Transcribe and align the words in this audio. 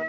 Hello, 0.00 0.08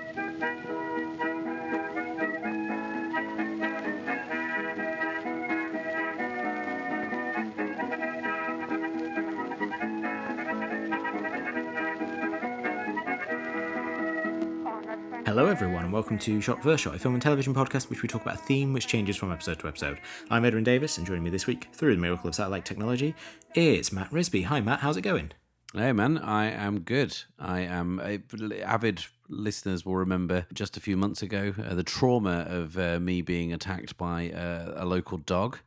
everyone, 15.48 15.84
and 15.84 15.92
welcome 15.92 16.18
to 16.20 16.40
Shot 16.40 16.64
vs. 16.64 16.80
Shot, 16.80 16.96
a 16.96 17.00
film 17.00 17.16
and 17.16 17.22
television 17.22 17.54
podcast 17.54 17.90
which 17.90 18.02
we 18.02 18.08
talk 18.08 18.22
about 18.22 18.36
a 18.36 18.38
theme 18.38 18.72
which 18.72 18.88
changes 18.88 19.18
from 19.18 19.34
episode 19.34 19.60
to 19.60 19.68
episode. 19.68 20.00
I'm 20.30 20.46
Edwin 20.46 20.64
Davis, 20.64 20.98
and 20.98 21.06
joining 21.06 21.24
me 21.24 21.30
this 21.30 21.48
week, 21.48 21.68
through 21.74 21.96
the 21.96 22.02
miracle 22.02 22.30
of 22.30 22.36
satellite 22.36 22.64
technology, 22.64 23.14
is 23.56 23.92
Matt 23.92 24.10
Risby. 24.12 24.46
Hi, 24.46 24.62
Matt, 24.62 24.80
how's 24.80 24.96
it 24.96 25.02
going? 25.02 25.34
Hey 25.74 25.94
man, 25.94 26.18
I 26.18 26.52
am 26.52 26.82
good. 26.82 27.18
I 27.40 27.62
am 27.62 28.02
a 28.04 28.20
avid 28.62 29.06
listeners 29.32 29.86
will 29.86 29.96
remember 29.96 30.46
just 30.54 30.78
a 30.78 30.80
few 30.80 30.98
months 30.98 31.22
ago 31.22 31.54
uh, 31.66 31.74
the 31.74 31.84
trauma 31.84 32.46
of 32.50 32.78
uh, 32.78 33.00
me 33.00 33.22
being 33.22 33.54
attacked 33.54 33.98
by 33.98 34.30
uh, 34.32 34.74
a 34.76 34.86
local 34.86 35.18
dog. 35.18 35.60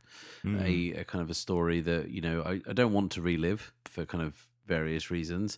Mm. 0.43 0.61
A, 0.61 0.99
a, 0.99 1.03
kind 1.03 1.23
of 1.23 1.31
a 1.31 1.33
story 1.33 1.81
that 1.81 2.09
you 2.09 2.21
know 2.21 2.43
I, 2.43 2.61
I 2.69 2.73
don't 2.73 2.93
want 2.93 3.11
to 3.13 3.21
relive 3.21 3.73
for 3.85 4.05
kind 4.05 4.23
of 4.23 4.35
various 4.67 5.09
reasons. 5.09 5.57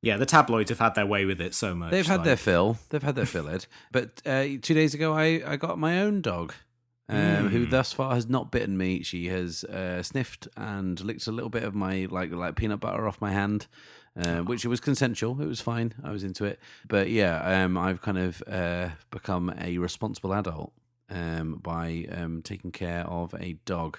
Yeah, 0.00 0.16
the 0.16 0.26
tabloids 0.26 0.70
have 0.70 0.78
had 0.78 0.94
their 0.94 1.06
way 1.06 1.24
with 1.24 1.40
it 1.40 1.54
so 1.54 1.74
much. 1.74 1.90
They've 1.90 2.06
had 2.06 2.18
like... 2.18 2.24
their 2.24 2.36
fill. 2.36 2.78
They've 2.90 3.02
had 3.02 3.16
their 3.16 3.26
fill 3.26 3.48
it. 3.48 3.66
But 3.92 4.22
uh, 4.24 4.44
two 4.62 4.74
days 4.74 4.94
ago, 4.94 5.12
I, 5.12 5.42
I 5.44 5.56
got 5.56 5.78
my 5.78 6.00
own 6.00 6.20
dog, 6.20 6.54
um, 7.08 7.16
mm. 7.16 7.48
who 7.50 7.66
thus 7.66 7.92
far 7.92 8.14
has 8.14 8.28
not 8.28 8.52
bitten 8.52 8.78
me. 8.78 9.02
She 9.02 9.26
has 9.26 9.64
uh, 9.64 10.02
sniffed 10.02 10.46
and 10.56 11.00
licked 11.00 11.26
a 11.26 11.32
little 11.32 11.50
bit 11.50 11.64
of 11.64 11.74
my 11.74 12.06
like 12.10 12.30
like 12.30 12.54
peanut 12.54 12.78
butter 12.78 13.08
off 13.08 13.20
my 13.20 13.32
hand, 13.32 13.66
uh, 14.18 14.40
which 14.40 14.64
it 14.64 14.68
was 14.68 14.80
consensual. 14.80 15.40
It 15.40 15.46
was 15.46 15.60
fine. 15.60 15.94
I 16.02 16.10
was 16.10 16.24
into 16.24 16.44
it. 16.44 16.58
But 16.86 17.10
yeah, 17.10 17.64
um, 17.64 17.78
I've 17.78 18.02
kind 18.02 18.18
of 18.18 18.42
uh, 18.50 18.90
become 19.10 19.54
a 19.60 19.78
responsible 19.78 20.34
adult 20.34 20.72
um, 21.10 21.60
by 21.62 22.06
um, 22.10 22.42
taking 22.42 22.72
care 22.72 23.06
of 23.06 23.34
a 23.38 23.54
dog, 23.64 23.98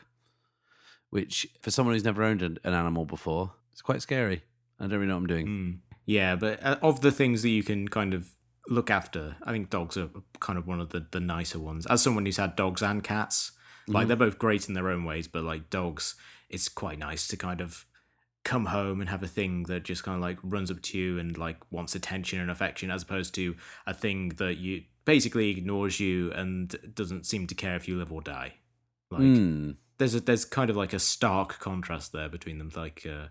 which 1.09 1.47
for 1.61 1.71
someone 1.71 1.95
who's 1.95 2.03
never 2.03 2.23
owned 2.23 2.41
an, 2.41 2.57
an 2.63 2.73
animal 2.73 3.05
before, 3.05 3.53
it's 3.71 3.81
quite 3.81 4.01
scary. 4.01 4.43
I 4.79 4.83
don't 4.83 4.93
really 4.93 5.07
know 5.07 5.15
what 5.15 5.21
I'm 5.21 5.27
doing. 5.27 5.47
Mm. 5.47 5.77
Yeah, 6.05 6.35
but 6.35 6.63
uh, 6.63 6.77
of 6.81 7.01
the 7.01 7.11
things 7.11 7.41
that 7.43 7.49
you 7.49 7.63
can 7.63 7.87
kind 7.87 8.13
of 8.13 8.31
look 8.67 8.89
after, 8.89 9.35
I 9.43 9.51
think 9.51 9.69
dogs 9.69 9.95
are 9.97 10.09
kind 10.39 10.57
of 10.57 10.67
one 10.67 10.79
of 10.79 10.89
the, 10.89 11.05
the 11.11 11.19
nicer 11.19 11.59
ones. 11.59 11.85
As 11.87 12.01
someone 12.01 12.25
who's 12.25 12.37
had 12.37 12.55
dogs 12.55 12.81
and 12.81 13.03
cats, 13.03 13.51
like 13.87 14.05
mm. 14.05 14.07
they're 14.09 14.17
both 14.17 14.39
great 14.39 14.67
in 14.67 14.73
their 14.73 14.89
own 14.89 15.05
ways, 15.05 15.27
but 15.27 15.43
like 15.43 15.69
dogs, 15.69 16.15
it's 16.49 16.67
quite 16.67 16.99
nice 16.99 17.27
to 17.27 17.37
kind 17.37 17.61
of 17.61 17.85
come 18.43 18.67
home 18.67 19.01
and 19.01 19.09
have 19.09 19.21
a 19.21 19.27
thing 19.27 19.63
that 19.63 19.83
just 19.83 20.03
kind 20.03 20.15
of 20.15 20.21
like 20.21 20.37
runs 20.43 20.71
up 20.71 20.81
to 20.81 20.97
you 20.97 21.19
and 21.19 21.37
like 21.37 21.57
wants 21.71 21.95
attention 21.95 22.39
and 22.39 22.49
affection 22.49 22.89
as 22.89 23.03
opposed 23.03 23.35
to 23.35 23.55
a 23.85 23.93
thing 23.93 24.29
that 24.37 24.57
you 24.57 24.83
basically 25.05 25.49
ignores 25.49 25.99
you 25.99 26.31
and 26.31 26.75
doesn't 26.93 27.25
seem 27.25 27.47
to 27.47 27.55
care 27.55 27.75
if 27.75 27.87
you 27.87 27.97
live 27.97 28.11
or 28.11 28.21
die. 28.21 28.53
Like 29.11 29.21
mm. 29.21 29.75
there's 29.97 30.15
a 30.15 30.19
there's 30.19 30.45
kind 30.45 30.69
of 30.69 30.75
like 30.75 30.93
a 30.93 30.99
stark 30.99 31.59
contrast 31.59 32.11
there 32.13 32.29
between 32.29 32.59
them 32.59 32.71
like 32.75 33.05
uh, 33.09 33.27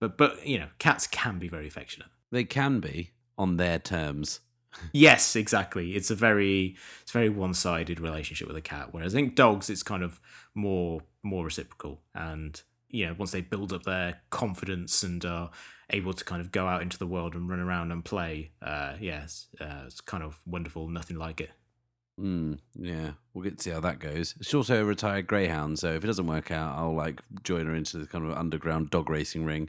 but 0.00 0.16
but 0.16 0.46
you 0.46 0.58
know, 0.58 0.68
cats 0.78 1.06
can 1.06 1.38
be 1.38 1.48
very 1.48 1.66
affectionate. 1.66 2.08
They 2.30 2.44
can 2.44 2.80
be 2.80 3.12
on 3.38 3.56
their 3.56 3.78
terms. 3.78 4.40
yes, 4.92 5.36
exactly. 5.36 5.96
It's 5.96 6.10
a 6.10 6.14
very 6.14 6.76
it's 7.02 7.12
a 7.12 7.18
very 7.18 7.28
one 7.28 7.54
sided 7.54 8.00
relationship 8.00 8.48
with 8.48 8.56
a 8.56 8.62
cat. 8.62 8.88
Whereas 8.92 9.14
I 9.14 9.18
think 9.18 9.34
dogs, 9.34 9.70
it's 9.70 9.82
kind 9.82 10.02
of 10.02 10.20
more 10.54 11.00
more 11.22 11.44
reciprocal, 11.44 12.00
and 12.14 12.60
you 12.88 13.06
know, 13.06 13.14
once 13.18 13.32
they 13.32 13.40
build 13.40 13.72
up 13.72 13.84
their 13.84 14.20
confidence 14.30 15.02
and 15.02 15.24
are 15.24 15.50
able 15.90 16.12
to 16.12 16.24
kind 16.24 16.40
of 16.40 16.52
go 16.52 16.66
out 16.66 16.82
into 16.82 16.98
the 16.98 17.06
world 17.06 17.34
and 17.34 17.48
run 17.48 17.60
around 17.60 17.92
and 17.92 18.04
play, 18.04 18.52
uh, 18.62 18.94
yes, 19.00 19.48
uh, 19.60 19.82
it's 19.86 20.00
kind 20.00 20.22
of 20.22 20.40
wonderful. 20.46 20.88
Nothing 20.88 21.16
like 21.16 21.40
it. 21.40 21.50
Mm, 22.18 22.58
yeah, 22.74 23.12
we'll 23.34 23.44
get 23.44 23.58
to 23.58 23.62
see 23.62 23.70
how 23.70 23.80
that 23.80 23.98
goes. 23.98 24.34
She's 24.40 24.54
also 24.54 24.80
a 24.80 24.84
retired 24.84 25.26
greyhound, 25.26 25.78
so 25.78 25.92
if 25.92 26.02
it 26.02 26.06
doesn't 26.06 26.26
work 26.26 26.50
out, 26.50 26.78
I'll 26.78 26.94
like 26.94 27.20
join 27.42 27.66
her 27.66 27.74
into 27.74 27.98
the 27.98 28.06
kind 28.06 28.24
of 28.24 28.36
underground 28.36 28.90
dog 28.90 29.10
racing 29.10 29.44
ring. 29.44 29.68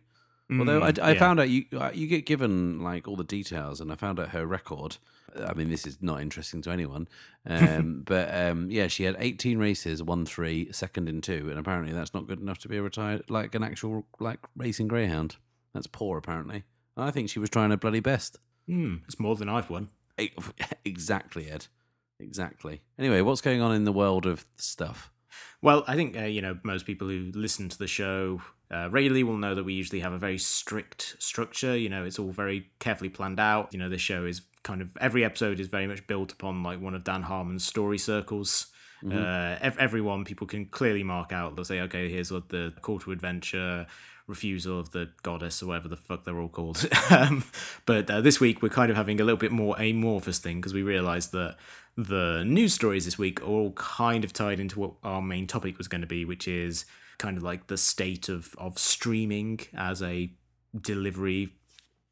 Mm, 0.51 0.59
Although 0.59 0.81
I, 0.81 0.93
I 1.01 1.11
yeah. 1.11 1.19
found 1.19 1.39
out 1.39 1.49
you 1.49 1.65
uh, 1.73 1.91
you 1.93 2.07
get 2.07 2.25
given 2.25 2.81
like 2.81 3.07
all 3.07 3.17
the 3.17 3.23
details, 3.23 3.81
and 3.81 3.91
I 3.91 3.95
found 3.95 4.19
out 4.19 4.29
her 4.29 4.45
record. 4.45 4.97
I 5.45 5.53
mean, 5.53 5.69
this 5.69 5.85
is 5.85 6.01
not 6.01 6.21
interesting 6.21 6.61
to 6.63 6.71
anyone, 6.71 7.07
um, 7.45 8.01
but 8.05 8.33
um, 8.33 8.71
yeah, 8.71 8.87
she 8.87 9.03
had 9.03 9.15
18 9.19 9.59
races, 9.59 10.01
won 10.01 10.25
three, 10.25 10.71
second 10.71 11.09
in 11.09 11.21
two, 11.21 11.47
and 11.49 11.59
apparently 11.59 11.93
that's 11.93 12.13
not 12.13 12.27
good 12.27 12.39
enough 12.39 12.59
to 12.59 12.69
be 12.69 12.77
a 12.77 12.81
retired 12.81 13.29
like 13.29 13.53
an 13.53 13.61
actual 13.63 14.07
like 14.19 14.39
racing 14.55 14.87
greyhound. 14.87 15.35
That's 15.73 15.85
poor, 15.85 16.17
apparently. 16.17 16.63
I 16.95 17.11
think 17.11 17.29
she 17.29 17.39
was 17.39 17.49
trying 17.49 17.69
her 17.69 17.77
bloody 17.77 17.99
best. 17.99 18.39
Mm, 18.67 19.01
it's 19.05 19.19
more 19.19 19.35
than 19.35 19.49
I've 19.49 19.69
won. 19.69 19.89
Exactly, 20.85 21.51
Ed. 21.51 21.67
Exactly. 22.19 22.81
Anyway, 22.97 23.21
what's 23.21 23.41
going 23.41 23.61
on 23.61 23.75
in 23.75 23.83
the 23.83 23.91
world 23.91 24.25
of 24.25 24.45
stuff? 24.55 25.11
Well, 25.61 25.83
I 25.87 25.95
think 25.95 26.17
uh, 26.17 26.23
you 26.23 26.41
know 26.41 26.57
most 26.63 26.85
people 26.85 27.07
who 27.07 27.31
listen 27.33 27.69
to 27.69 27.77
the 27.77 27.87
show 27.87 28.41
uh, 28.69 28.89
regularly 28.91 29.23
will 29.23 29.37
know 29.37 29.55
that 29.55 29.63
we 29.63 29.73
usually 29.73 30.01
have 30.01 30.13
a 30.13 30.17
very 30.17 30.37
strict 30.37 31.15
structure. 31.19 31.77
You 31.77 31.89
know, 31.89 32.03
it's 32.03 32.19
all 32.19 32.31
very 32.31 32.69
carefully 32.79 33.09
planned 33.09 33.39
out. 33.39 33.71
You 33.71 33.79
know, 33.79 33.89
this 33.89 34.01
show 34.01 34.25
is 34.25 34.41
kind 34.63 34.81
of 34.81 34.95
every 34.97 35.23
episode 35.23 35.59
is 35.59 35.67
very 35.67 35.87
much 35.87 36.05
built 36.07 36.33
upon 36.33 36.63
like 36.63 36.81
one 36.81 36.93
of 36.93 37.03
Dan 37.03 37.23
Harmon's 37.23 37.65
story 37.65 37.97
circles. 37.97 38.67
Mm-hmm. 39.03 39.17
Uh, 39.17 39.57
ev- 39.61 39.77
everyone 39.77 40.25
people 40.25 40.47
can 40.47 40.65
clearly 40.65 41.03
mark 41.03 41.31
out. 41.31 41.55
They'll 41.55 41.65
say, 41.65 41.81
okay, 41.81 42.09
here's 42.09 42.31
what 42.31 42.49
the 42.49 42.73
call 42.81 42.99
to 42.99 43.11
adventure, 43.11 43.85
refusal 44.25 44.79
of 44.79 44.91
the 44.91 45.09
goddess, 45.23 45.61
or 45.61 45.67
whatever 45.67 45.87
the 45.87 45.95
fuck 45.95 46.25
they're 46.25 46.39
all 46.39 46.49
called. 46.49 46.85
um, 47.09 47.43
but 47.85 48.09
uh, 48.09 48.21
this 48.21 48.39
week 48.39 48.61
we're 48.61 48.69
kind 48.69 48.91
of 48.91 48.97
having 48.97 49.21
a 49.21 49.23
little 49.23 49.37
bit 49.37 49.51
more 49.51 49.79
amorphous 49.79 50.39
thing 50.39 50.59
because 50.59 50.73
we 50.73 50.81
realised 50.83 51.31
that 51.31 51.57
the 51.97 52.43
news 52.45 52.75
stories 52.75 53.05
this 53.05 53.17
week 53.17 53.41
are 53.41 53.45
all 53.45 53.71
kind 53.71 54.23
of 54.23 54.31
tied 54.31 54.59
into 54.59 54.79
what 54.79 54.93
our 55.03 55.21
main 55.21 55.47
topic 55.47 55.77
was 55.79 55.87
going 55.87 56.01
to 56.01 56.07
be, 56.07 56.23
which 56.25 56.47
is 56.47 56.85
kind 57.17 57.35
of 57.35 57.43
like 57.43 57.67
the 57.67 57.77
state 57.77 58.29
of 58.29 58.53
of 58.59 58.77
streaming 58.77 59.59
as 59.75 60.03
a 60.03 60.31
delivery 60.79 61.53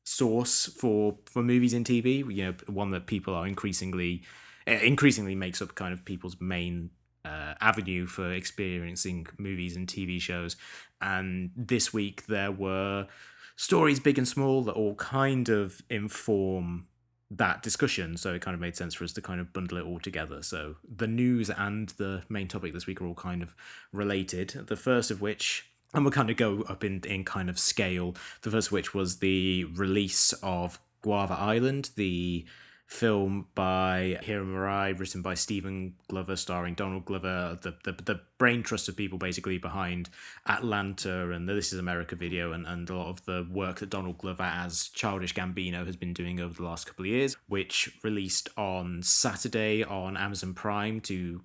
source 0.03 0.65
for 0.65 1.17
for 1.25 1.43
movies 1.43 1.73
and 1.73 1.85
TV. 1.85 2.17
You 2.35 2.45
know, 2.45 2.55
one 2.67 2.89
that 2.91 3.05
people 3.05 3.35
are 3.35 3.45
increasingly 3.45 4.23
eh, 4.65 4.79
increasingly 4.79 5.35
makes 5.35 5.61
up 5.61 5.75
kind 5.75 5.93
of 5.93 6.03
people's 6.03 6.41
main 6.41 6.89
uh, 7.23 7.53
avenue 7.61 8.07
for 8.07 8.31
experiencing 8.31 9.27
movies 9.37 9.75
and 9.75 9.87
TV 9.87 10.19
shows. 10.19 10.55
And 10.99 11.51
this 11.55 11.93
week 11.93 12.25
there 12.25 12.51
were 12.51 13.07
stories 13.55 13.99
big 13.99 14.17
and 14.17 14.27
small 14.27 14.63
that 14.63 14.73
all 14.73 14.95
kind 14.95 15.47
of 15.49 15.81
inform 15.89 16.87
that 17.31 17.61
discussion. 17.63 18.17
So 18.17 18.33
it 18.33 18.41
kind 18.41 18.53
of 18.55 18.61
made 18.61 18.75
sense 18.75 18.93
for 18.93 19.03
us 19.03 19.13
to 19.13 19.21
kind 19.21 19.39
of 19.39 19.51
bundle 19.53 19.77
it 19.77 19.85
all 19.85 19.99
together. 19.99 20.41
So 20.43 20.75
the 20.87 21.07
news 21.07 21.49
and 21.49 21.89
the 21.89 22.23
main 22.29 22.47
topic 22.47 22.73
this 22.73 22.87
week 22.87 23.01
are 23.01 23.05
all 23.05 23.15
kind 23.15 23.41
of 23.41 23.55
related. 23.91 24.49
The 24.67 24.75
first 24.75 25.11
of 25.11 25.21
which 25.21 25.69
and 25.93 26.03
we'll 26.03 26.11
kind 26.11 26.29
of 26.29 26.35
go 26.35 26.63
up 26.63 26.83
in, 26.83 27.01
in 27.05 27.23
kind 27.23 27.49
of 27.49 27.57
scale. 27.57 28.15
The 28.41 28.51
first 28.51 28.67
of 28.67 28.73
which 28.73 28.93
was 28.93 29.19
the 29.19 29.63
release 29.63 30.33
of 30.43 30.77
Guava 31.01 31.35
Island, 31.35 31.91
the 31.95 32.45
film 32.87 33.47
by 33.55 34.19
Hiro 34.21 34.45
Murai, 34.45 34.97
written 34.97 35.21
by 35.21 35.33
Stephen 35.33 35.95
Glover, 36.07 36.35
starring 36.35 36.75
Donald 36.75 37.05
Glover, 37.05 37.57
the, 37.61 37.75
the, 37.83 37.91
the 37.93 38.21
brain 38.37 38.61
trust 38.63 38.87
of 38.87 38.95
people 38.95 39.17
basically 39.17 39.57
behind 39.57 40.09
Atlanta 40.47 41.31
and 41.31 41.49
the 41.49 41.53
This 41.53 41.73
Is 41.73 41.79
America 41.79 42.15
video, 42.15 42.51
and, 42.51 42.67
and 42.67 42.89
a 42.89 42.95
lot 42.95 43.09
of 43.09 43.25
the 43.25 43.47
work 43.51 43.79
that 43.79 43.89
Donald 43.89 44.19
Glover 44.19 44.43
as 44.43 44.89
Childish 44.89 45.33
Gambino 45.33 45.85
has 45.85 45.95
been 45.95 46.13
doing 46.13 46.39
over 46.39 46.53
the 46.53 46.67
last 46.67 46.85
couple 46.85 47.05
of 47.05 47.09
years, 47.09 47.35
which 47.47 47.97
released 48.03 48.49
on 48.55 49.01
Saturday 49.01 49.83
on 49.83 50.15
Amazon 50.15 50.53
Prime 50.53 51.01
to 51.01 51.41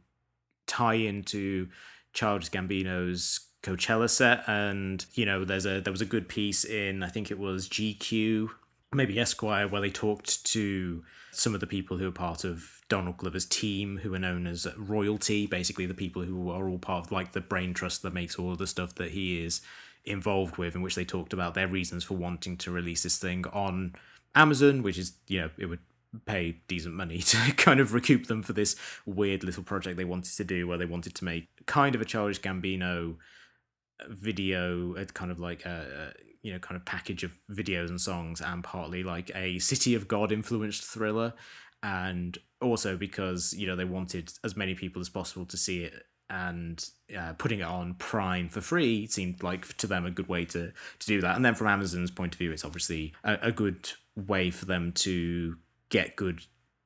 tie 0.66 0.94
into 0.94 1.68
Childish 2.12 2.50
Gambino's 2.50 3.40
Coachella 3.62 4.10
set. 4.10 4.42
And, 4.46 5.04
you 5.14 5.24
know, 5.24 5.44
there's 5.44 5.66
a 5.66 5.80
there 5.80 5.92
was 5.92 6.02
a 6.02 6.06
good 6.06 6.28
piece 6.28 6.64
in, 6.64 7.02
I 7.02 7.08
think 7.08 7.30
it 7.30 7.38
was 7.38 7.68
GQ 7.68 8.50
maybe 8.92 9.18
Esquire, 9.18 9.68
where 9.68 9.80
they 9.80 9.90
talked 9.90 10.44
to 10.46 11.04
some 11.30 11.54
of 11.54 11.60
the 11.60 11.66
people 11.66 11.98
who 11.98 12.08
are 12.08 12.12
part 12.12 12.44
of 12.44 12.80
Donald 12.88 13.16
Glover's 13.16 13.46
team, 13.46 13.98
who 13.98 14.14
are 14.14 14.18
known 14.18 14.46
as 14.46 14.66
royalty, 14.76 15.46
basically 15.46 15.86
the 15.86 15.94
people 15.94 16.22
who 16.22 16.50
are 16.50 16.68
all 16.68 16.78
part 16.78 17.06
of 17.06 17.12
like 17.12 17.32
the 17.32 17.40
brain 17.40 17.72
trust 17.74 18.02
that 18.02 18.14
makes 18.14 18.36
all 18.36 18.52
of 18.52 18.58
the 18.58 18.66
stuff 18.66 18.94
that 18.96 19.12
he 19.12 19.44
is 19.44 19.60
involved 20.04 20.56
with, 20.56 20.74
in 20.74 20.82
which 20.82 20.94
they 20.94 21.04
talked 21.04 21.32
about 21.32 21.54
their 21.54 21.68
reasons 21.68 22.04
for 22.04 22.14
wanting 22.14 22.56
to 22.56 22.70
release 22.70 23.02
this 23.02 23.18
thing 23.18 23.44
on 23.52 23.94
Amazon, 24.34 24.82
which 24.82 24.98
is, 24.98 25.12
you 25.28 25.40
know, 25.40 25.50
it 25.58 25.66
would 25.66 25.80
pay 26.26 26.56
decent 26.66 26.94
money 26.94 27.18
to 27.18 27.36
kind 27.56 27.80
of 27.80 27.94
recoup 27.94 28.26
them 28.26 28.42
for 28.42 28.52
this 28.52 28.76
weird 29.06 29.44
little 29.44 29.62
project 29.62 29.96
they 29.96 30.04
wanted 30.04 30.34
to 30.36 30.44
do 30.44 30.66
where 30.66 30.78
they 30.78 30.86
wanted 30.86 31.14
to 31.14 31.24
make 31.24 31.48
kind 31.66 31.94
of 31.94 32.00
a 32.00 32.04
childish 32.04 32.40
Gambino 32.40 33.16
video, 34.08 34.94
kind 35.14 35.30
of 35.30 35.38
like 35.38 35.64
a, 35.64 36.12
you 36.42 36.52
know 36.52 36.58
kind 36.58 36.76
of 36.76 36.84
package 36.84 37.24
of 37.24 37.32
videos 37.50 37.88
and 37.88 38.00
songs 38.00 38.40
and 38.40 38.64
partly 38.64 39.02
like 39.02 39.30
a 39.34 39.58
city 39.58 39.94
of 39.94 40.08
god 40.08 40.32
influenced 40.32 40.84
thriller. 40.84 41.32
And 41.82 42.36
also 42.60 42.96
because 42.96 43.54
you 43.54 43.66
know 43.66 43.76
they 43.76 43.84
wanted 43.84 44.32
as 44.44 44.56
many 44.56 44.74
people 44.74 45.00
as 45.00 45.08
possible 45.08 45.46
to 45.46 45.56
see 45.56 45.84
it 45.84 45.94
and 46.28 46.88
uh, 47.18 47.32
putting 47.38 47.58
it 47.58 47.64
on 47.64 47.94
prime 47.94 48.48
for 48.48 48.60
free 48.60 49.06
seemed 49.08 49.42
like 49.42 49.76
to 49.78 49.88
them 49.88 50.06
a 50.06 50.10
good 50.10 50.28
way 50.28 50.44
to 50.44 50.72
to 50.98 51.06
do 51.06 51.20
that. 51.20 51.36
And 51.36 51.44
then 51.44 51.54
from 51.54 51.68
amazon's 51.68 52.10
point 52.10 52.34
of 52.34 52.38
view 52.38 52.52
it's 52.52 52.64
obviously 52.64 53.14
a, 53.24 53.38
a 53.42 53.52
good 53.52 53.90
way 54.14 54.50
for 54.50 54.66
them 54.66 54.92
to 54.92 55.56
get 55.88 56.16
good 56.16 56.42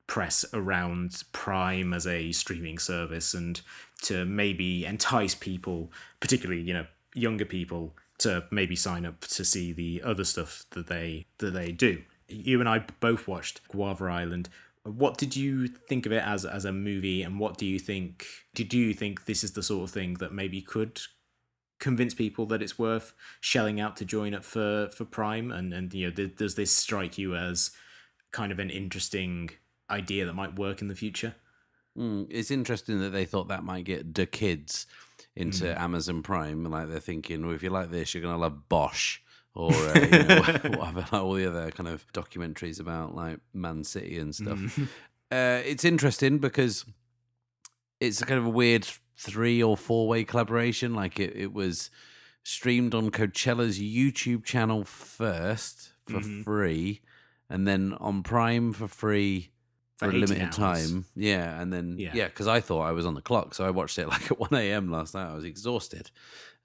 press 0.07 0.45
around 0.53 1.23
Prime 1.31 1.93
as 1.93 2.05
a 2.05 2.31
streaming 2.31 2.77
service 2.77 3.33
and 3.33 3.61
to 4.03 4.25
maybe 4.25 4.85
entice 4.85 5.35
people, 5.35 5.91
particularly 6.19 6.61
you 6.61 6.73
know 6.73 6.85
younger 7.13 7.45
people, 7.45 7.95
to 8.19 8.45
maybe 8.51 8.75
sign 8.75 9.05
up 9.05 9.21
to 9.21 9.43
see 9.43 9.73
the 9.73 10.01
other 10.03 10.23
stuff 10.23 10.65
that 10.71 10.87
they 10.87 11.25
that 11.39 11.51
they 11.51 11.71
do. 11.71 12.03
You 12.27 12.59
and 12.59 12.69
I 12.69 12.79
both 12.99 13.27
watched 13.27 13.67
Guava 13.67 14.05
Island. 14.05 14.49
What 14.83 15.17
did 15.17 15.35
you 15.35 15.67
think 15.67 16.05
of 16.05 16.11
it 16.11 16.23
as 16.23 16.45
as 16.45 16.65
a 16.65 16.71
movie, 16.71 17.23
and 17.23 17.39
what 17.39 17.57
do 17.57 17.65
you 17.65 17.79
think? 17.79 18.25
Did 18.53 18.73
you 18.73 18.93
think 18.93 19.25
this 19.25 19.43
is 19.43 19.53
the 19.53 19.63
sort 19.63 19.83
of 19.83 19.91
thing 19.93 20.15
that 20.15 20.33
maybe 20.33 20.61
could 20.61 21.01
convince 21.79 22.13
people 22.13 22.45
that 22.45 22.61
it's 22.61 22.79
worth 22.79 23.13
shelling 23.41 23.79
out 23.81 23.97
to 23.97 24.05
join 24.05 24.33
up 24.33 24.43
for 24.43 24.89
for 24.89 25.05
Prime? 25.05 25.51
And 25.51 25.73
and 25.73 25.93
you 25.93 26.09
know, 26.09 26.27
does 26.27 26.55
this 26.55 26.71
strike 26.71 27.17
you 27.17 27.35
as 27.35 27.71
kind 28.31 28.51
of 28.51 28.59
an 28.59 28.69
interesting 28.69 29.49
idea 29.89 30.25
that 30.25 30.33
might 30.33 30.57
work 30.57 30.81
in 30.81 30.87
the 30.87 30.95
future? 30.95 31.35
Mm, 31.97 32.27
it's 32.29 32.51
interesting 32.51 32.99
that 32.99 33.11
they 33.11 33.25
thought 33.25 33.47
that 33.47 33.63
might 33.63 33.85
get 33.85 34.13
the 34.13 34.25
kids 34.25 34.85
into 35.35 35.65
Mm. 35.65 35.79
Amazon 35.79 36.23
Prime. 36.23 36.63
Like 36.63 36.87
they're 36.89 36.99
thinking, 36.99 37.45
well, 37.45 37.55
if 37.55 37.63
you 37.63 37.69
like 37.69 37.91
this, 37.91 38.13
you're 38.13 38.23
gonna 38.23 38.37
love 38.37 38.69
Bosch 38.69 39.19
or 39.53 39.71
uh, 39.73 39.99
you 39.99 40.23
know, 40.23 40.41
whatever, 40.77 40.99
like 40.99 41.13
all 41.13 41.33
the 41.33 41.47
other 41.47 41.71
kind 41.71 41.87
of 41.89 42.05
documentaries 42.13 42.79
about 42.79 43.15
like 43.15 43.39
Man 43.53 43.83
City 43.83 44.17
and 44.17 44.33
stuff. 44.35 44.57
Mm. 44.57 44.87
Uh, 45.31 45.59
it's 45.65 45.83
interesting 45.83 46.37
because 46.37 46.85
it's 47.99 48.21
a 48.21 48.25
kind 48.25 48.37
of 48.39 48.45
a 48.45 48.49
weird 48.49 48.87
three 49.17 49.61
or 49.61 49.75
four 49.75 50.07
way 50.07 50.23
collaboration. 50.23 50.93
Like 50.93 51.19
it, 51.19 51.35
it 51.35 51.51
was 51.51 51.89
streamed 52.43 52.93
on 52.93 53.09
Coachella's 53.09 53.79
YouTube 53.79 54.43
channel 54.45 54.83
first 54.83 55.89
for 56.05 56.19
Mhm. 56.19 56.43
free, 56.43 57.01
and 57.49 57.67
then 57.67 57.93
on 57.99 58.21
Prime 58.21 58.71
for 58.71 58.87
free 58.87 59.49
For 59.97 60.09
for 60.09 60.11
a 60.15 60.19
limited 60.19 60.41
hours. 60.43 60.55
time. 60.55 61.05
Yeah, 61.15 61.59
and 61.61 61.71
then 61.71 61.95
Yeah. 61.97 62.11
yeah, 62.13 62.25
because 62.25 62.47
I 62.47 62.59
thought 62.59 62.81
I 62.81 62.91
was 62.91 63.05
on 63.05 63.13
the 63.13 63.21
clock, 63.21 63.53
so 63.55 63.65
I 63.65 63.69
watched 63.69 63.97
it 63.97 64.07
like 64.13 64.29
at 64.31 64.39
one 64.39 64.53
a.m. 64.53 64.91
last 64.91 65.13
night. 65.13 65.29
I 65.31 65.35
was 65.35 65.45
exhausted. 65.45 66.11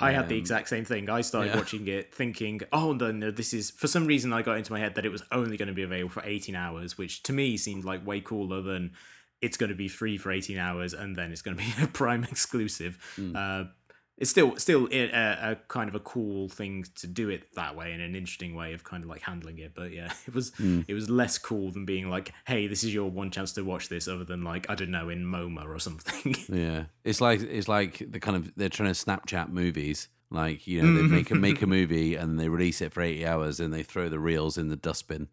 I 0.03 0.13
had 0.13 0.29
the 0.29 0.35
Um, 0.37 0.41
exact 0.41 0.69
same 0.71 0.85
thing. 0.87 1.11
I 1.11 1.21
started 1.21 1.51
yeah. 1.51 1.57
watching 1.63 1.87
it 1.87 2.15
thinking, 2.15 2.63
oh, 2.73 2.93
no, 2.95 3.13
no, 3.13 3.31
this 3.31 3.53
is. 3.53 3.71
For 3.71 3.87
some 3.87 4.07
reason, 4.07 4.33
I 4.33 4.41
got 4.43 4.57
into 4.57 4.73
my 4.73 4.81
head 4.81 4.95
that 4.95 5.05
it 5.05 5.13
was 5.13 5.23
only 5.31 5.57
going 5.59 5.69
to 5.69 5.75
be 5.75 5.83
available 5.83 6.09
for 6.11 6.23
18 6.25 6.55
hours, 6.55 6.97
which 6.99 7.23
to 7.25 7.33
me 7.35 7.57
seemed 7.59 7.85
like 7.85 8.05
way 8.07 8.21
cooler 8.21 8.63
than 8.63 8.93
it's 9.43 9.57
going 9.57 9.69
to 9.71 9.77
be 9.77 9.89
free 9.89 10.17
for 10.19 10.31
18 10.33 10.59
hours 10.59 10.93
and 10.93 11.17
then 11.17 11.33
it's 11.33 11.41
going 11.43 11.57
to 11.57 11.63
be 11.63 11.71
a 11.83 11.87
Prime 11.87 12.25
exclusive. 12.25 12.99
Mm. 13.19 13.37
Uh, 13.37 13.69
it's 14.21 14.31
still 14.31 14.55
still 14.57 14.87
a, 14.93 15.09
a, 15.11 15.57
kind 15.69 15.89
of 15.89 15.95
a 15.97 16.01
cool 16.01 16.49
thing 16.49 16.85
to 16.97 17.07
do 17.07 17.29
it 17.31 17.53
that 17.55 17.75
way 17.75 17.91
and 17.93 18.01
an 18.03 18.15
interesting 18.15 18.55
way 18.55 18.75
of 18.75 18.85
kind 18.85 19.03
of 19.03 19.09
like 19.11 19.23
handling 19.23 19.59
it. 19.59 19.73
But 19.75 19.93
yeah, 19.93 20.13
it 20.29 20.35
was 20.35 20.53
Mm. 20.53 20.85
it 20.87 20.95
was 20.95 21.09
less 21.11 21.39
cool 21.39 21.71
than 21.73 21.85
being 21.87 22.09
like, 22.11 22.33
hey, 22.47 22.67
this 22.69 22.85
is 22.85 22.93
your 22.95 23.11
one 23.11 23.31
chance 23.31 23.53
to 23.55 23.63
watch 23.63 23.89
this, 23.89 24.07
other 24.07 24.25
than 24.25 24.43
like 24.45 24.69
I 24.71 24.75
don't 24.77 24.91
know 24.91 25.09
in 25.09 25.25
MoMA 25.25 25.65
or 25.67 25.79
something. 25.81 26.37
Yeah, 26.49 26.85
it's 27.05 27.21
like 27.21 27.41
it's 27.41 27.69
like 27.69 28.03
the 28.11 28.21
kind 28.21 28.37
of 28.37 28.53
they're 28.57 28.69
trying 28.69 28.93
to 28.93 29.05
Snapchat 29.05 29.49
movies. 29.51 30.09
Like 30.31 30.67
you 30.67 30.83
know, 30.83 30.95
they 30.95 31.09
make 31.09 31.31
a 31.31 31.35
make 31.35 31.63
a 31.63 31.67
movie 31.79 32.15
and 32.15 32.39
they 32.39 32.49
release 32.49 32.81
it 32.81 32.93
for 32.93 33.03
eighty 33.03 33.27
hours 33.27 33.59
and 33.59 33.73
they 33.75 33.83
throw 33.83 34.09
the 34.09 34.21
reels 34.21 34.57
in 34.59 34.69
the 34.69 34.77
dustbin 34.77 35.29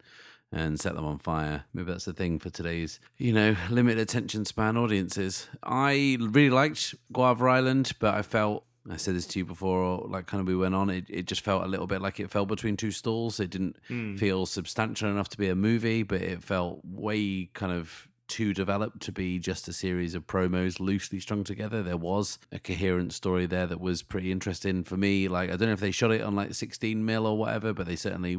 and 0.50 0.80
set 0.80 0.94
them 0.94 1.04
on 1.04 1.18
fire. 1.18 1.64
Maybe 1.74 1.90
that's 1.92 2.06
the 2.06 2.12
thing 2.14 2.38
for 2.38 2.48
today's 2.50 2.98
you 3.16 3.32
know 3.32 3.54
limited 3.70 4.00
attention 4.00 4.44
span 4.44 4.76
audiences. 4.76 5.46
I 5.62 6.16
really 6.20 6.50
liked 6.50 6.94
Guava 7.12 7.44
Island, 7.46 7.92
but 8.00 8.14
I 8.14 8.22
felt. 8.22 8.64
I 8.90 8.96
said 8.96 9.14
this 9.14 9.26
to 9.28 9.38
you 9.38 9.44
before, 9.44 10.06
like 10.08 10.26
kind 10.26 10.40
of 10.40 10.46
we 10.46 10.56
went 10.56 10.74
on. 10.74 10.88
It, 10.90 11.04
it 11.08 11.26
just 11.26 11.42
felt 11.42 11.62
a 11.64 11.66
little 11.66 11.86
bit 11.86 12.00
like 12.00 12.20
it 12.20 12.30
fell 12.30 12.46
between 12.46 12.76
two 12.76 12.90
stools. 12.90 13.38
It 13.40 13.50
didn't 13.50 13.76
feel 14.18 14.46
substantial 14.46 15.10
enough 15.10 15.28
to 15.30 15.38
be 15.38 15.48
a 15.48 15.54
movie, 15.54 16.02
but 16.02 16.22
it 16.22 16.42
felt 16.42 16.80
way 16.84 17.50
kind 17.52 17.72
of 17.72 18.08
too 18.28 18.52
developed 18.52 19.00
to 19.00 19.10
be 19.12 19.38
just 19.38 19.68
a 19.68 19.72
series 19.72 20.14
of 20.14 20.26
promos 20.26 20.80
loosely 20.80 21.18
strung 21.18 21.44
together. 21.44 21.82
There 21.82 21.96
was 21.96 22.38
a 22.52 22.58
coherent 22.58 23.12
story 23.14 23.46
there 23.46 23.66
that 23.66 23.80
was 23.80 24.02
pretty 24.02 24.30
interesting 24.30 24.84
for 24.84 24.96
me. 24.96 25.28
Like 25.28 25.50
I 25.50 25.56
don't 25.56 25.68
know 25.68 25.72
if 25.72 25.80
they 25.80 25.90
shot 25.90 26.12
it 26.12 26.22
on 26.22 26.36
like 26.36 26.54
16 26.54 27.04
mil 27.04 27.26
or 27.26 27.36
whatever, 27.36 27.72
but 27.72 27.86
they 27.86 27.96
certainly 27.96 28.38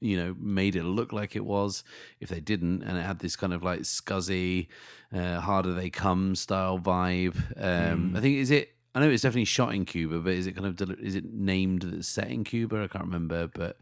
you 0.00 0.16
know 0.16 0.36
made 0.38 0.76
it 0.76 0.84
look 0.84 1.12
like 1.12 1.34
it 1.36 1.44
was. 1.44 1.82
If 2.20 2.28
they 2.28 2.40
didn't, 2.40 2.82
and 2.82 2.98
it 2.98 3.02
had 3.02 3.20
this 3.20 3.36
kind 3.36 3.52
of 3.52 3.62
like 3.62 3.80
scuzzy, 3.80 4.68
uh, 5.12 5.40
harder 5.40 5.72
they 5.72 5.90
come 5.90 6.34
style 6.34 6.78
vibe. 6.78 7.36
Um, 7.56 8.14
I 8.16 8.20
think 8.20 8.36
is 8.36 8.50
it. 8.50 8.74
I 8.94 9.00
know 9.00 9.10
it's 9.10 9.22
definitely 9.22 9.44
shot 9.44 9.74
in 9.74 9.84
Cuba, 9.84 10.18
but 10.20 10.32
is 10.32 10.46
it 10.46 10.56
kind 10.56 10.66
of 10.66 10.90
is 11.00 11.14
it 11.14 11.24
named 11.32 11.82
that 11.82 11.94
it's 11.94 12.08
set 12.08 12.30
in 12.30 12.42
Cuba? 12.44 12.82
I 12.82 12.86
can't 12.88 13.04
remember, 13.04 13.46
but 13.48 13.76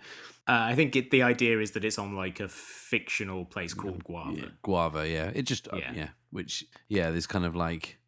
Uh, 0.49 0.71
I 0.71 0.75
think 0.75 0.95
it, 0.97 1.11
the 1.11 1.23
idea 1.23 1.59
is 1.61 1.71
that 1.73 1.85
it's 1.85 1.99
on 1.99 2.15
like 2.15 2.39
a 2.41 2.49
fictional 2.49 3.45
place 3.45 3.75
called 3.75 4.05
Guava. 4.05 4.37
Yeah, 4.37 4.49
guava, 4.63 5.09
yeah. 5.09 5.31
It 5.35 5.43
just 5.43 5.69
uh, 5.73 5.77
Yeah. 5.77 5.93
yeah. 5.95 6.09
which 6.31 6.65
yeah, 6.89 7.11
there's 7.11 7.27
kind 7.27 7.45
of 7.45 7.55
like 7.57 7.99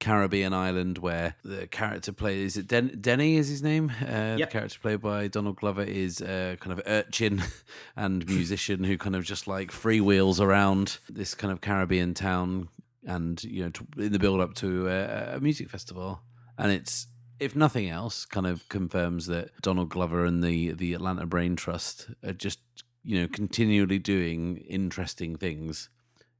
Caribbean 0.00 0.52
island 0.52 0.98
where 0.98 1.36
the 1.44 1.66
character 1.66 2.12
play 2.12 2.42
is 2.42 2.56
it 2.56 2.66
Den- 2.66 3.00
Deni 3.00 3.36
is 3.36 3.48
his 3.48 3.62
name. 3.62 3.90
Uh, 4.02 4.36
The 4.36 4.46
character 4.50 4.78
played 4.80 5.00
by 5.00 5.28
Donald 5.28 5.56
Glover 5.56 5.82
is 5.82 6.20
a 6.20 6.56
kind 6.60 6.72
of 6.78 6.82
urchin 6.86 7.42
and 7.96 8.26
musician 8.38 8.84
who 8.84 8.98
kind 8.98 9.16
of 9.16 9.24
just 9.24 9.46
like 9.46 9.70
freewheels 9.70 10.40
around 10.40 10.98
this 11.08 11.34
kind 11.34 11.52
of 11.52 11.60
Caribbean 11.60 12.12
town, 12.12 12.68
and 13.06 13.42
you 13.44 13.64
know 13.64 13.70
t- 13.70 13.84
in 14.04 14.12
the 14.12 14.18
build 14.18 14.40
up 14.40 14.54
to 14.54 14.88
a, 14.88 15.36
a 15.36 15.40
music 15.40 15.68
festival, 15.70 16.20
and 16.58 16.70
it's. 16.72 17.06
If 17.40 17.56
nothing 17.56 17.90
else, 17.90 18.24
kind 18.26 18.46
of 18.46 18.66
confirms 18.68 19.26
that 19.26 19.50
Donald 19.60 19.88
Glover 19.90 20.24
and 20.24 20.42
the 20.42 20.70
the 20.72 20.94
Atlanta 20.94 21.26
Brain 21.26 21.56
Trust 21.56 22.08
are 22.24 22.32
just 22.32 22.60
you 23.02 23.20
know 23.20 23.26
continually 23.26 23.98
doing 23.98 24.58
interesting 24.58 25.36
things 25.36 25.88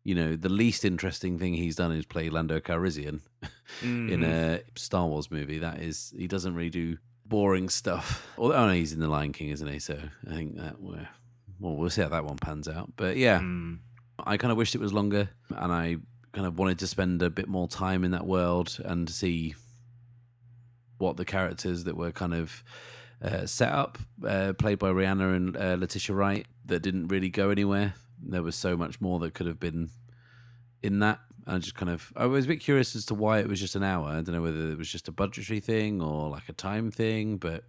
you 0.06 0.14
know, 0.14 0.36
the 0.36 0.50
least 0.50 0.84
interesting 0.84 1.38
thing 1.38 1.54
he's 1.54 1.76
done 1.76 1.90
is 1.90 2.04
play 2.04 2.28
Lando 2.28 2.60
Calrissian 2.60 3.20
in 3.82 4.08
Mhm. 4.20 4.22
a 4.22 4.62
Star 4.78 5.06
Wars 5.06 5.30
movie. 5.30 5.58
That 5.58 5.80
is, 5.80 6.12
he 6.14 6.26
doesn't 6.26 6.54
really 6.54 6.68
do 6.68 6.98
boring 7.24 7.70
stuff. 7.70 8.22
Although 8.36 8.54
oh, 8.54 8.66
no, 8.66 8.72
he's 8.74 8.92
in 8.92 9.00
The 9.00 9.08
Lion 9.08 9.32
King, 9.32 9.48
isn't 9.48 9.66
he? 9.66 9.78
So 9.78 9.98
I 10.30 10.34
think 10.34 10.56
that 10.58 10.78
we're, 10.78 11.08
well, 11.58 11.74
we'll 11.74 11.88
see 11.88 12.02
how 12.02 12.10
that 12.10 12.26
one 12.26 12.36
pans 12.36 12.68
out. 12.68 12.92
But 12.96 13.16
yeah, 13.16 13.40
Mm. 13.40 13.78
I 14.18 14.36
kind 14.36 14.52
of 14.52 14.58
wished 14.58 14.74
it 14.74 14.80
was 14.80 14.92
longer, 14.92 15.30
and 15.48 15.72
I 15.72 15.96
kind 16.34 16.46
of 16.46 16.58
wanted 16.58 16.78
to 16.80 16.86
spend 16.86 17.22
a 17.22 17.30
bit 17.30 17.48
more 17.48 17.68
time 17.68 18.04
in 18.04 18.10
that 18.10 18.26
world 18.26 18.78
and 18.84 19.08
see 19.08 19.54
what 20.98 21.16
the 21.16 21.24
characters 21.24 21.84
that 21.84 21.96
were 21.96 22.10
kind 22.10 22.34
of 22.34 22.64
uh, 23.22 23.46
set 23.46 23.72
up, 23.72 23.98
uh, 24.26 24.52
played 24.58 24.78
by 24.78 24.90
Rihanna 24.90 25.36
and 25.36 25.56
uh, 25.56 25.76
Letitia 25.78 26.14
Wright, 26.14 26.46
that 26.66 26.80
didn't 26.80 27.08
really 27.08 27.30
go 27.30 27.50
anywhere. 27.50 27.94
There 28.20 28.42
was 28.42 28.56
so 28.56 28.76
much 28.76 29.00
more 29.00 29.18
that 29.20 29.34
could 29.34 29.46
have 29.46 29.60
been 29.60 29.90
in 30.82 30.98
that. 30.98 31.20
I 31.46 31.58
just 31.58 31.74
kind 31.74 31.90
of, 31.90 32.12
I 32.16 32.26
was 32.26 32.46
a 32.46 32.48
bit 32.48 32.60
curious 32.60 32.96
as 32.96 33.04
to 33.06 33.14
why 33.14 33.38
it 33.38 33.48
was 33.48 33.60
just 33.60 33.76
an 33.76 33.84
hour. 33.84 34.08
I 34.08 34.22
don't 34.22 34.32
know 34.32 34.42
whether 34.42 34.70
it 34.70 34.78
was 34.78 34.90
just 34.90 35.08
a 35.08 35.12
budgetary 35.12 35.60
thing 35.60 36.00
or 36.00 36.30
like 36.30 36.48
a 36.48 36.52
time 36.52 36.90
thing, 36.90 37.36
but 37.36 37.64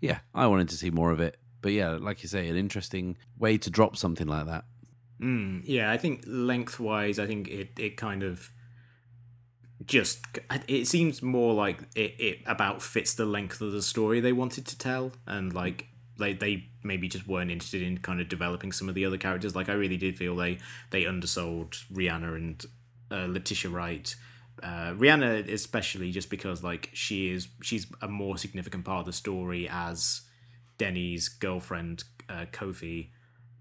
yeah, 0.00 0.18
I 0.34 0.46
wanted 0.46 0.68
to 0.70 0.76
see 0.76 0.90
more 0.90 1.10
of 1.10 1.20
it. 1.20 1.38
But 1.62 1.72
yeah, 1.72 1.90
like 1.90 2.22
you 2.22 2.28
say, 2.28 2.48
an 2.48 2.56
interesting 2.56 3.16
way 3.38 3.56
to 3.58 3.70
drop 3.70 3.96
something 3.96 4.26
like 4.26 4.46
that. 4.46 4.64
Mm, 5.20 5.62
yeah, 5.64 5.90
I 5.90 5.98
think 5.98 6.24
lengthwise, 6.26 7.18
I 7.18 7.26
think 7.26 7.48
it, 7.48 7.70
it 7.78 7.96
kind 7.96 8.22
of 8.22 8.50
just 9.86 10.24
it 10.68 10.86
seems 10.86 11.22
more 11.22 11.54
like 11.54 11.82
it, 11.94 12.14
it 12.18 12.38
about 12.46 12.82
fits 12.82 13.14
the 13.14 13.24
length 13.24 13.60
of 13.60 13.72
the 13.72 13.82
story 13.82 14.20
they 14.20 14.32
wanted 14.32 14.66
to 14.66 14.78
tell, 14.78 15.12
and 15.26 15.52
like 15.52 15.86
they 16.18 16.32
they 16.32 16.68
maybe 16.82 17.08
just 17.08 17.26
weren't 17.26 17.50
interested 17.50 17.82
in 17.82 17.98
kind 17.98 18.20
of 18.20 18.28
developing 18.28 18.72
some 18.72 18.88
of 18.88 18.94
the 18.94 19.04
other 19.04 19.18
characters. 19.18 19.54
Like 19.54 19.68
I 19.68 19.72
really 19.74 19.96
did 19.96 20.16
feel 20.16 20.36
they 20.36 20.58
they 20.90 21.04
undersold 21.04 21.72
Rihanna 21.92 22.36
and 22.36 22.64
uh, 23.10 23.26
Letitia 23.28 23.70
Wright. 23.70 24.14
Uh, 24.62 24.92
Rihanna 24.92 25.50
especially 25.50 26.10
just 26.10 26.28
because 26.28 26.62
like 26.62 26.90
she 26.92 27.30
is 27.30 27.48
she's 27.62 27.86
a 28.02 28.08
more 28.08 28.36
significant 28.36 28.84
part 28.84 29.00
of 29.00 29.06
the 29.06 29.12
story 29.12 29.66
as 29.70 30.22
Deni's 30.78 31.28
girlfriend 31.28 32.04
uh, 32.28 32.44
Kofi, 32.52 33.08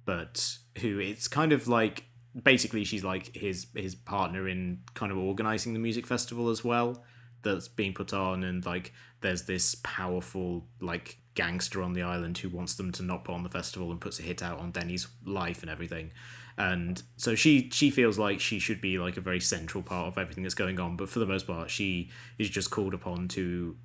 but 0.06 0.58
who 0.79 1.00
it's 1.00 1.27
kind 1.27 1.51
of 1.51 1.67
like 1.67 2.05
basically 2.43 2.83
she's 2.83 3.03
like 3.03 3.36
his 3.36 3.67
his 3.75 3.95
partner 3.95 4.48
in 4.48 4.79
kind 4.93 5.12
of 5.12 5.17
organizing 5.17 5.74
the 5.74 5.79
music 5.79 6.05
festival 6.05 6.50
as 6.50 6.63
well 6.63 7.03
that's 7.41 7.67
being 7.67 7.93
put 7.93 8.13
on 8.13 8.43
and 8.43 8.65
like 8.65 8.93
there's 9.21 9.43
this 9.43 9.75
powerful 9.83 10.65
like 10.81 11.17
gangster 11.36 11.81
on 11.81 11.93
the 11.93 12.01
island 12.01 12.38
who 12.38 12.50
wants 12.50 12.75
them 12.75 12.91
to 12.91 13.03
not 13.03 13.24
put 13.24 13.33
on 13.33 13.43
the 13.43 13.50
festival 13.50 13.91
and 13.91 14.01
puts 14.01 14.19
a 14.19 14.21
hit 14.21 14.43
out 14.43 14.59
on 14.59 14.71
Deni's 14.71 15.07
life 15.25 15.62
and 15.62 15.69
everything. 15.69 16.12
And 16.57 17.01
so 17.15 17.36
she 17.36 17.69
she 17.71 17.89
feels 17.89 18.19
like 18.19 18.41
she 18.41 18.59
should 18.59 18.81
be 18.81 19.00
like 19.00 19.15
a 19.15 19.21
very 19.21 19.39
central 19.39 19.81
part 19.81 20.07
of 20.07 20.17
everything 20.17 20.43
that's 20.43 20.55
going 20.55 20.77
on 20.79 20.98
but 20.98 21.07
for 21.07 21.19
the 21.19 21.25
most 21.25 21.48
part 21.48 21.69
she 21.69 22.09
is 22.38 22.50
just 22.50 22.69
called 22.69 22.93
upon 22.93 23.29
to 23.29 23.77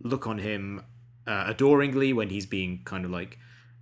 look 0.00 0.28
on 0.28 0.38
him 0.38 0.84
uh, 1.26 1.46
adoringly 1.48 2.12
when 2.12 2.30
he's 2.30 2.46
being 2.46 2.82
kind 2.84 3.04
of 3.04 3.10
like 3.10 3.38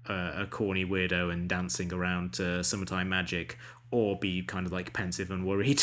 uh, 0.08 0.32
a 0.36 0.46
corny 0.46 0.84
weirdo 0.84 1.32
and 1.32 1.48
dancing 1.48 1.92
around 1.92 2.32
to 2.34 2.62
summertime 2.64 3.08
magic 3.08 3.58
or 3.90 4.18
be 4.18 4.42
kind 4.42 4.66
of 4.66 4.72
like 4.72 4.92
pensive 4.92 5.30
and 5.30 5.46
worried 5.46 5.82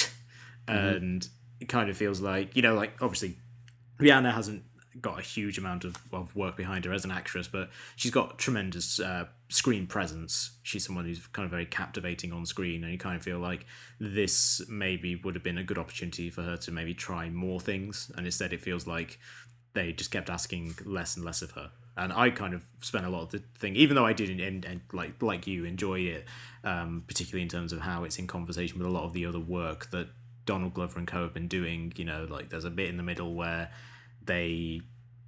and 0.67 1.29
it 1.59 1.69
kind 1.69 1.89
of 1.89 1.97
feels 1.97 2.21
like 2.21 2.55
you 2.55 2.61
know 2.61 2.75
like 2.75 2.93
obviously 3.01 3.37
rihanna 3.99 4.33
hasn't 4.33 4.63
got 5.01 5.19
a 5.19 5.21
huge 5.21 5.57
amount 5.57 5.85
of, 5.85 5.97
of 6.11 6.35
work 6.35 6.57
behind 6.57 6.83
her 6.83 6.91
as 6.91 7.05
an 7.05 7.11
actress 7.11 7.47
but 7.47 7.69
she's 7.95 8.11
got 8.11 8.37
tremendous 8.37 8.99
uh, 8.99 9.25
screen 9.49 9.87
presence. 9.87 10.51
She's 10.63 10.85
someone 10.85 11.05
who's 11.05 11.25
kind 11.27 11.43
of 11.43 11.51
very 11.51 11.65
captivating 11.65 12.31
on 12.31 12.45
screen, 12.45 12.83
and 12.83 12.93
you 12.93 12.97
kind 12.97 13.15
of 13.15 13.23
feel 13.23 13.39
like 13.39 13.65
this 13.99 14.61
maybe 14.69 15.15
would 15.15 15.35
have 15.35 15.43
been 15.43 15.57
a 15.57 15.63
good 15.63 15.77
opportunity 15.77 16.29
for 16.29 16.43
her 16.43 16.55
to 16.57 16.71
maybe 16.71 16.93
try 16.93 17.29
more 17.29 17.59
things, 17.59 18.11
and 18.15 18.25
instead 18.25 18.53
it 18.53 18.61
feels 18.61 18.87
like 18.87 19.19
they 19.73 19.91
just 19.91 20.11
kept 20.11 20.29
asking 20.29 20.75
less 20.85 21.15
and 21.15 21.25
less 21.25 21.41
of 21.41 21.51
her. 21.51 21.71
And 21.99 22.13
I 22.13 22.29
kind 22.29 22.53
of 22.53 22.63
spent 22.81 23.05
a 23.05 23.09
lot 23.09 23.23
of 23.23 23.29
the 23.29 23.43
thing, 23.57 23.75
even 23.75 23.95
though 23.95 24.05
I 24.05 24.13
did, 24.13 24.29
and, 24.39 24.63
and 24.65 24.81
like 24.93 25.21
like 25.21 25.47
you, 25.47 25.65
enjoy 25.65 25.99
it, 26.01 26.25
um, 26.63 27.03
particularly 27.07 27.43
in 27.43 27.49
terms 27.49 27.73
of 27.73 27.81
how 27.81 28.03
it's 28.03 28.17
in 28.17 28.27
conversation 28.27 28.79
with 28.79 28.87
a 28.87 28.91
lot 28.91 29.03
of 29.03 29.13
the 29.13 29.25
other 29.25 29.39
work 29.39 29.91
that 29.91 30.07
Donald 30.45 30.73
Glover 30.73 30.97
and 30.97 31.07
co 31.07 31.23
have 31.23 31.33
been 31.33 31.47
doing. 31.47 31.93
You 31.95 32.05
know, 32.05 32.27
like 32.29 32.49
there's 32.49 32.65
a 32.65 32.69
bit 32.69 32.89
in 32.89 32.97
the 32.97 33.03
middle 33.03 33.33
where 33.35 33.69
they 34.23 34.81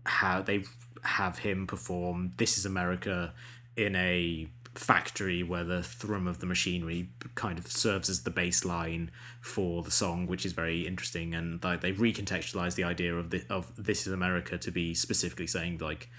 have 0.06 0.46
they 0.46 0.63
have 1.04 1.40
him 1.40 1.68
perform 1.68 2.32
"This 2.38 2.58
Is 2.58 2.66
America" 2.66 3.34
in 3.75 3.96
a 3.96 4.48
factory 4.75 5.44
where 5.44 5.66
the 5.66 5.84
thrum 5.84 6.28
of 6.28 6.40
the 6.40 6.46
machinery 6.46 7.10
kind 7.36 7.60
of 7.60 7.68
serves 7.68 8.10
as 8.10 8.24
the 8.24 8.32
baseline 8.32 9.10
for 9.42 9.84
the 9.84 9.92
song, 9.92 10.28
which 10.28 10.46
is 10.46 10.54
very 10.54 10.88
interesting. 10.88 11.36
And 11.36 11.62
like 11.63 11.82
they 11.82 11.92
recontextualize 11.92 12.75
the 12.75 12.86
idea 12.86 13.16
of 13.16 13.30
the 13.30 13.44
of 13.50 13.72
"This 13.78 14.08
Is 14.08 14.13
America" 14.13 14.58
to 14.58 14.72
be 14.72 14.94
specifically 14.94 15.48
saying 15.48 15.80
like 15.80 16.10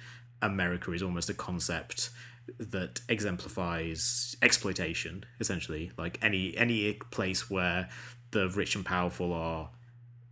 America 0.42 0.92
is 0.92 1.02
almost 1.02 1.30
a 1.30 1.34
concept 1.34 2.11
that 2.58 3.00
exemplifies 3.08 4.37
exploitation 4.42 5.25
essentially. 5.40 5.92
Like 5.96 6.18
any 6.22 6.56
any 6.56 6.94
place 7.11 7.49
where 7.49 7.88
the 8.32 8.49
rich 8.49 8.75
and 8.75 8.84
powerful 8.84 9.32
are 9.32 9.70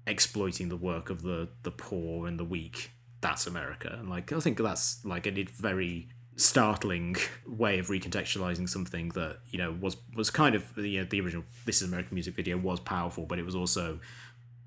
exploiting 0.06 0.68
the 0.68 0.76
work 0.76 1.10
of 1.10 1.22
the 1.22 1.48
the 1.62 1.70
poor 1.70 2.26
and 2.26 2.38
the 2.38 2.44
weak 2.44 2.90
that's 3.20 3.46
america. 3.46 3.96
And 3.98 4.08
like 4.08 4.32
i 4.32 4.40
think 4.40 4.58
that's 4.58 5.04
like 5.04 5.26
a 5.26 5.44
very 5.56 6.08
startling 6.36 7.16
way 7.46 7.78
of 7.78 7.88
recontextualizing 7.88 8.68
something 8.68 9.10
that 9.10 9.38
you 9.50 9.58
know 9.58 9.76
was 9.80 9.96
was 10.14 10.30
kind 10.30 10.54
of 10.54 10.76
you 10.76 11.00
know, 11.00 11.06
the 11.08 11.20
original 11.20 11.44
this 11.66 11.82
is 11.82 11.88
american 11.88 12.14
music 12.14 12.34
video 12.34 12.56
was 12.56 12.80
powerful 12.80 13.26
but 13.26 13.38
it 13.38 13.44
was 13.44 13.54
also 13.54 14.00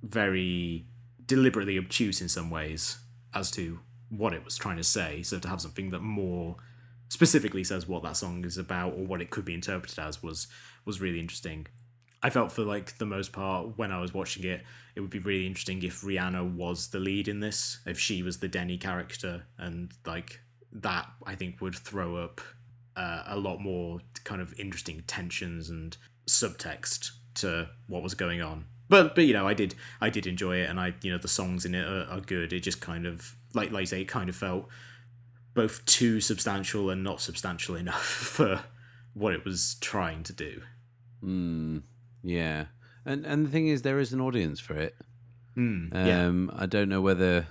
very 0.03 0.85
deliberately 1.25 1.77
obtuse 1.77 2.21
in 2.21 2.29
some 2.29 2.51
ways 2.51 2.99
as 3.33 3.49
to 3.49 3.79
what 4.09 4.33
it 4.33 4.43
was 4.45 4.57
trying 4.57 4.77
to 4.77 4.83
say. 4.83 5.23
So 5.23 5.39
to 5.39 5.47
have 5.47 5.61
something 5.61 5.89
that 5.91 6.01
more 6.01 6.55
specifically 7.09 7.63
says 7.63 7.87
what 7.87 8.03
that 8.03 8.17
song 8.17 8.43
is 8.43 8.57
about 8.57 8.93
or 8.93 9.05
what 9.05 9.21
it 9.21 9.29
could 9.29 9.45
be 9.45 9.53
interpreted 9.53 9.99
as 9.99 10.23
was 10.23 10.47
was 10.85 10.99
really 10.99 11.19
interesting. 11.19 11.67
I 12.21 12.29
felt 12.29 12.51
for 12.51 12.63
like 12.63 12.97
the 12.97 13.05
most 13.05 13.33
part 13.33 13.77
when 13.77 13.91
I 13.91 13.99
was 13.99 14.13
watching 14.13 14.45
it, 14.45 14.63
it 14.95 15.01
would 15.01 15.09
be 15.09 15.19
really 15.19 15.45
interesting 15.45 15.83
if 15.83 16.01
Rihanna 16.01 16.55
was 16.55 16.87
the 16.87 16.99
lead 16.99 17.27
in 17.27 17.41
this, 17.41 17.79
if 17.85 17.99
she 17.99 18.23
was 18.23 18.39
the 18.39 18.47
Deni 18.47 18.79
character, 18.79 19.43
and 19.57 19.91
like 20.05 20.39
that 20.71 21.07
I 21.25 21.35
think 21.35 21.61
would 21.61 21.75
throw 21.75 22.15
up 22.15 22.41
uh, 22.95 23.23
a 23.27 23.37
lot 23.37 23.59
more 23.59 23.99
kind 24.23 24.41
of 24.41 24.57
interesting 24.57 25.03
tensions 25.05 25.69
and 25.69 25.97
subtext 26.27 27.11
to 27.35 27.69
what 27.87 28.03
was 28.03 28.15
going 28.15 28.41
on. 28.41 28.65
But 28.93 29.15
but 29.15 29.25
you 29.25 29.33
know 29.33 29.47
I 29.47 29.55
did 29.55 29.73
I 29.99 30.11
did 30.11 30.27
enjoy 30.27 30.57
it, 30.57 30.69
and 30.69 30.79
I 30.79 30.93
you 31.01 31.11
know 31.11 31.17
the 31.17 31.27
songs 31.27 31.65
in 31.65 31.73
it 31.73 31.83
are, 31.83 32.05
are 32.11 32.21
good. 32.21 32.53
It 32.53 32.59
just 32.59 32.79
kind 32.79 33.07
of 33.07 33.35
like 33.55 33.71
like 33.71 33.81
I 33.81 33.85
say, 33.85 34.01
it 34.01 34.07
kind 34.07 34.29
of 34.29 34.35
felt 34.35 34.67
both 35.55 35.83
too 35.85 36.21
substantial 36.21 36.91
and 36.91 37.03
not 37.03 37.19
substantial 37.19 37.75
enough 37.75 38.03
for 38.03 38.65
what 39.15 39.33
it 39.33 39.43
was 39.43 39.77
trying 39.81 40.21
to 40.25 40.33
do. 40.33 40.61
Mm, 41.23 41.81
yeah, 42.21 42.65
and 43.03 43.25
and 43.25 43.47
the 43.47 43.49
thing 43.49 43.67
is, 43.67 43.81
there 43.81 43.97
is 43.97 44.13
an 44.13 44.21
audience 44.21 44.59
for 44.59 44.75
it. 44.75 44.95
Mm, 45.57 45.91
um, 45.95 46.51
yeah. 46.53 46.61
I 46.61 46.67
don't 46.67 46.87
know 46.87 47.01
whether 47.01 47.47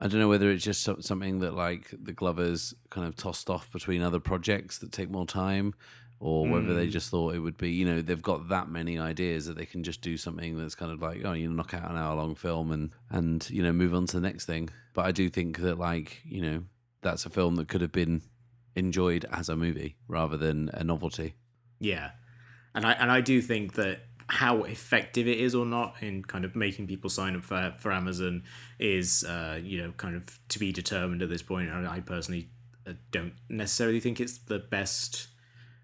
I 0.00 0.08
don't 0.08 0.20
know 0.20 0.28
whether 0.30 0.50
it's 0.50 0.64
just 0.64 0.88
something 1.02 1.40
that 1.40 1.52
like 1.52 1.92
the 1.92 2.14
Glovers 2.14 2.72
kind 2.88 3.06
of 3.06 3.14
tossed 3.14 3.50
off 3.50 3.70
between 3.70 4.00
other 4.00 4.20
projects 4.20 4.78
that 4.78 4.90
take 4.90 5.10
more 5.10 5.26
time, 5.26 5.74
or 6.22 6.46
whether 6.46 6.72
they 6.72 6.86
mm. 6.86 6.90
just 6.90 7.10
thought 7.10 7.34
it 7.34 7.40
would 7.40 7.56
be, 7.56 7.72
you 7.72 7.84
know, 7.84 8.00
they've 8.00 8.22
got 8.22 8.48
that 8.48 8.68
many 8.68 8.96
ideas 8.96 9.46
that 9.46 9.56
they 9.56 9.66
can 9.66 9.82
just 9.82 10.00
do 10.02 10.16
something 10.16 10.56
that's 10.56 10.76
kind 10.76 10.92
of 10.92 11.02
like, 11.02 11.20
oh, 11.24 11.32
you 11.32 11.48
know, 11.48 11.54
knock 11.56 11.74
out 11.74 11.90
an 11.90 11.96
hour 11.96 12.14
long 12.14 12.36
film 12.36 12.70
and 12.70 12.90
and 13.10 13.50
you 13.50 13.60
know 13.60 13.72
move 13.72 13.92
on 13.92 14.06
to 14.06 14.20
the 14.20 14.28
next 14.28 14.44
thing. 14.44 14.70
But 14.94 15.04
I 15.04 15.10
do 15.10 15.28
think 15.28 15.58
that 15.58 15.80
like 15.80 16.20
you 16.24 16.40
know 16.40 16.62
that's 17.00 17.26
a 17.26 17.30
film 17.30 17.56
that 17.56 17.66
could 17.66 17.80
have 17.80 17.90
been 17.90 18.22
enjoyed 18.76 19.26
as 19.32 19.48
a 19.48 19.56
movie 19.56 19.96
rather 20.06 20.36
than 20.36 20.70
a 20.74 20.84
novelty. 20.84 21.34
Yeah, 21.80 22.12
and 22.72 22.86
I 22.86 22.92
and 22.92 23.10
I 23.10 23.20
do 23.20 23.42
think 23.42 23.72
that 23.72 24.02
how 24.28 24.62
effective 24.62 25.26
it 25.26 25.38
is 25.38 25.56
or 25.56 25.66
not 25.66 25.96
in 26.00 26.22
kind 26.22 26.44
of 26.44 26.54
making 26.54 26.86
people 26.86 27.10
sign 27.10 27.34
up 27.34 27.42
for 27.42 27.74
for 27.80 27.90
Amazon 27.90 28.44
is 28.78 29.24
uh, 29.24 29.58
you 29.60 29.82
know 29.82 29.90
kind 29.96 30.14
of 30.14 30.38
to 30.50 30.60
be 30.60 30.70
determined 30.70 31.20
at 31.20 31.28
this 31.28 31.42
point. 31.42 31.68
And 31.68 31.88
I 31.88 31.98
personally 31.98 32.48
uh, 32.86 32.92
don't 33.10 33.34
necessarily 33.48 33.98
think 33.98 34.20
it's 34.20 34.38
the 34.38 34.60
best 34.60 35.26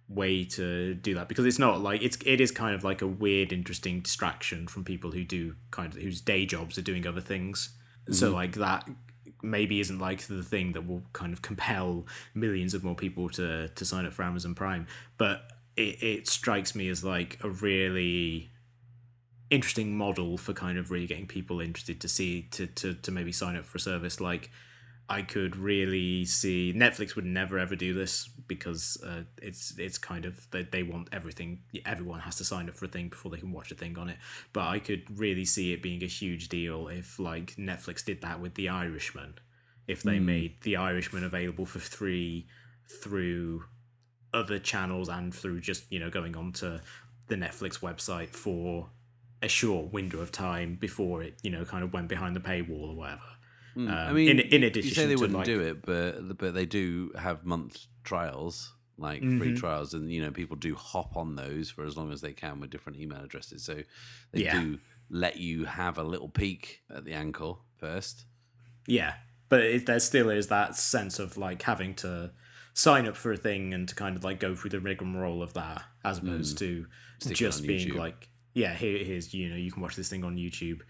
way 0.08 0.42
to 0.42 0.94
do 0.94 1.14
that 1.14 1.28
because 1.28 1.44
it's 1.44 1.58
not 1.58 1.80
like 1.80 2.02
it's 2.02 2.16
it 2.24 2.40
is 2.40 2.50
kind 2.50 2.74
of 2.74 2.82
like 2.82 3.02
a 3.02 3.06
weird 3.06 3.52
interesting 3.52 4.00
distraction 4.00 4.66
from 4.66 4.82
people 4.82 5.10
who 5.10 5.22
do 5.22 5.54
kind 5.70 5.92
of 5.92 6.00
whose 6.00 6.20
day 6.20 6.46
jobs 6.46 6.78
are 6.78 6.82
doing 6.82 7.06
other 7.06 7.20
things 7.20 7.70
mm-hmm. 8.04 8.14
so 8.14 8.30
like 8.30 8.54
that 8.54 8.88
maybe 9.42 9.80
isn't 9.80 9.98
like 9.98 10.22
the 10.22 10.42
thing 10.42 10.72
that 10.72 10.86
will 10.86 11.02
kind 11.12 11.32
of 11.32 11.42
compel 11.42 12.06
millions 12.34 12.72
of 12.72 12.82
more 12.82 12.94
people 12.94 13.28
to 13.28 13.68
to 13.68 13.84
sign 13.84 14.06
up 14.06 14.12
for 14.12 14.22
Amazon 14.22 14.54
Prime 14.54 14.86
but 15.18 15.42
it, 15.76 16.02
it 16.02 16.28
strikes 16.28 16.74
me 16.74 16.88
as 16.88 17.04
like 17.04 17.38
a 17.44 17.50
really 17.50 18.50
interesting 19.50 19.96
model 19.96 20.36
for 20.36 20.52
kind 20.52 20.78
of 20.78 20.90
really 20.90 21.06
getting 21.06 21.26
people 21.26 21.60
interested 21.60 22.00
to 22.00 22.08
see 22.08 22.42
to 22.50 22.66
to, 22.66 22.94
to 22.94 23.10
maybe 23.10 23.32
sign 23.32 23.56
up 23.56 23.64
for 23.64 23.76
a 23.76 23.80
service 23.80 24.20
like 24.20 24.50
I 25.10 25.22
could 25.22 25.56
really 25.56 26.24
see 26.26 26.74
Netflix 26.76 27.16
would 27.16 27.24
never 27.24 27.58
ever 27.58 27.74
do 27.74 27.94
this 27.94 28.28
because 28.46 28.98
uh, 29.04 29.22
it's 29.40 29.78
it's 29.78 29.96
kind 29.96 30.26
of 30.26 30.50
they, 30.50 30.64
they 30.64 30.82
want 30.82 31.08
everything 31.12 31.60
everyone 31.86 32.20
has 32.20 32.36
to 32.36 32.44
sign 32.44 32.68
up 32.68 32.74
for 32.74 32.84
a 32.84 32.88
thing 32.88 33.08
before 33.08 33.30
they 33.30 33.38
can 33.38 33.52
watch 33.52 33.70
a 33.70 33.74
thing 33.74 33.96
on 33.98 34.10
it. 34.10 34.18
But 34.52 34.68
I 34.68 34.78
could 34.80 35.04
really 35.18 35.46
see 35.46 35.72
it 35.72 35.82
being 35.82 36.02
a 36.02 36.06
huge 36.06 36.48
deal 36.48 36.88
if 36.88 37.18
like 37.18 37.56
Netflix 37.56 38.04
did 38.04 38.20
that 38.20 38.40
with 38.40 38.54
The 38.54 38.68
Irishman. 38.68 39.34
If 39.86 40.02
they 40.02 40.18
mm. 40.18 40.24
made 40.24 40.60
The 40.62 40.76
Irishman 40.76 41.24
available 41.24 41.64
for 41.64 41.78
free 41.78 42.46
through 42.86 43.64
other 44.34 44.58
channels 44.58 45.08
and 45.08 45.34
through 45.34 45.60
just 45.60 45.90
you 45.90 45.98
know 45.98 46.10
going 46.10 46.36
on 46.36 46.52
to 46.52 46.82
the 47.28 47.36
Netflix 47.36 47.80
website 47.80 48.30
for 48.30 48.90
a 49.40 49.48
short 49.48 49.92
window 49.92 50.20
of 50.20 50.32
time 50.32 50.74
before 50.74 51.22
it 51.22 51.38
you 51.42 51.50
know 51.50 51.64
kind 51.64 51.82
of 51.82 51.94
went 51.94 52.08
behind 52.08 52.36
the 52.36 52.40
paywall 52.40 52.90
or 52.90 52.96
whatever 52.96 53.22
Mm. 53.76 53.88
Um, 53.88 54.08
I 54.08 54.12
mean, 54.12 54.28
in, 54.28 54.40
in 54.40 54.62
addition, 54.64 54.88
you 54.88 54.94
say 54.94 55.06
they 55.06 55.16
wouldn't 55.16 55.38
like, 55.38 55.46
do 55.46 55.60
it, 55.60 55.84
but 55.84 56.38
but 56.38 56.54
they 56.54 56.66
do 56.66 57.12
have 57.18 57.44
month 57.44 57.86
trials, 58.04 58.74
like 58.96 59.20
mm-hmm. 59.20 59.38
free 59.38 59.54
trials, 59.54 59.94
and 59.94 60.10
you 60.12 60.22
know 60.22 60.30
people 60.30 60.56
do 60.56 60.74
hop 60.74 61.16
on 61.16 61.36
those 61.36 61.70
for 61.70 61.84
as 61.84 61.96
long 61.96 62.12
as 62.12 62.20
they 62.20 62.32
can 62.32 62.60
with 62.60 62.70
different 62.70 62.98
email 62.98 63.22
addresses. 63.22 63.62
So 63.64 63.82
they 64.32 64.44
yeah. 64.44 64.60
do 64.60 64.78
let 65.10 65.36
you 65.38 65.64
have 65.64 65.98
a 65.98 66.02
little 66.02 66.28
peek 66.28 66.80
at 66.94 67.04
the 67.04 67.12
ankle 67.12 67.60
first. 67.76 68.24
Yeah, 68.86 69.14
but 69.48 69.60
it, 69.60 69.86
there 69.86 70.00
still 70.00 70.30
is 70.30 70.48
that 70.48 70.76
sense 70.76 71.18
of 71.18 71.36
like 71.36 71.62
having 71.62 71.94
to 71.96 72.32
sign 72.74 73.06
up 73.06 73.16
for 73.16 73.32
a 73.32 73.36
thing 73.36 73.74
and 73.74 73.88
to 73.88 73.94
kind 73.94 74.16
of 74.16 74.24
like 74.24 74.40
go 74.40 74.54
through 74.54 74.70
the 74.70 74.80
rigmarole 74.80 75.42
of 75.42 75.54
that, 75.54 75.82
as 76.04 76.18
opposed 76.18 76.56
mm. 76.56 76.60
to 76.60 76.86
Stick 77.20 77.36
just 77.36 77.66
being 77.66 77.88
YouTube. 77.88 77.98
like, 77.98 78.28
yeah, 78.54 78.74
here, 78.74 78.98
here's 79.04 79.34
you 79.34 79.48
know 79.48 79.56
you 79.56 79.70
can 79.70 79.82
watch 79.82 79.96
this 79.96 80.08
thing 80.08 80.24
on 80.24 80.36
YouTube 80.36 80.80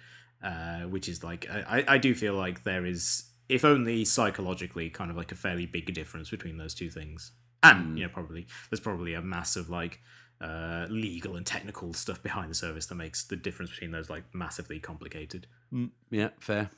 uh, 0.43 0.81
which 0.83 1.09
is 1.09 1.25
like 1.25 1.49
I, 1.51 1.85
I 1.87 1.99
do 1.99 2.15
feel 2.15 2.35
like 2.35 2.65
there 2.65 2.87
is 2.87 3.25
if 3.49 3.65
only 3.65 4.05
psychologically 4.05 4.91
kind 4.91 5.11
of 5.11 5.17
like 5.17 5.33
a 5.33 5.37
fairly 5.37 5.67
big 5.67 5.93
difference 5.95 6.31
between 6.31 6.59
those 6.59 6.75
two 6.75 6.91
things. 6.91 7.33
And 7.63 7.95
mm. 7.95 7.99
you 7.99 8.05
know 8.05 8.11
probably 8.13 8.47
there's 8.71 8.81
probably 8.81 9.15
a 9.15 9.23
massive 9.23 9.69
like 9.69 10.01
uh, 10.41 10.87
legal 10.89 11.35
and 11.35 11.45
technical 11.45 11.93
stuff 11.93 12.23
behind 12.23 12.51
the 12.51 12.55
service 12.55 12.87
that 12.87 12.95
makes 12.95 13.25
the 13.25 13.37
difference 13.37 13.71
between 13.71 13.91
those 13.91 14.09
like 14.09 14.25
massively 14.33 14.79
complicated. 14.79 15.47
Mm, 15.73 15.91
yeah 16.11 16.29
fair. 16.39 16.71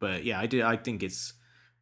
But 0.00 0.24
yeah 0.24 0.40
i 0.40 0.46
do 0.46 0.64
i 0.64 0.76
think 0.76 1.02
it's 1.02 1.34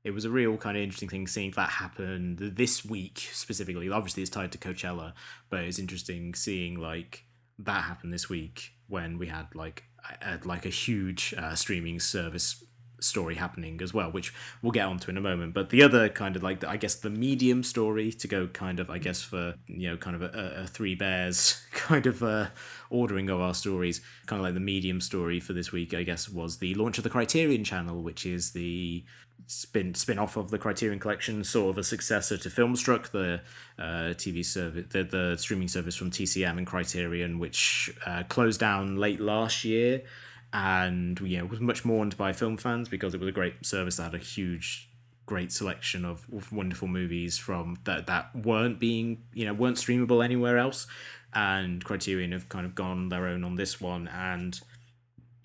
it 0.04 0.10
was 0.10 0.24
a 0.24 0.30
real 0.30 0.56
kind 0.56 0.76
of 0.76 0.82
interesting 0.82 1.08
thing 1.08 1.26
seeing 1.26 1.50
that 1.52 1.70
happen 1.70 2.36
this 2.38 2.84
week 2.84 3.28
specifically. 3.32 3.88
Obviously 3.90 4.22
it's 4.22 4.30
tied 4.30 4.52
to 4.52 4.58
coachella 4.58 5.14
but 5.48 5.60
it's 5.60 5.78
interesting 5.78 6.34
seeing 6.34 6.78
like 6.78 7.24
that 7.58 7.84
happen 7.84 8.10
this 8.10 8.28
week 8.28 8.72
when 8.88 9.16
we 9.16 9.28
had 9.28 9.46
like 9.54 9.84
like 10.44 10.66
a 10.66 10.70
huge 10.70 11.34
uh, 11.36 11.54
streaming 11.54 12.00
service 12.00 12.64
story 13.00 13.34
happening 13.34 13.80
as 13.82 13.92
well, 13.92 14.10
which 14.10 14.32
we'll 14.62 14.72
get 14.72 14.86
onto 14.86 15.10
in 15.10 15.16
a 15.16 15.20
moment. 15.20 15.54
But 15.54 15.70
the 15.70 15.82
other 15.82 16.08
kind 16.08 16.36
of 16.36 16.42
like, 16.42 16.60
the, 16.60 16.68
I 16.68 16.76
guess, 16.76 16.94
the 16.94 17.10
medium 17.10 17.62
story 17.62 18.12
to 18.12 18.28
go 18.28 18.46
kind 18.48 18.80
of, 18.80 18.90
I 18.90 18.98
guess, 18.98 19.22
for, 19.22 19.54
you 19.66 19.88
know, 19.88 19.96
kind 19.96 20.16
of 20.16 20.22
a, 20.22 20.62
a 20.62 20.66
three 20.66 20.94
bears 20.94 21.62
kind 21.72 22.06
of 22.06 22.22
uh, 22.22 22.48
ordering 22.90 23.30
of 23.30 23.40
our 23.40 23.54
stories, 23.54 24.00
kind 24.26 24.40
of 24.40 24.44
like 24.44 24.54
the 24.54 24.60
medium 24.60 25.00
story 25.00 25.40
for 25.40 25.52
this 25.52 25.72
week, 25.72 25.94
I 25.94 26.02
guess, 26.02 26.28
was 26.28 26.58
the 26.58 26.74
launch 26.74 26.98
of 26.98 27.04
the 27.04 27.10
Criterion 27.10 27.64
channel, 27.64 28.02
which 28.02 28.26
is 28.26 28.52
the 28.52 29.04
spin 29.46 29.94
spin 29.94 30.18
off 30.18 30.36
of 30.36 30.50
the 30.50 30.58
Criterion 30.58 30.98
Collection, 30.98 31.44
sort 31.44 31.70
of 31.70 31.78
a 31.78 31.84
successor 31.84 32.36
to 32.36 32.48
Filmstruck, 32.48 33.10
the 33.10 33.40
uh, 33.78 34.14
TV 34.14 34.44
service, 34.44 34.86
the, 34.90 35.04
the 35.04 35.36
streaming 35.36 35.68
service 35.68 35.96
from 35.96 36.10
TCM 36.10 36.58
and 36.58 36.66
Criterion, 36.66 37.38
which 37.38 37.92
uh, 38.06 38.22
closed 38.28 38.60
down 38.60 38.96
late 38.96 39.20
last 39.20 39.64
year, 39.64 40.02
and 40.52 41.20
you 41.20 41.38
know 41.38 41.46
was 41.46 41.60
much 41.60 41.84
mourned 41.84 42.16
by 42.16 42.32
film 42.32 42.56
fans 42.56 42.88
because 42.88 43.14
it 43.14 43.20
was 43.20 43.28
a 43.28 43.32
great 43.32 43.64
service 43.64 43.96
that 43.96 44.04
had 44.04 44.14
a 44.14 44.18
huge 44.18 44.88
great 45.26 45.52
selection 45.52 46.04
of, 46.04 46.26
of 46.34 46.52
wonderful 46.52 46.88
movies 46.88 47.38
from 47.38 47.78
that 47.84 48.06
that 48.08 48.34
weren't 48.34 48.80
being 48.80 49.22
you 49.32 49.44
know 49.44 49.54
weren't 49.54 49.76
streamable 49.76 50.24
anywhere 50.24 50.58
else, 50.58 50.86
and 51.34 51.84
Criterion 51.84 52.32
have 52.32 52.48
kind 52.48 52.66
of 52.66 52.74
gone 52.74 53.08
their 53.08 53.26
own 53.26 53.44
on 53.44 53.56
this 53.56 53.80
one 53.80 54.08
and. 54.08 54.60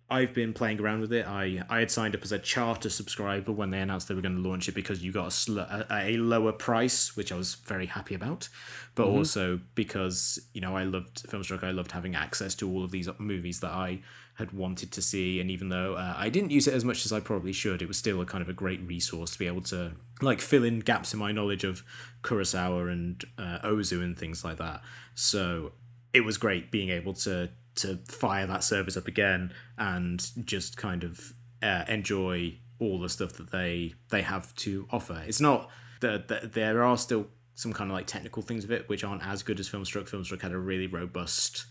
I've 0.08 0.36
been 0.36 0.54
playing 0.54 0.80
around 0.80 1.02
with 1.02 1.12
it. 1.12 1.26
I, 1.26 1.64
I 1.68 1.80
had 1.80 1.90
signed 1.90 2.14
up 2.14 2.22
as 2.22 2.32
a 2.32 2.38
charter 2.38 2.92
subscriber 2.92 3.52
when 3.52 3.72
they 3.72 3.80
announced 3.80 4.08
they 4.08 4.14
were 4.14 4.22
going 4.22 4.42
to 4.42 4.48
launch 4.48 4.70
it 4.70 4.76
because 4.76 5.04
you 5.04 5.12
got 5.12 5.28
a, 5.28 5.32
sl- 5.32 5.60
a, 5.60 5.86
a 5.90 6.18
lower 6.18 6.52
price, 6.52 7.18
which 7.18 7.32
I 7.32 7.36
was 7.36 7.56
very 7.56 7.88
happy 7.88 8.14
about. 8.14 8.48
But 8.94 9.08
also 9.08 9.60
because, 9.74 10.40
you 10.54 10.62
know, 10.62 10.78
I 10.78 10.84
loved 10.84 11.24
Filmstruck, 11.24 11.64
I 11.64 11.72
loved 11.72 11.92
having 11.92 12.14
access 12.14 12.54
to 12.56 12.70
all 12.70 12.84
of 12.84 12.92
these 12.92 13.10
movies 13.18 13.62
that 13.62 13.72
I 13.72 14.02
had 14.36 14.52
wanted 14.52 14.92
to 14.92 15.02
see. 15.02 15.42
And 15.42 15.50
even 15.50 15.70
though 15.70 15.96
uh, 15.96 16.14
I 16.16 16.30
didn't 16.30 16.52
use 16.52 16.68
it 16.68 16.76
as 16.76 16.86
much 16.86 17.04
as 17.06 17.12
I 17.12 17.20
probably 17.20 17.52
should, 17.52 17.82
it 17.82 17.88
was 17.88 17.98
still 17.98 18.22
a 18.22 18.26
kind 18.26 18.44
of 18.44 18.50
a 18.50 18.54
great 18.54 18.82
resource 18.82 19.32
to 19.32 19.40
be 19.40 19.48
able 19.48 19.64
to 19.64 19.94
like 20.22 20.40
fill 20.40 20.64
in 20.64 20.82
gaps 20.82 21.14
in 21.14 21.20
my 21.20 21.32
knowledge 21.32 21.64
of 21.64 21.84
Kurosawa 22.22 22.92
and 22.92 23.24
uh, 23.40 23.60
Ozu 23.64 24.04
and 24.04 24.18
things 24.18 24.46
like 24.46 24.58
that. 24.58 24.82
So 25.16 25.72
it 26.14 26.22
was 26.22 26.38
great 26.38 26.70
being 26.70 26.90
able 26.90 27.14
to 27.14 27.50
to 27.76 28.00
fire 28.08 28.48
that 28.48 28.64
service 28.64 28.98
up 28.98 29.08
again 29.08 29.54
and 29.78 30.32
just 30.46 30.78
kind 30.78 31.04
of 31.04 31.34
uh, 31.62 31.84
enjoy 31.88 32.58
all 32.80 33.00
the 33.00 33.10
stuff 33.10 33.34
that 33.34 33.52
they 33.52 33.94
they 34.10 34.22
have 34.22 34.54
to 34.56 34.88
offer. 34.92 35.24
It's 35.26 35.42
not 35.42 35.70
that 36.02 36.28
the, 36.28 36.50
there 36.52 36.84
are 36.84 36.98
still 36.98 37.28
some 37.54 37.74
kind 37.74 37.90
of 37.90 37.96
like 37.96 38.06
technical 38.06 38.44
things 38.44 38.64
of 38.66 38.72
it 38.72 38.90
which 38.90 39.04
aren't 39.04 39.26
as 39.26 39.44
good 39.44 39.60
as 39.60 39.70
Filmstruck. 39.70 40.10
Filmstruck 40.10 40.42
had 40.42 40.52
a 40.52 40.58
really 40.58 40.88
robust 40.88 41.66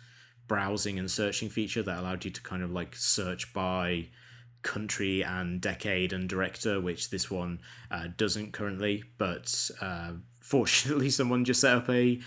browsing 0.47 0.99
and 0.99 1.11
searching 1.11 1.49
feature 1.49 1.83
that 1.83 1.99
allowed 1.99 2.25
you 2.25 2.31
to 2.31 2.43
kind 2.43 2.63
of 2.63 2.71
like 2.71 2.95
search 2.97 3.53
by 3.53 4.09
country 4.63 5.23
and 5.23 5.61
decade 5.61 6.13
and 6.13 6.29
director, 6.29 6.81
which 6.81 7.11
this 7.11 7.31
one 7.31 7.61
uh, 7.91 8.09
doesn't 8.17 8.53
currently. 8.53 9.05
But 9.19 9.71
uh, 9.81 10.13
fortunately, 10.41 11.11
someone 11.11 11.45
just 11.45 11.61
set 11.61 11.77
up 11.77 11.89
a 11.89 12.19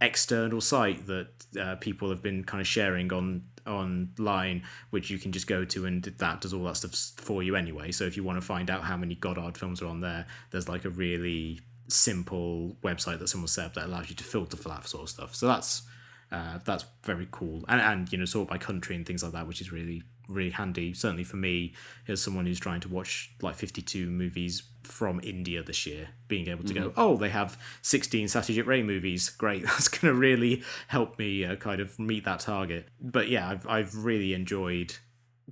external 0.00 0.60
site 0.60 1.06
that 1.06 1.28
uh, 1.60 1.74
people 1.76 2.10
have 2.10 2.22
been 2.22 2.44
kind 2.44 2.60
of 2.60 2.66
sharing 2.66 3.12
on 3.12 3.42
online 3.66 4.62
which 4.90 5.10
you 5.10 5.18
can 5.18 5.30
just 5.30 5.46
go 5.46 5.62
to 5.62 5.84
and 5.84 6.02
that 6.02 6.40
does 6.40 6.54
all 6.54 6.64
that 6.64 6.76
stuff 6.76 6.94
for 7.22 7.42
you 7.42 7.54
anyway. 7.54 7.92
So 7.92 8.04
if 8.04 8.16
you 8.16 8.24
want 8.24 8.38
to 8.38 8.46
find 8.46 8.70
out 8.70 8.84
how 8.84 8.96
many 8.96 9.14
godard 9.14 9.58
films 9.58 9.82
are 9.82 9.86
on 9.86 10.00
there 10.00 10.26
there's 10.50 10.68
like 10.68 10.84
a 10.84 10.90
really 10.90 11.60
simple 11.88 12.76
website 12.82 13.18
that 13.18 13.28
someone 13.28 13.48
set 13.48 13.66
up 13.66 13.74
that 13.74 13.86
allows 13.86 14.10
you 14.10 14.16
to 14.16 14.24
filter 14.24 14.56
for 14.56 14.68
that 14.68 14.86
sort 14.86 15.04
of 15.04 15.08
stuff. 15.10 15.34
So 15.34 15.46
that's 15.46 15.82
uh, 16.30 16.58
that's 16.64 16.84
very 17.04 17.26
cool. 17.30 17.64
And, 17.68 17.80
and 17.80 18.12
you 18.12 18.18
know 18.18 18.24
sort 18.24 18.48
by 18.48 18.58
country 18.58 18.94
and 18.96 19.06
things 19.06 19.22
like 19.22 19.32
that 19.32 19.46
which 19.46 19.60
is 19.60 19.72
really 19.72 20.02
really 20.28 20.50
handy 20.50 20.92
certainly 20.92 21.24
for 21.24 21.36
me 21.36 21.72
as 22.06 22.22
someone 22.22 22.46
who's 22.46 22.60
trying 22.60 22.80
to 22.80 22.88
watch 22.88 23.32
like 23.42 23.56
52 23.56 24.08
movies 24.10 24.62
from 24.82 25.20
India 25.22 25.62
this 25.62 25.86
year 25.86 26.10
being 26.28 26.48
able 26.48 26.64
to 26.64 26.74
go 26.74 26.92
oh 26.96 27.16
they 27.16 27.30
have 27.30 27.58
16 27.82 28.26
Satyajit 28.26 28.66
Ray 28.66 28.82
movies 28.82 29.30
great 29.30 29.62
that's 29.64 29.88
going 29.88 30.12
to 30.12 30.18
really 30.18 30.62
help 30.88 31.18
me 31.18 31.44
uh, 31.44 31.56
kind 31.56 31.80
of 31.80 31.98
meet 31.98 32.24
that 32.24 32.40
target 32.40 32.88
but 33.00 33.28
yeah 33.28 33.48
I've, 33.48 33.66
I've 33.66 33.96
really 33.96 34.34
enjoyed 34.34 34.96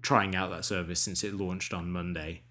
trying 0.03 0.37
out 0.37 0.51
that 0.51 0.65
service 0.65 1.01
since 1.01 1.25
it 1.25 1.35
launched 1.35 1.73
on 1.73 1.91
Monday 1.91 2.43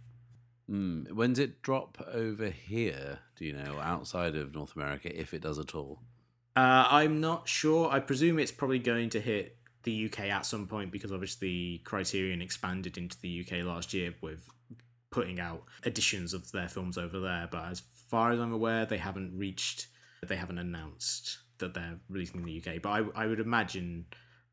Mm. 0.70 1.12
When's 1.12 1.40
it 1.40 1.62
drop 1.62 2.04
over 2.12 2.50
here? 2.50 3.20
Do 3.36 3.46
you 3.46 3.54
know 3.54 3.80
outside 3.80 4.36
of 4.36 4.54
North 4.54 4.76
America, 4.76 5.16
if 5.18 5.34
it 5.34 5.42
does 5.42 5.60
at 5.60 5.76
all? 5.76 6.00
Uh, 6.56 6.88
I'm 6.90 7.20
not 7.20 7.48
sure. 7.48 7.92
I 7.92 8.00
presume 8.00 8.40
it's 8.40 8.52
probably 8.52 8.80
going 8.80 9.10
to 9.12 9.20
hit 9.20 9.58
the 9.86 10.06
UK 10.06 10.26
at 10.26 10.46
some 10.46 10.68
point 10.68 10.92
because 10.92 11.12
obviously 11.12 11.82
Criterion 11.86 12.42
expanded 12.42 12.98
into 12.98 13.18
the 13.22 13.46
UK 13.46 13.64
last 13.66 13.94
year 13.94 14.14
with 14.22 14.50
putting 15.12 15.40
out 15.40 15.64
editions 15.86 16.34
of 16.34 16.52
their 16.52 16.68
films 16.68 16.98
over 16.98 17.20
there. 17.20 17.48
But 17.50 17.66
as 17.68 17.84
far 18.10 18.32
as 18.32 18.40
I'm 18.40 18.52
aware, 18.52 18.86
they 18.86 18.98
haven't 18.98 19.38
reached, 19.38 19.88
they 20.28 20.36
haven't 20.36 20.58
announced 20.58 21.38
that 21.60 21.74
they're 21.74 22.00
releasing 22.10 22.42
in 22.42 22.46
the 22.46 22.58
UK. 22.58 22.82
But 22.82 22.90
I, 22.90 23.24
I 23.24 23.28
would 23.28 23.40
imagine 23.40 24.08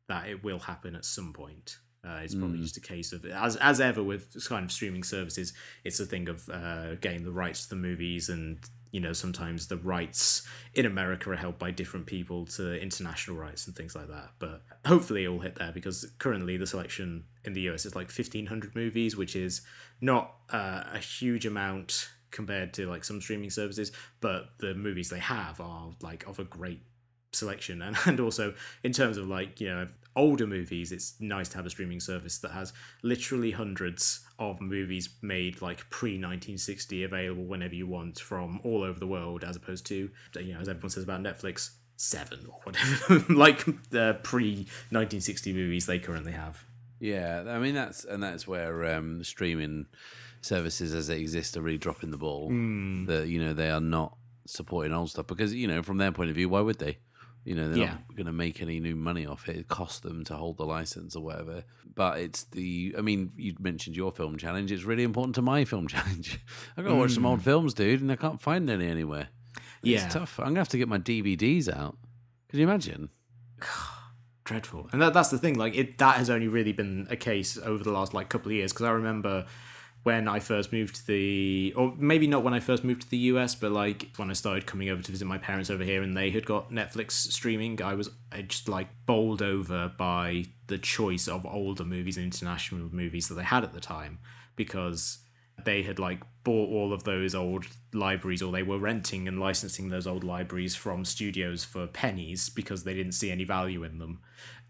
that 0.07 0.29
it 0.29 0.43
will 0.43 0.59
happen 0.59 0.95
at 0.95 1.03
some 1.03 1.33
point. 1.33 1.79
Uh, 2.05 2.19
it's 2.21 2.35
probably 2.35 2.59
just 2.59 2.75
a 2.75 2.81
case 2.81 3.13
of 3.13 3.23
as 3.25 3.55
as 3.55 3.79
ever 3.79 4.03
with 4.03 4.35
kind 4.49 4.65
of 4.65 4.71
streaming 4.73 5.03
services, 5.03 5.53
it's 5.85 6.01
a 6.01 6.05
thing 6.05 6.27
of 6.27 6.49
uh, 6.49 6.95
getting 6.95 7.23
the 7.23 7.31
rights 7.31 7.63
to 7.63 7.69
the 7.69 7.75
movies, 7.77 8.27
and 8.27 8.59
you 8.93 8.99
know 8.99 9.11
sometimes 9.11 9.67
the 9.67 9.77
rights 9.77 10.47
in 10.75 10.85
America 10.85 11.31
are 11.31 11.35
held 11.35 11.57
by 11.57 11.71
different 11.71 12.05
people 12.05 12.45
to 12.45 12.79
international 12.79 13.35
rights 13.35 13.65
and 13.65 13.75
things 13.75 13.95
like 13.95 14.07
that. 14.07 14.29
But 14.37 14.61
hopefully 14.85 15.25
it 15.25 15.29
will 15.29 15.39
hit 15.39 15.55
there 15.55 15.71
because 15.73 16.05
currently 16.19 16.55
the 16.57 16.67
selection 16.67 17.25
in 17.43 17.53
the 17.53 17.61
US 17.69 17.85
is 17.85 17.95
like 17.95 18.11
fifteen 18.11 18.45
hundred 18.45 18.75
movies, 18.75 19.17
which 19.17 19.35
is 19.35 19.61
not 19.99 20.35
uh, 20.51 20.83
a 20.93 20.99
huge 20.99 21.45
amount 21.45 22.09
compared 22.29 22.73
to 22.75 22.87
like 22.87 23.03
some 23.03 23.19
streaming 23.19 23.49
services, 23.49 23.91
but 24.21 24.49
the 24.59 24.75
movies 24.75 25.09
they 25.09 25.19
have 25.19 25.59
are 25.59 25.91
like 26.01 26.25
of 26.27 26.37
a 26.37 26.43
great 26.43 26.83
selection 27.31 27.81
and, 27.81 27.97
and 28.05 28.19
also 28.19 28.53
in 28.83 28.91
terms 28.93 29.17
of 29.17 29.27
like 29.27 29.59
you 29.59 29.67
know 29.67 29.87
older 30.15 30.45
movies 30.45 30.91
it's 30.91 31.15
nice 31.19 31.49
to 31.49 31.57
have 31.57 31.65
a 31.65 31.69
streaming 31.71 31.99
service 31.99 32.37
that 32.37 32.51
has 32.51 32.71
literally 33.01 33.49
hundreds 33.49 34.23
of 34.51 34.61
movies 34.61 35.09
made 35.21 35.61
like 35.61 35.89
pre 35.89 36.11
1960 36.11 37.03
available 37.03 37.43
whenever 37.43 37.75
you 37.75 37.87
want 37.87 38.19
from 38.19 38.59
all 38.63 38.83
over 38.83 38.99
the 38.99 39.07
world 39.07 39.43
as 39.43 39.55
opposed 39.55 39.85
to 39.85 40.09
you 40.39 40.53
know 40.53 40.59
as 40.59 40.69
everyone 40.69 40.89
says 40.89 41.03
about 41.03 41.21
netflix 41.21 41.71
seven 41.95 42.39
or 42.47 42.59
whatever 42.63 43.33
like 43.33 43.65
the 43.89 44.17
pre 44.23 44.55
1960 44.89 45.53
movies 45.53 45.85
they 45.85 45.99
currently 45.99 46.31
have 46.33 46.65
Yeah, 46.99 47.43
I 47.49 47.59
mean 47.59 47.75
that's 47.75 48.05
and 48.05 48.23
that's 48.23 48.47
where 48.47 48.95
um, 48.95 49.25
streaming 49.25 49.87
services 50.39 50.93
as 50.93 51.07
they 51.07 51.19
exist 51.19 51.57
are 51.57 51.61
really 51.61 51.77
dropping 51.77 52.11
the 52.11 52.17
ball. 52.17 52.47
That 53.07 53.27
you 53.27 53.43
know 53.43 53.53
they 53.53 53.69
are 53.69 53.81
not 53.81 54.15
supporting 54.45 54.93
old 54.93 55.09
stuff 55.09 55.27
because 55.27 55.53
you 55.53 55.67
know 55.67 55.83
from 55.83 55.97
their 55.97 56.13
point 56.13 56.29
of 56.29 56.35
view, 56.37 56.47
why 56.47 56.61
would 56.61 56.79
they? 56.79 56.99
You 57.43 57.55
know 57.55 57.69
they're 57.69 57.77
Yeah. 57.77 57.91
not 57.91 58.15
going 58.15 58.25
to 58.25 58.31
make 58.31 58.61
any 58.61 58.79
new 58.79 58.95
money 58.95 59.25
off 59.25 59.49
it. 59.49 59.57
It 59.57 59.67
costs 59.67 59.99
them 59.99 60.23
to 60.25 60.35
hold 60.35 60.57
the 60.57 60.65
license 60.65 61.15
or 61.15 61.23
whatever. 61.23 61.63
But 61.93 62.19
it's 62.19 62.43
the 62.45 62.95
I 62.97 63.01
mean 63.01 63.31
you 63.35 63.55
mentioned 63.59 63.95
your 63.95 64.11
film 64.11 64.37
challenge. 64.37 64.71
It's 64.71 64.83
really 64.83 65.03
important 65.03 65.35
to 65.35 65.41
my 65.41 65.65
film 65.65 65.87
challenge. 65.95 66.39
I've 66.77 66.85
got 66.85 66.91
to 66.91 66.97
watch 66.97 67.11
some 67.11 67.23
mm. 67.23 67.29
old 67.29 67.43
films, 67.43 67.73
dude, 67.73 68.01
and 68.01 68.11
I 68.11 68.15
can't 68.15 68.41
find 68.41 68.69
any 68.69 68.87
anywhere. 68.87 69.29
Yeah. 69.81 70.05
It's 70.05 70.13
tough. 70.13 70.39
I'm 70.39 70.47
gonna 70.47 70.59
have 70.59 70.69
to 70.69 70.77
get 70.77 70.87
my 70.87 70.99
DVDs 70.99 71.67
out. 71.67 71.97
Can 72.49 72.59
you 72.59 72.67
imagine? 72.67 73.09
dreadful 74.45 74.89
and 74.91 75.01
that, 75.01 75.13
that's 75.13 75.29
the 75.29 75.37
thing 75.37 75.57
like 75.57 75.73
it 75.73 75.97
that 75.99 76.17
has 76.17 76.29
only 76.29 76.49
really 76.49 76.73
been 76.73 77.07
a 77.09 77.15
case 77.15 77.57
over 77.63 77.81
the 77.81 77.91
last 77.93 78.13
like 78.13 78.27
couple 78.27 78.49
of 78.51 78.53
years 78.53 78.73
because 78.73 78.85
i 78.85 78.91
remember 78.91 79.45
when 80.03 80.27
i 80.27 80.39
first 80.39 80.71
moved 80.71 80.95
to 80.95 81.07
the 81.07 81.73
or 81.75 81.93
maybe 81.97 82.27
not 82.27 82.43
when 82.43 82.53
i 82.53 82.59
first 82.59 82.83
moved 82.83 83.01
to 83.03 83.09
the 83.09 83.17
us 83.17 83.55
but 83.55 83.71
like 83.71 84.09
when 84.17 84.29
i 84.29 84.33
started 84.33 84.65
coming 84.65 84.89
over 84.89 85.01
to 85.01 85.11
visit 85.11 85.25
my 85.25 85.37
parents 85.37 85.69
over 85.69 85.83
here 85.83 86.03
and 86.03 86.15
they 86.15 86.29
had 86.29 86.45
got 86.45 86.71
netflix 86.71 87.11
streaming 87.11 87.81
i 87.81 87.93
was 87.93 88.09
just 88.47 88.67
like 88.67 88.87
bowled 89.05 89.41
over 89.41 89.91
by 89.97 90.45
the 90.67 90.77
choice 90.77 91.27
of 91.27 91.45
older 91.45 91.83
movies 91.83 92.17
and 92.17 92.25
international 92.25 92.93
movies 92.93 93.27
that 93.27 93.35
they 93.35 93.43
had 93.43 93.63
at 93.63 93.73
the 93.73 93.79
time 93.79 94.19
because 94.55 95.19
they 95.63 95.83
had 95.83 95.99
like 95.99 96.21
bought 96.43 96.69
all 96.69 96.93
of 96.93 97.03
those 97.03 97.33
old 97.33 97.65
libraries 97.93 98.41
or 98.41 98.51
they 98.51 98.63
were 98.63 98.79
renting 98.79 99.27
and 99.27 99.39
licensing 99.39 99.89
those 99.89 100.07
old 100.07 100.23
libraries 100.23 100.75
from 100.75 101.05
studios 101.05 101.63
for 101.63 101.87
pennies 101.87 102.49
because 102.49 102.83
they 102.83 102.93
didn't 102.93 103.13
see 103.13 103.31
any 103.31 103.43
value 103.43 103.83
in 103.83 103.99
them. 103.99 104.19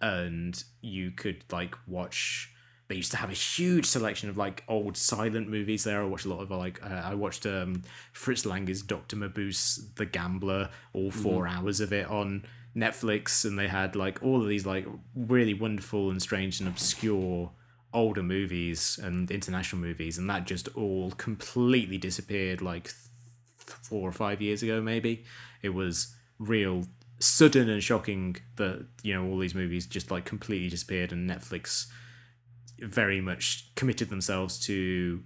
And 0.02 0.62
you 0.82 1.12
could 1.12 1.44
like 1.52 1.76
watch 1.88 2.53
they 2.88 2.96
used 2.96 3.12
to 3.12 3.18
have 3.18 3.30
a 3.30 3.34
huge 3.34 3.86
selection 3.86 4.30
of 4.30 4.38
like 4.38 4.64
old 4.68 4.98
silent 4.98 5.50
movies 5.50 5.84
there. 5.84 6.02
I 6.02 6.06
watched 6.06 6.26
a 6.26 6.30
lot 6.30 6.42
of 6.42 6.52
like 6.52 6.84
uh, 6.84 7.02
i 7.06 7.14
watched 7.14 7.46
um 7.46 7.82
fritz 8.12 8.46
lang's 8.46 8.82
dr 8.82 9.16
mabuse 9.16 9.96
the 9.96 10.06
gambler 10.06 10.70
all 10.94 11.12
4 11.12 11.48
hours 11.48 11.80
of 11.80 11.94
it 11.94 12.08
on 12.08 12.46
netflix 12.76 13.46
and 13.46 13.58
they 13.58 13.68
had 13.68 13.96
like 13.96 14.22
all 14.22 14.42
of 14.42 14.48
these 14.48 14.66
like 14.66 14.86
really 15.16 15.54
wonderful 15.54 16.10
and 16.10 16.22
strange 16.22 16.60
and 16.60 16.68
obscure 16.68 17.52
older 17.94 18.24
movies 18.24 19.00
and 19.02 19.30
international 19.30 19.82
movies 19.82 20.18
and 20.18 20.30
that 20.30 20.46
just 20.46 20.68
all 20.76 21.12
completely 21.12 21.98
disappeared 21.98 22.62
like 22.62 22.86
th- 22.86 23.78
four 23.82 24.10
or 24.10 24.12
five 24.12 24.42
years 24.42 24.64
ago 24.64 24.82
maybe. 24.82 25.24
It 25.62 25.70
was 25.70 26.16
real 26.40 26.86
sudden 27.20 27.70
and 27.70 27.84
shocking 27.84 28.38
that 28.56 28.86
you 29.04 29.14
know 29.14 29.30
all 29.30 29.38
these 29.38 29.56
movies 29.56 29.86
just 29.86 30.12
like 30.12 30.26
completely 30.26 30.68
disappeared 30.68 31.14
and 31.14 31.30
netflix 31.30 31.86
very 32.84 33.22
much 33.22 33.74
committed 33.76 34.10
themselves 34.10 34.60
to 34.66 35.24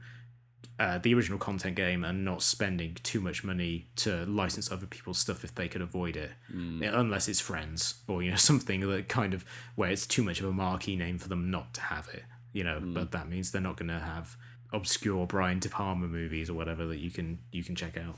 uh, 0.80 1.00
the 1.00 1.13
original 1.13 1.39
content 1.39 1.76
game 1.76 2.04
and 2.04 2.24
not 2.24 2.43
spending 2.43 2.96
too 3.02 3.20
much 3.20 3.43
money 3.43 3.88
to 3.96 4.26
license 4.26 4.72
other 4.72 4.86
people's 4.86 5.17
stuff 5.17 5.43
if 5.43 5.56
they 5.56 5.67
could 5.67 5.82
avoid 5.82 6.15
it, 6.15 6.32
mm. 6.54 6.88
unless 6.93 7.28
it's 7.28 7.39
Friends 7.39 7.96
or 8.08 8.22
you 8.22 8.30
know 8.30 8.38
something 8.52 8.82
that 8.82 9.08
kind 9.08 9.34
of 9.34 9.43
where 9.76 9.89
it's 9.89 10.06
too 10.06 10.24
much 10.24 10.39
of 10.39 10.46
a 10.46 10.52
marquee 10.52 10.96
name 10.96 11.17
for 11.17 11.30
them 11.30 11.50
not 11.50 11.74
to 11.74 11.82
have 11.82 12.08
it. 12.13 12.24
You 12.54 12.63
know, 12.63 12.80
mm. 12.80 12.93
but 12.93 13.12
that 13.12 13.28
means 13.28 13.52
they're 13.52 13.62
not 13.62 13.78
going 13.78 13.89
to 13.89 14.00
have 14.00 14.36
obscure 14.74 15.26
Brian 15.26 15.60
De 15.60 15.70
Palma 15.70 16.08
movies 16.08 16.50
or 16.50 16.54
whatever 16.54 16.86
that 16.88 17.00
you 17.00 17.10
can 17.10 17.39
you 17.52 17.63
can 17.63 17.76
check 17.76 17.98
out. 17.98 18.17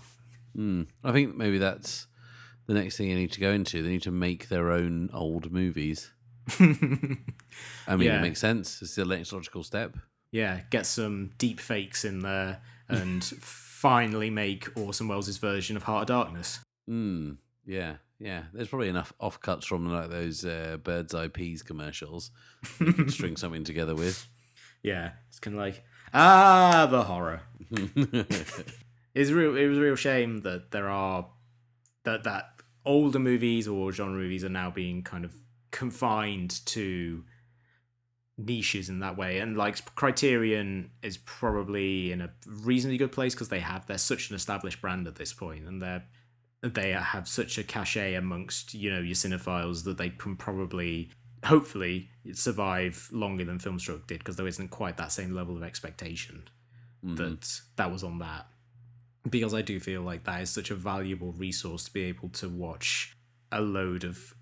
Mm. 0.58 0.88
I 1.04 1.12
think 1.12 1.36
maybe 1.36 1.60
that's 1.60 2.08
the 2.67 2.73
next 2.73 2.97
thing 2.97 3.08
they 3.08 3.15
need 3.15 3.32
to 3.32 3.39
go 3.39 3.52
into. 3.52 3.82
They 3.82 3.89
need 3.89 4.04
to 4.04 4.12
make 4.12 4.49
their 4.49 4.71
own 4.71 5.10
old 5.13 5.52
movies. 5.52 6.12
I 7.88 7.95
mean, 7.95 8.07
Yeah. 8.07 8.19
it 8.19 8.21
makes 8.21 8.39
sense. 8.39 8.81
It's 8.81 8.95
the 8.95 9.05
next 9.05 9.31
logical 9.33 9.63
step. 9.63 9.97
Yeah, 10.31 10.62
get 10.69 10.85
some 10.85 11.31
deep 11.38 11.59
fakes 11.59 12.05
in 12.05 12.19
there 12.19 12.62
and 12.88 13.23
finally 13.41 14.29
make 14.29 14.67
Orson 14.77 15.07
Welles' 15.07 15.38
version 15.38 15.75
of 15.75 15.83
Heart 15.83 16.03
of 16.03 16.07
Darkness. 16.07 16.59
Mm, 16.89 17.38
yeah, 17.65 17.95
yeah. 18.19 18.43
There's 18.53 18.67
probably 18.67 18.89
enough 18.89 19.12
offcuts 19.21 19.63
from 19.65 19.91
like 19.91 20.09
those 20.09 20.45
uh, 20.45 20.77
Bird's 20.83 21.13
Eye 21.15 21.27
Peas 21.29 21.63
commercials 21.63 22.31
you 22.79 22.93
could 22.93 23.12
string 23.12 23.38
something 23.38 23.63
together 23.63 23.95
with. 23.95 24.27
Yeah, 24.83 25.12
it's 25.29 25.39
kind 25.39 25.55
of 25.55 25.62
like 25.62 25.83
ah, 26.13 26.88
the 26.89 27.03
horror. 27.03 27.41
it's 29.15 29.31
real. 29.31 29.55
It 29.57 29.67
was 29.67 29.77
a 29.77 29.81
real 29.81 29.95
shame 29.95 30.39
that 30.41 30.71
there 30.71 30.89
are 30.89 31.27
that 32.03 32.23
that 32.23 32.45
older 32.85 33.19
movies 33.19 33.67
or 33.67 33.91
genre 33.91 34.17
movies 34.19 34.43
are 34.43 34.49
now 34.49 34.71
being 34.71 35.03
kind 35.03 35.25
of 35.25 35.33
confined 35.71 36.65
to 36.65 37.23
niches 38.38 38.88
in 38.88 38.99
that 38.99 39.17
way 39.17 39.39
and 39.39 39.58
like 39.58 39.84
criterion 39.95 40.89
is 41.03 41.17
probably 41.17 42.12
in 42.12 42.21
a 42.21 42.32
reasonably 42.47 42.97
good 42.97 43.12
place 43.12 43.34
because 43.34 43.49
they 43.49 43.60
have 43.60 43.86
they're 43.88 43.97
such 43.97 44.29
an 44.29 44.36
established 44.36 44.79
brand 44.79 45.08
at 45.08 45.15
this 45.15 45.34
point 45.34 45.67
and 45.67 45.82
they're 45.82 46.05
they 46.62 46.91
have 46.91 47.27
such 47.27 47.58
a 47.58 47.63
cachet 47.63 48.13
amongst 48.15 48.73
you 48.73 48.89
know 48.89 48.99
your 49.01 49.15
cinephiles 49.15 49.84
that 49.84 49.97
they 49.97 50.10
can 50.10 50.38
probably 50.38 51.10
hopefully 51.45 52.10
survive 52.32 53.10
longer 53.12 53.43
than 53.43 53.60
filmstruck 53.60 54.08
did 54.08 54.19
because 54.19 54.38
there 54.38 54.47
isn't 54.47 54.69
quite 54.69 54.95
that 54.95 55.12
same 55.12 55.34
level 55.34 55.58
of 55.58 55.63
expectation 55.63 56.43
Mhm. 57.05 57.15
that 57.17 57.62
that 57.77 57.91
was 57.91 58.03
on 58.03 58.19
that 58.19 58.47
because 59.29 59.53
i 59.53 59.62
do 59.62 59.79
feel 59.82 60.01
like 60.01 60.23
that 60.25 60.41
is 60.41 60.49
such 60.49 60.69
a 60.71 60.75
valuable 60.75 61.32
resource 61.34 61.86
to 61.86 61.93
be 61.93 62.03
able 62.03 62.27
to 62.29 62.47
watch 62.49 63.17
a 63.53 63.62
load 63.62 64.03
of 64.03 64.34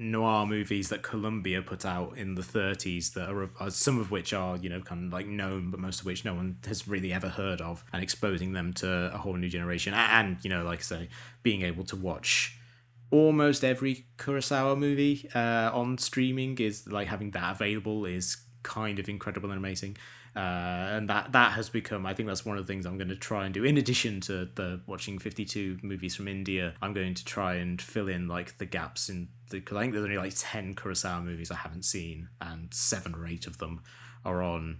noir 0.00 0.46
movies 0.46 0.88
that 0.88 1.02
Columbia 1.02 1.60
put 1.60 1.84
out 1.84 2.16
in 2.16 2.34
the 2.34 2.42
30s 2.42 3.12
that 3.12 3.28
are, 3.28 3.50
are 3.60 3.70
some 3.70 3.98
of 3.98 4.10
which 4.10 4.32
are 4.32 4.56
you 4.56 4.70
know 4.70 4.80
kind 4.80 5.06
of 5.06 5.12
like 5.12 5.26
known 5.26 5.70
but 5.70 5.78
most 5.78 6.00
of 6.00 6.06
which 6.06 6.24
no 6.24 6.34
one 6.34 6.56
has 6.66 6.88
really 6.88 7.12
ever 7.12 7.28
heard 7.28 7.60
of 7.60 7.84
and 7.92 8.02
exposing 8.02 8.54
them 8.54 8.72
to 8.72 9.10
a 9.12 9.18
whole 9.18 9.34
new 9.34 9.48
generation. 9.48 9.92
And 9.92 10.38
you 10.42 10.48
know 10.48 10.64
like 10.64 10.78
I 10.80 10.82
say 10.82 11.08
being 11.42 11.62
able 11.62 11.84
to 11.84 11.96
watch 11.96 12.58
almost 13.10 13.62
every 13.62 14.06
Kurosawa 14.16 14.78
movie 14.78 15.28
uh, 15.34 15.70
on 15.72 15.98
streaming 15.98 16.56
is 16.58 16.86
like 16.86 17.08
having 17.08 17.32
that 17.32 17.52
available 17.52 18.06
is 18.06 18.38
kind 18.62 18.98
of 18.98 19.08
incredible 19.08 19.50
and 19.50 19.58
amazing 19.58 19.96
uh, 20.36 20.38
and 20.38 21.08
that 21.08 21.32
that 21.32 21.52
has 21.52 21.68
become 21.68 22.06
I 22.06 22.14
think 22.14 22.28
that's 22.28 22.46
one 22.46 22.56
of 22.56 22.66
the 22.66 22.72
things 22.72 22.86
I'm 22.86 22.96
going 22.96 23.08
to 23.08 23.16
try 23.16 23.44
and 23.44 23.54
do. 23.54 23.64
In 23.64 23.76
addition 23.76 24.20
to 24.22 24.48
the 24.54 24.80
watching 24.86 25.18
52 25.18 25.78
movies 25.82 26.14
from 26.14 26.28
India 26.28 26.74
I'm 26.80 26.92
going 26.92 27.14
to 27.14 27.24
try 27.24 27.54
and 27.54 27.80
fill 27.80 28.08
in 28.08 28.28
like 28.28 28.58
the 28.58 28.66
gaps 28.66 29.08
in 29.08 29.28
the 29.50 29.58
because 29.58 29.76
I 29.76 29.80
think 29.80 29.92
there's 29.92 30.04
only 30.04 30.18
like 30.18 30.34
10 30.36 30.74
Kurosawa 30.74 31.24
movies 31.24 31.50
I 31.50 31.56
haven't 31.56 31.84
seen 31.84 32.28
and 32.40 32.72
seven 32.72 33.14
or 33.14 33.26
eight 33.26 33.46
of 33.46 33.58
them 33.58 33.82
are 34.24 34.42
on 34.42 34.78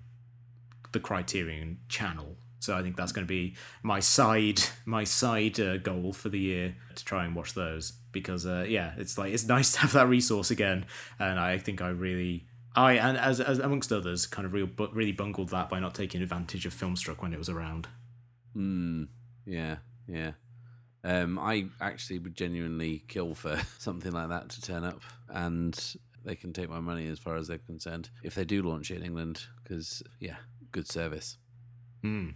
the 0.92 1.00
Criterion 1.00 1.78
channel. 1.88 2.36
So 2.60 2.76
I 2.76 2.82
think 2.82 2.96
that's 2.96 3.12
going 3.12 3.26
to 3.26 3.28
be 3.28 3.56
my 3.82 4.00
side 4.00 4.60
my 4.84 5.02
side 5.02 5.58
uh, 5.58 5.78
goal 5.78 6.12
for 6.12 6.28
the 6.28 6.38
year 6.38 6.76
to 6.94 7.04
try 7.04 7.24
and 7.24 7.34
watch 7.34 7.54
those. 7.54 7.94
Because 8.12 8.46
uh, 8.46 8.66
yeah 8.68 8.92
it's 8.98 9.18
like 9.18 9.32
it's 9.32 9.46
nice 9.46 9.72
to 9.72 9.80
have 9.80 9.92
that 9.94 10.08
resource 10.08 10.50
again 10.50 10.86
and 11.18 11.40
I 11.40 11.58
think 11.58 11.80
I 11.80 11.88
really 11.88 12.46
I 12.76 12.92
and 12.94 13.18
as, 13.18 13.40
as 13.40 13.58
amongst 13.58 13.92
others, 13.92 14.26
kind 14.26 14.46
of 14.46 14.52
real, 14.52 14.66
but 14.66 14.94
really 14.94 15.12
bungled 15.12 15.48
that 15.48 15.68
by 15.68 15.80
not 15.80 15.94
taking 15.94 16.22
advantage 16.22 16.66
of 16.66 16.74
Filmstruck 16.74 17.20
when 17.20 17.32
it 17.32 17.38
was 17.38 17.48
around. 17.48 17.88
Mm, 18.56 19.08
yeah, 19.44 19.76
yeah. 20.06 20.32
Um, 21.02 21.38
I 21.38 21.66
actually 21.80 22.18
would 22.18 22.36
genuinely 22.36 23.04
kill 23.08 23.34
for 23.34 23.60
something 23.78 24.12
like 24.12 24.28
that 24.28 24.50
to 24.50 24.62
turn 24.62 24.84
up, 24.84 25.00
and 25.28 25.96
they 26.24 26.36
can 26.36 26.52
take 26.52 26.70
my 26.70 26.80
money 26.80 27.08
as 27.08 27.18
far 27.18 27.36
as 27.36 27.48
they're 27.48 27.58
concerned 27.58 28.10
if 28.22 28.34
they 28.34 28.44
do 28.44 28.62
launch 28.62 28.90
it 28.90 28.98
in 28.98 29.04
England. 29.04 29.46
Because 29.62 30.02
yeah, 30.20 30.36
good 30.70 30.88
service. 30.88 31.38
Mm. 32.04 32.34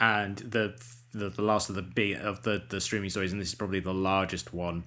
And 0.00 0.38
the, 0.38 0.74
the 1.12 1.28
the 1.28 1.42
last 1.42 1.68
of 1.68 1.76
the 1.76 1.82
big 1.82 2.16
of 2.16 2.42
the 2.42 2.64
the 2.68 2.80
streaming 2.80 3.10
stories, 3.10 3.30
and 3.30 3.40
this 3.40 3.48
is 3.48 3.54
probably 3.54 3.80
the 3.80 3.94
largest 3.94 4.52
one, 4.52 4.84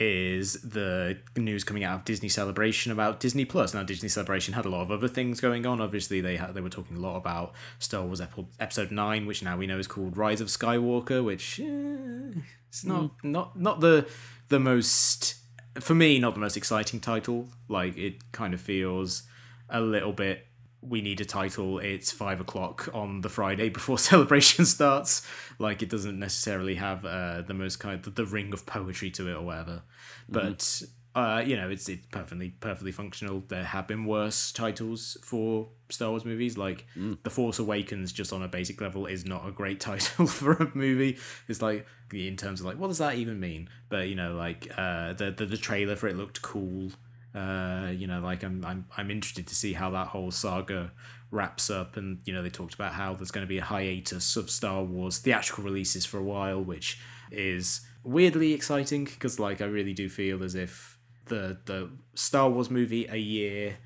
is 0.00 0.54
the 0.62 1.18
news 1.36 1.64
coming 1.64 1.84
out 1.84 1.96
of 1.96 2.04
Disney 2.04 2.28
Celebration 2.28 2.92
about 2.92 3.20
Disney 3.20 3.44
Plus. 3.44 3.74
Now, 3.74 3.82
Disney 3.82 4.08
Celebration 4.08 4.54
had 4.54 4.64
a 4.64 4.68
lot 4.68 4.82
of 4.82 4.90
other 4.90 5.08
things 5.08 5.40
going 5.40 5.66
on. 5.66 5.80
Obviously, 5.80 6.20
they 6.20 6.36
had 6.36 6.54
they 6.54 6.60
were 6.60 6.68
talking 6.68 6.96
a 6.96 7.00
lot 7.00 7.16
about 7.16 7.54
Star 7.78 8.04
Wars 8.04 8.20
Episode 8.60 8.90
Nine, 8.90 9.26
which 9.26 9.42
now 9.42 9.56
we 9.56 9.66
know 9.66 9.78
is 9.78 9.86
called 9.86 10.16
Rise 10.16 10.40
of 10.40 10.48
Skywalker, 10.48 11.24
which 11.24 11.60
eh, 11.60 12.40
it's 12.68 12.84
not 12.84 13.12
not 13.22 13.58
not 13.58 13.80
the 13.80 14.08
the 14.48 14.58
most 14.58 15.36
for 15.80 15.94
me 15.94 16.18
not 16.18 16.34
the 16.34 16.40
most 16.40 16.56
exciting 16.56 17.00
title. 17.00 17.48
Like 17.68 17.96
it 17.96 18.32
kind 18.32 18.54
of 18.54 18.60
feels 18.60 19.22
a 19.70 19.80
little 19.80 20.12
bit. 20.12 20.47
We 20.80 21.00
need 21.00 21.20
a 21.20 21.24
title. 21.24 21.78
It's 21.78 22.12
five 22.12 22.40
o'clock 22.40 22.88
on 22.94 23.22
the 23.22 23.28
Friday 23.28 23.68
before 23.68 23.98
celebration 24.10 24.64
starts. 24.64 25.26
Like 25.58 25.82
it 25.82 25.88
doesn't 25.88 26.18
necessarily 26.18 26.76
have 26.76 27.04
uh, 27.04 27.42
the 27.42 27.54
most 27.54 27.76
kind 27.76 28.06
of 28.06 28.14
the 28.14 28.24
ring 28.24 28.52
of 28.52 28.64
poetry 28.66 29.10
to 29.12 29.28
it 29.28 29.34
or 29.34 29.42
whatever. 29.42 29.82
But 30.28 30.82
uh, 31.14 31.42
you 31.44 31.56
know, 31.56 31.68
it's 31.68 31.88
it's 31.88 32.06
perfectly 32.06 32.50
perfectly 32.60 32.92
functional. 32.92 33.42
There 33.48 33.64
have 33.64 33.88
been 33.88 34.04
worse 34.04 34.52
titles 34.52 35.16
for 35.22 35.68
Star 35.88 36.10
Wars 36.10 36.24
movies, 36.24 36.56
like 36.56 36.86
The 37.24 37.30
Force 37.30 37.58
Awakens. 37.58 38.12
Just 38.12 38.32
on 38.32 38.42
a 38.42 38.48
basic 38.48 38.80
level, 38.80 39.06
is 39.06 39.24
not 39.24 39.46
a 39.48 39.50
great 39.50 39.80
title 39.90 40.26
for 40.26 40.52
a 40.52 40.70
movie. 40.74 41.18
It's 41.48 41.60
like 41.60 41.86
in 42.12 42.36
terms 42.36 42.60
of 42.60 42.66
like, 42.66 42.78
what 42.78 42.86
does 42.88 42.98
that 42.98 43.16
even 43.16 43.40
mean? 43.40 43.68
But 43.88 44.08
you 44.08 44.14
know, 44.14 44.34
like 44.34 44.70
uh, 44.76 45.14
the, 45.14 45.32
the 45.32 45.46
the 45.46 45.56
trailer 45.56 45.96
for 45.96 46.06
it 46.06 46.16
looked 46.16 46.40
cool. 46.42 46.90
Uh, 47.38 47.90
you 47.90 48.08
know, 48.08 48.20
like 48.20 48.42
I'm 48.42 48.64
I'm 48.64 48.86
I'm 48.96 49.10
interested 49.10 49.46
to 49.46 49.54
see 49.54 49.72
how 49.72 49.90
that 49.90 50.08
whole 50.08 50.32
saga 50.32 50.90
wraps 51.30 51.70
up. 51.70 51.96
And 51.96 52.20
you 52.24 52.32
know, 52.32 52.42
they 52.42 52.50
talked 52.50 52.74
about 52.74 52.94
how 52.94 53.14
there's 53.14 53.30
going 53.30 53.46
to 53.46 53.48
be 53.48 53.58
a 53.58 53.64
hiatus 53.64 54.36
of 54.36 54.50
Star 54.50 54.82
Wars 54.82 55.18
theatrical 55.18 55.62
releases 55.62 56.04
for 56.04 56.18
a 56.18 56.24
while, 56.24 56.60
which 56.60 56.98
is 57.30 57.82
weirdly 58.02 58.54
exciting 58.54 59.04
because 59.04 59.38
like 59.38 59.60
I 59.60 59.66
really 59.66 59.92
do 59.92 60.08
feel 60.08 60.42
as 60.42 60.56
if 60.56 60.98
the 61.26 61.58
the 61.66 61.90
Star 62.14 62.50
Wars 62.50 62.70
movie 62.70 63.06
a 63.08 63.16
year 63.16 63.76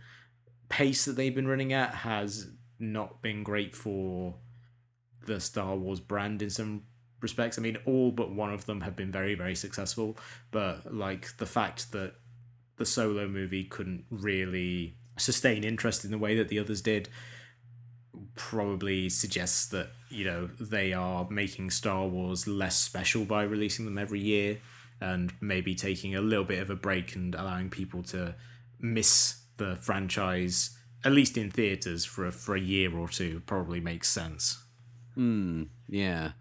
pace 0.71 1.05
that 1.05 1.17
they've 1.17 1.35
been 1.35 1.49
running 1.49 1.75
at 1.75 1.97
has 1.97 2.49
not 2.79 3.21
been 3.21 3.43
great 3.43 3.77
for 3.77 4.37
the 5.27 5.41
Star 5.41 5.77
Wars 5.77 6.01
brand 6.01 6.41
in 6.41 6.49
some 6.49 6.85
respects. 7.21 7.59
I 7.59 7.61
mean, 7.61 7.77
all 7.85 8.13
but 8.13 8.33
one 8.33 8.53
of 8.53 8.65
them 8.65 8.81
have 8.81 8.97
been 8.97 9.13
very, 9.13 9.35
very 9.35 9.55
successful. 9.55 10.17
But 10.51 10.95
like 10.95 11.37
the 11.37 11.47
fact 11.47 11.93
that 11.93 12.15
the 12.77 12.87
solo 12.87 13.29
movie 13.29 13.65
couldn't 13.65 14.05
really 14.11 14.97
sustain 15.17 15.65
interest 15.65 16.05
in 16.05 16.11
the 16.11 16.19
way 16.19 16.37
that 16.37 16.49
the 16.49 16.59
others 16.59 16.81
did 16.81 17.09
probably 18.35 19.09
suggests 19.09 19.67
that 19.69 19.91
you 20.09 20.25
know 20.25 20.49
they 20.59 20.93
are 20.93 21.29
making 21.31 21.71
Star 21.71 22.07
Wars 22.07 22.47
less 22.47 22.79
special 22.79 23.25
by 23.25 23.43
releasing 23.43 23.85
them 23.85 23.99
every 23.99 24.21
year 24.21 24.59
and 25.01 25.33
maybe 25.41 25.75
taking 25.75 26.15
a 26.15 26.21
little 26.21 26.45
bit 26.45 26.61
of 26.61 26.71
a 26.71 26.77
break 26.77 27.15
and 27.15 27.35
allowing 27.35 27.69
people 27.69 28.03
to 28.03 28.35
miss 28.79 29.43
the 29.57 29.77
franchise 29.77 30.79
at 31.05 31.13
least 31.13 31.37
in 31.37 31.51
theaters 31.51 32.05
for 32.05 32.27
a, 32.27 32.33
for 32.33 32.55
a 32.55 32.61
year 32.61 32.97
or 32.97 33.09
two 33.09 33.43
probably 33.47 33.81
makes 33.81 34.09
sense. 34.09 34.63
Mm, 35.17 35.69
yeah. 35.89 36.33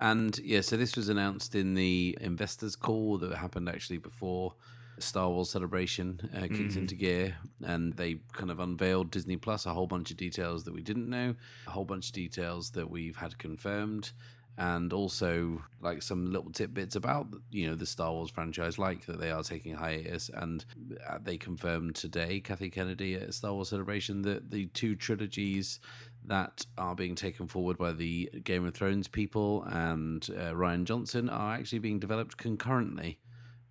And 0.00 0.38
yeah, 0.38 0.60
so 0.60 0.76
this 0.76 0.96
was 0.96 1.08
announced 1.08 1.54
in 1.54 1.74
the 1.74 2.16
investors 2.20 2.76
call 2.76 3.18
that 3.18 3.34
happened 3.36 3.68
actually 3.68 3.98
before 3.98 4.54
Star 4.98 5.28
Wars 5.30 5.50
Celebration 5.50 6.30
uh, 6.36 6.42
kicked 6.42 6.76
into 6.76 6.94
gear, 6.94 7.36
and 7.62 7.94
they 7.94 8.16
kind 8.32 8.50
of 8.50 8.60
unveiled 8.60 9.10
Disney 9.10 9.36
Plus 9.36 9.66
a 9.66 9.72
whole 9.72 9.86
bunch 9.86 10.10
of 10.10 10.16
details 10.16 10.64
that 10.64 10.74
we 10.74 10.82
didn't 10.82 11.08
know, 11.08 11.34
a 11.66 11.70
whole 11.70 11.84
bunch 11.84 12.08
of 12.08 12.12
details 12.12 12.70
that 12.70 12.90
we've 12.90 13.16
had 13.16 13.38
confirmed, 13.38 14.12
and 14.56 14.92
also 14.92 15.62
like 15.80 16.02
some 16.02 16.30
little 16.30 16.50
tidbits 16.52 16.94
about 16.94 17.26
you 17.50 17.66
know 17.66 17.74
the 17.74 17.86
Star 17.86 18.12
Wars 18.12 18.30
franchise, 18.30 18.78
like 18.78 19.06
that 19.06 19.20
they 19.20 19.30
are 19.30 19.42
taking 19.42 19.74
hiatus, 19.74 20.30
and 20.32 20.64
uh, 21.08 21.18
they 21.22 21.36
confirmed 21.36 21.94
today, 21.94 22.40
Kathy 22.40 22.70
Kennedy 22.70 23.14
at 23.14 23.34
Star 23.34 23.52
Wars 23.52 23.70
Celebration, 23.70 24.22
that 24.22 24.50
the 24.50 24.66
two 24.66 24.94
trilogies 24.94 25.80
that 26.26 26.64
are 26.78 26.94
being 26.94 27.14
taken 27.14 27.46
forward 27.46 27.76
by 27.76 27.92
the 27.92 28.30
Game 28.44 28.64
of 28.64 28.74
Thrones 28.74 29.08
people 29.08 29.62
and 29.64 30.26
uh, 30.30 30.52
Rian 30.52 30.84
Johnson 30.84 31.28
are 31.28 31.54
actually 31.54 31.80
being 31.80 31.98
developed 31.98 32.36
concurrently. 32.36 33.18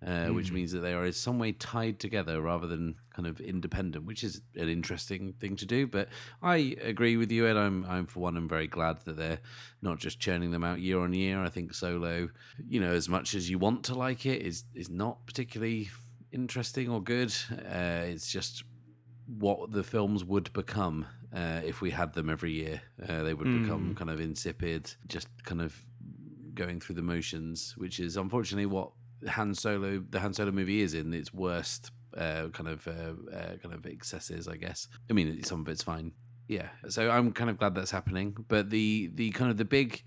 Uh, 0.06 0.26
Which 0.26 0.52
means 0.52 0.72
that 0.72 0.80
they 0.80 0.92
are 0.92 1.06
in 1.06 1.14
some 1.14 1.38
way 1.38 1.52
tied 1.52 1.98
together 1.98 2.42
rather 2.42 2.66
than 2.66 2.96
kind 3.14 3.26
of 3.26 3.40
independent, 3.40 4.04
which 4.04 4.22
is 4.22 4.42
an 4.54 4.68
interesting 4.68 5.32
thing 5.32 5.56
to 5.56 5.64
do. 5.64 5.86
But 5.86 6.08
I 6.42 6.76
agree 6.82 7.16
with 7.16 7.32
you, 7.32 7.46
and 7.46 7.58
I'm, 7.58 7.86
I'm 7.86 8.06
for 8.06 8.20
one, 8.20 8.36
I'm 8.36 8.48
very 8.48 8.66
glad 8.66 8.98
that 9.06 9.16
they're 9.16 9.38
not 9.80 9.98
just 9.98 10.20
churning 10.20 10.50
them 10.50 10.62
out 10.62 10.80
year 10.80 11.00
on 11.00 11.14
year. 11.14 11.40
I 11.40 11.48
think 11.48 11.72
Solo, 11.72 12.28
you 12.68 12.80
know, 12.80 12.92
as 12.92 13.08
much 13.08 13.34
as 13.34 13.48
you 13.48 13.58
want 13.58 13.82
to 13.84 13.94
like 13.94 14.26
it, 14.26 14.42
is 14.42 14.64
is 14.74 14.90
not 14.90 15.24
particularly 15.26 15.88
interesting 16.32 16.90
or 16.90 17.02
good. 17.02 17.34
Uh, 17.50 18.02
it's 18.04 18.30
just 18.30 18.62
what 19.26 19.72
the 19.72 19.82
films 19.82 20.22
would 20.22 20.52
become 20.52 21.06
uh, 21.34 21.60
if 21.64 21.80
we 21.80 21.90
had 21.90 22.12
them 22.12 22.28
every 22.28 22.52
year. 22.52 22.82
Uh, 23.08 23.22
they 23.22 23.32
would 23.32 23.62
become 23.62 23.94
kind 23.94 24.10
of 24.10 24.20
insipid, 24.20 24.92
just 25.06 25.28
kind 25.44 25.62
of 25.62 25.74
going 26.54 26.78
through 26.78 26.96
the 26.96 27.02
motions, 27.02 27.74
which 27.78 27.98
is 27.98 28.16
unfortunately 28.16 28.66
what 28.66 28.90
Han 29.28 29.54
Solo, 29.54 30.02
the 30.10 30.20
Han 30.20 30.34
Solo 30.34 30.52
movie, 30.52 30.80
is 30.82 30.94
in 30.94 31.12
its 31.14 31.32
worst 31.32 31.90
uh, 32.16 32.48
kind 32.52 32.68
of 32.68 32.86
uh, 32.86 33.36
uh, 33.36 33.56
kind 33.62 33.74
of 33.74 33.84
excesses, 33.86 34.46
I 34.48 34.56
guess. 34.56 34.88
I 35.10 35.12
mean, 35.14 35.42
some 35.42 35.60
of 35.62 35.68
it's 35.68 35.82
fine, 35.82 36.12
yeah. 36.48 36.68
So 36.88 37.10
i'm 37.10 37.32
kind 37.32 37.50
of 37.50 37.58
glad 37.58 37.74
that's 37.74 37.90
happening. 37.90 38.36
But 38.48 38.70
the 38.70 39.10
the 39.14 39.30
kind 39.30 39.50
of 39.50 39.56
the 39.56 39.64
big 39.64 40.02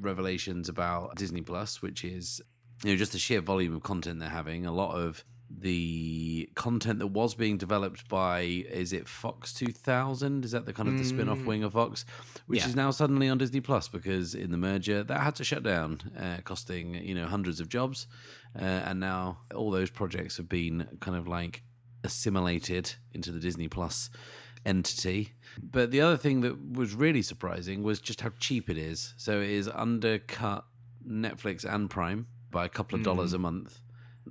revelations 0.00 0.68
about 0.68 1.16
disney 1.16 1.42
plus 1.42 1.82
which 1.82 2.04
is 2.04 2.40
you 2.84 2.90
know 2.92 2.96
just 2.96 3.12
the 3.12 3.18
sheer 3.18 3.40
volume 3.40 3.74
of 3.74 3.82
content 3.82 4.20
they're 4.20 4.28
having 4.28 4.64
a 4.64 4.72
lot 4.72 4.94
of 4.96 5.24
the 5.50 6.48
content 6.54 6.98
that 6.98 7.08
was 7.08 7.34
being 7.34 7.58
developed 7.58 8.08
by 8.08 8.40
is 8.40 8.92
it 8.92 9.06
fox 9.06 9.52
2000 9.52 10.44
is 10.46 10.52
that 10.52 10.64
the 10.64 10.72
kind 10.72 10.88
of 10.88 10.96
the 10.96 11.04
spin-off 11.04 11.44
wing 11.44 11.62
of 11.62 11.74
fox? 11.74 12.06
Which 12.46 12.60
Yeah. 12.60 12.68
is 12.68 12.76
now 12.76 12.90
suddenly 12.90 13.28
on 13.28 13.36
disney 13.38 13.60
plus 13.60 13.86
because 13.88 14.34
in 14.34 14.50
the 14.50 14.56
merger 14.56 15.02
that 15.04 15.20
had 15.20 15.34
to 15.36 15.44
shut 15.44 15.62
down 15.62 16.00
uh, 16.18 16.38
costing 16.44 16.94
you 16.94 17.14
know 17.14 17.26
hundreds 17.26 17.60
of 17.60 17.68
jobs 17.68 18.06
uh, 18.58 18.64
and 18.64 19.00
now 19.00 19.38
all 19.54 19.70
those 19.70 19.90
projects 19.90 20.36
have 20.36 20.48
been 20.48 20.98
kind 21.00 21.16
of 21.16 21.26
like 21.26 21.62
assimilated 22.04 22.94
into 23.12 23.30
the 23.30 23.40
disney 23.40 23.68
plus 23.68 24.10
entity. 24.64 25.32
But 25.62 25.90
the 25.90 26.00
other 26.00 26.16
thing 26.16 26.40
that 26.42 26.72
was 26.72 26.94
really 26.94 27.22
surprising 27.22 27.82
was 27.82 28.00
just 28.00 28.20
how 28.20 28.30
cheap 28.38 28.70
it 28.70 28.78
is. 28.78 29.14
So 29.16 29.40
it 29.40 29.50
is 29.50 29.68
undercut 29.68 30.64
Netflix 31.06 31.64
and 31.64 31.90
Prime 31.90 32.26
by 32.50 32.64
a 32.64 32.68
couple 32.68 32.98
of 32.98 33.04
dollars 33.04 33.32
a 33.32 33.38
month, 33.38 33.80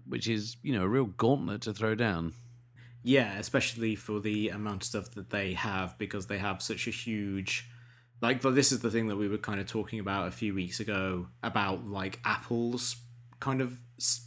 which 0.07 0.27
is, 0.27 0.57
you 0.63 0.73
know, 0.73 0.83
a 0.83 0.87
real 0.87 1.05
gauntlet 1.05 1.61
to 1.63 1.73
throw 1.73 1.95
down. 1.95 2.33
Yeah, 3.03 3.37
especially 3.37 3.95
for 3.95 4.19
the 4.19 4.49
amount 4.49 4.83
of 4.83 4.87
stuff 4.87 5.11
that 5.11 5.31
they 5.31 5.53
have 5.53 5.97
because 5.97 6.27
they 6.27 6.37
have 6.37 6.61
such 6.61 6.87
a 6.87 6.91
huge 6.91 7.67
like 8.21 8.41
this 8.41 8.71
is 8.71 8.81
the 8.81 8.91
thing 8.91 9.07
that 9.07 9.15
we 9.15 9.27
were 9.27 9.37
kind 9.37 9.59
of 9.59 9.65
talking 9.65 9.99
about 9.99 10.27
a 10.27 10.31
few 10.31 10.53
weeks 10.53 10.79
ago 10.79 11.27
about 11.41 11.87
like 11.87 12.19
Apple's 12.23 12.95
kind 13.41 13.61
of 13.61 13.77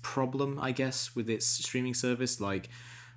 problem, 0.03 0.59
I 0.61 0.73
guess, 0.73 1.17
with 1.17 1.31
its 1.31 1.47
streaming 1.47 1.95
service 1.95 2.41
like 2.41 2.69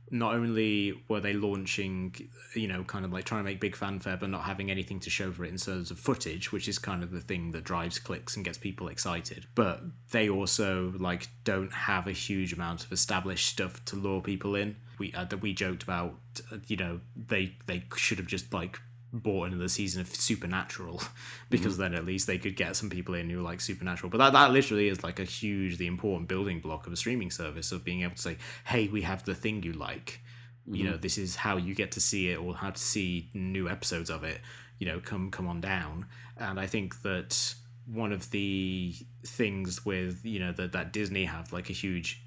not 0.10 0.34
only 0.34 0.94
were 1.10 1.20
they 1.20 1.34
launching, 1.34 2.16
you 2.56 2.68
know, 2.68 2.84
kind 2.84 3.04
of 3.04 3.12
like 3.12 3.26
trying 3.26 3.42
to 3.42 3.44
make 3.44 3.60
big 3.60 3.76
fanfare, 3.76 4.16
but 4.16 4.30
not 4.30 4.44
having 4.44 4.72
anything 4.72 5.00
to 5.02 5.10
show 5.10 5.32
for 5.32 5.44
it 5.44 5.50
in 5.50 5.58
terms 5.58 5.92
of 5.92 6.00
footage, 6.00 6.52
which 6.52 6.68
is 6.68 6.80
kind 6.80 7.04
of 7.04 7.12
the 7.12 7.20
thing 7.20 7.52
that 7.52 7.66
drives 7.66 8.00
clicks 8.00 8.36
and 8.36 8.46
gets 8.46 8.58
people 8.58 8.88
excited. 8.88 9.48
But 9.54 9.82
they 10.12 10.30
also 10.30 10.94
like 10.98 11.28
don't 11.44 11.74
have 11.74 12.08
a 12.08 12.14
huge 12.14 12.54
amount 12.54 12.86
of 12.86 12.92
established 12.94 13.50
stuff 13.50 13.84
to 13.86 13.96
lure 13.98 14.22
people 14.22 14.56
in. 14.56 14.78
We 14.98 15.12
uh, 15.14 15.26
that 15.26 15.42
we 15.42 15.54
joked 15.54 15.84
about, 15.84 16.16
uh, 16.52 16.58
you 16.68 16.78
know, 16.78 17.02
they 17.16 17.58
they 17.66 17.84
should 17.98 18.18
have 18.18 18.28
just 18.28 18.54
like 18.54 18.80
bought 19.18 19.48
another 19.48 19.68
season 19.68 20.02
of 20.02 20.14
Supernatural 20.14 21.02
because 21.50 21.76
mm. 21.76 21.80
then 21.80 21.94
at 21.94 22.06
least 22.06 22.28
they 22.28 22.38
could 22.38 22.56
get 22.56 22.76
some 22.76 22.90
people 22.90 23.14
in 23.14 23.30
who 23.30 23.42
like 23.42 23.62
Supernatural. 23.62 24.10
But 24.10 24.20
that, 24.20 24.34
that 24.34 24.52
literally 24.52 24.88
is 24.88 25.04
like 25.04 25.20
a 25.20 25.24
hugely 25.24 25.88
important 25.88 26.28
building 26.28 26.60
block 26.60 26.88
of 26.88 26.94
a 26.94 26.96
streaming 26.98 27.32
service 27.32 27.72
of 27.72 27.84
being 27.84 28.02
able 28.02 28.16
to 28.16 28.22
say, 28.22 28.38
hey, 28.66 28.88
we 28.88 29.02
have 29.02 29.24
the 29.26 29.36
thing 29.36 29.64
you 29.64 29.74
like. 29.74 30.22
You 30.70 30.84
know, 30.84 30.92
mm-hmm. 30.92 31.02
this 31.02 31.18
is 31.18 31.38
how 31.38 31.56
you 31.56 31.74
get 31.74 31.94
to 31.94 32.02
see 32.02 32.30
it 32.30 32.36
or 32.36 32.54
how 32.54 32.72
to 32.72 32.80
see 32.80 33.30
new 33.34 33.70
episodes 33.70 34.10
of 34.10 34.26
it. 34.26 34.42
You 34.80 34.88
know, 34.88 35.00
come 35.00 35.32
come 35.32 35.48
on 35.48 35.62
down. 35.62 36.08
And 36.36 36.60
I 36.60 36.68
think 36.68 37.04
that 37.04 37.56
one 37.86 38.12
of 38.12 38.32
the 38.32 38.94
things 39.26 39.86
with 39.86 40.26
you 40.26 40.40
know 40.40 40.52
that 40.52 40.74
that 40.74 40.92
Disney 40.92 41.24
have 41.24 41.54
like 41.54 41.70
a 41.70 41.74
huge 41.74 42.22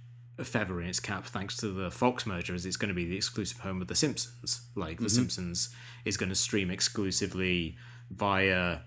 feather 0.44 0.81
in 0.81 0.88
its 0.88 1.00
cap 1.00 1.26
thanks 1.26 1.57
to 1.59 1.68
the 1.68 1.90
Fox 1.90 2.26
merger 2.26 2.55
is 2.55 2.66
it's 2.66 2.76
going 2.76 2.88
to 2.88 2.94
be 2.94 3.05
the 3.05 3.16
exclusive 3.16 3.61
home 3.61 3.81
of 3.81 3.88
The 3.88 3.94
Simpsons. 3.94 4.62
Like 4.74 4.98
The 4.98 5.11
Simpsons 5.11 5.74
is 6.05 6.16
going 6.16 6.29
to 6.29 6.35
stream 6.35 6.70
exclusively 6.70 7.76
via 8.11 8.81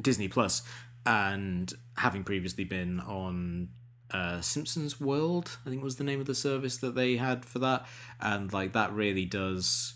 Disney 0.00 0.28
Plus, 0.28 0.62
and 1.06 1.72
having 1.96 2.24
previously 2.24 2.64
been 2.64 3.00
on 3.00 3.68
uh, 4.10 4.40
Simpsons 4.40 5.00
World, 5.00 5.58
I 5.66 5.70
think 5.70 5.82
was 5.82 5.96
the 5.96 6.04
name 6.04 6.20
of 6.20 6.26
the 6.26 6.34
service 6.34 6.76
that 6.78 6.94
they 6.94 7.16
had 7.16 7.44
for 7.44 7.58
that, 7.60 7.86
and 8.20 8.52
like 8.52 8.72
that 8.72 8.92
really 8.92 9.24
does 9.24 9.94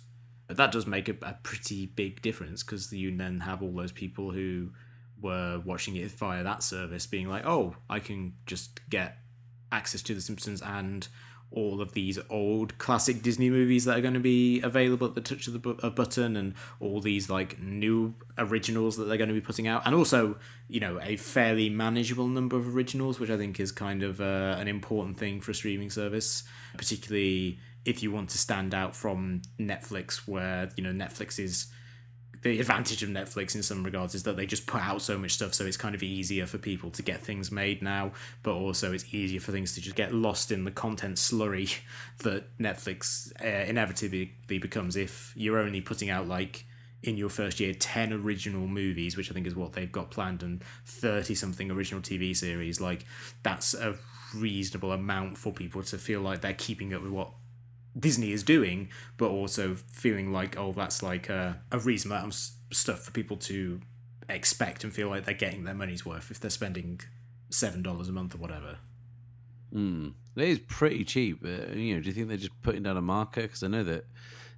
that 0.48 0.72
does 0.72 0.86
make 0.86 1.08
a, 1.08 1.16
a 1.22 1.36
pretty 1.42 1.86
big 1.86 2.22
difference 2.22 2.62
because 2.62 2.90
you 2.92 3.14
then 3.16 3.40
have 3.40 3.62
all 3.62 3.72
those 3.72 3.92
people 3.92 4.30
who 4.30 4.70
were 5.20 5.60
watching 5.64 5.96
it 5.96 6.10
via 6.12 6.42
that 6.42 6.62
service 6.62 7.06
being 7.06 7.28
like, 7.28 7.44
oh, 7.44 7.76
I 7.90 8.00
can 8.00 8.34
just 8.46 8.80
get 8.88 9.18
access 9.70 10.02
to 10.02 10.14
The 10.14 10.20
Simpsons 10.20 10.62
and 10.62 11.08
all 11.50 11.80
of 11.80 11.92
these 11.92 12.18
old 12.28 12.76
classic 12.78 13.22
Disney 13.22 13.48
movies 13.48 13.84
that 13.86 13.96
are 13.96 14.02
going 14.02 14.14
to 14.14 14.20
be 14.20 14.60
available 14.60 15.06
at 15.06 15.14
the 15.14 15.20
touch 15.20 15.46
of 15.46 15.54
the 15.54 15.58
bu- 15.58 15.90
button, 15.90 16.36
and 16.36 16.54
all 16.80 17.00
these 17.00 17.30
like 17.30 17.58
new 17.60 18.14
originals 18.36 18.96
that 18.96 19.04
they're 19.04 19.16
going 19.16 19.28
to 19.28 19.34
be 19.34 19.40
putting 19.40 19.66
out, 19.66 19.82
and 19.86 19.94
also 19.94 20.36
you 20.68 20.80
know 20.80 21.00
a 21.02 21.16
fairly 21.16 21.70
manageable 21.70 22.28
number 22.28 22.56
of 22.56 22.74
originals, 22.74 23.18
which 23.18 23.30
I 23.30 23.36
think 23.36 23.58
is 23.60 23.72
kind 23.72 24.02
of 24.02 24.20
uh, 24.20 24.56
an 24.58 24.68
important 24.68 25.18
thing 25.18 25.40
for 25.40 25.52
a 25.52 25.54
streaming 25.54 25.90
service, 25.90 26.44
particularly 26.76 27.58
if 27.84 28.02
you 28.02 28.12
want 28.12 28.28
to 28.30 28.38
stand 28.38 28.74
out 28.74 28.94
from 28.94 29.40
Netflix, 29.58 30.28
where 30.28 30.70
you 30.76 30.84
know 30.84 30.92
Netflix 30.92 31.38
is 31.38 31.68
the 32.42 32.60
advantage 32.60 33.02
of 33.02 33.08
Netflix 33.08 33.54
in 33.54 33.62
some 33.62 33.82
regards 33.82 34.14
is 34.14 34.22
that 34.24 34.36
they 34.36 34.46
just 34.46 34.66
put 34.66 34.80
out 34.80 35.02
so 35.02 35.18
much 35.18 35.32
stuff, 35.32 35.54
so 35.54 35.64
it's 35.66 35.76
kind 35.76 35.94
of 35.94 36.02
easier 36.02 36.46
for 36.46 36.58
people 36.58 36.90
to 36.90 37.02
get 37.02 37.20
things 37.20 37.50
made 37.50 37.82
now, 37.82 38.12
but 38.42 38.54
also 38.54 38.92
it's 38.92 39.12
easier 39.12 39.40
for 39.40 39.52
things 39.52 39.74
to 39.74 39.80
just 39.80 39.96
get 39.96 40.14
lost 40.14 40.50
in 40.50 40.64
the 40.64 40.70
content 40.70 41.16
slurry 41.16 41.78
that 42.18 42.56
Netflix 42.58 43.32
uh, 43.42 43.68
inevitably 43.68 44.32
becomes 44.46 44.96
if 44.96 45.32
you're 45.36 45.58
only 45.58 45.80
putting 45.80 46.10
out 46.10 46.28
like 46.28 46.64
in 47.02 47.16
your 47.16 47.28
first 47.28 47.60
year 47.60 47.72
10 47.72 48.12
original 48.12 48.66
movies 48.66 49.16
which 49.16 49.30
i 49.30 49.34
think 49.34 49.46
is 49.46 49.54
what 49.54 49.72
they've 49.72 49.92
got 49.92 50.10
planned 50.10 50.42
and 50.42 50.64
30 50.84 51.32
something 51.36 51.70
original 51.70 52.02
tv 52.02 52.36
series 52.36 52.80
like 52.80 53.06
that's 53.44 53.72
a 53.72 53.94
reasonable 54.34 54.92
amount 54.92 55.38
for 55.38 55.52
people 55.52 55.82
to 55.82 55.96
feel 55.96 56.20
like 56.20 56.40
they're 56.40 56.52
keeping 56.52 56.92
up 56.92 57.02
with 57.02 57.12
what 57.12 57.30
Disney 57.98 58.32
is 58.32 58.42
doing, 58.42 58.88
but 59.16 59.28
also 59.28 59.74
feeling 59.92 60.32
like, 60.32 60.58
oh, 60.58 60.72
that's 60.72 61.02
like 61.02 61.28
a, 61.28 61.60
a 61.72 61.78
reasonable 61.78 62.16
amount 62.18 62.34
of 62.34 62.76
stuff 62.76 63.00
for 63.00 63.10
people 63.10 63.36
to 63.36 63.80
expect 64.28 64.84
and 64.84 64.92
feel 64.92 65.08
like 65.08 65.24
they're 65.24 65.34
getting 65.34 65.64
their 65.64 65.74
money's 65.74 66.04
worth 66.04 66.30
if 66.30 66.38
they're 66.38 66.50
spending 66.50 67.00
seven 67.50 67.82
dollars 67.82 68.08
a 68.08 68.12
month 68.12 68.34
or 68.34 68.38
whatever. 68.38 68.78
Mm. 69.74 70.14
It 70.36 70.48
is 70.48 70.58
pretty 70.60 71.04
cheap. 71.04 71.42
But, 71.42 71.74
you 71.74 71.94
know, 71.94 72.00
do 72.00 72.06
you 72.06 72.12
think 72.12 72.28
they're 72.28 72.36
just 72.36 72.62
putting 72.62 72.82
down 72.82 72.96
a 72.96 73.02
marker? 73.02 73.42
Because 73.42 73.62
I 73.62 73.68
know 73.68 73.84
that 73.84 74.06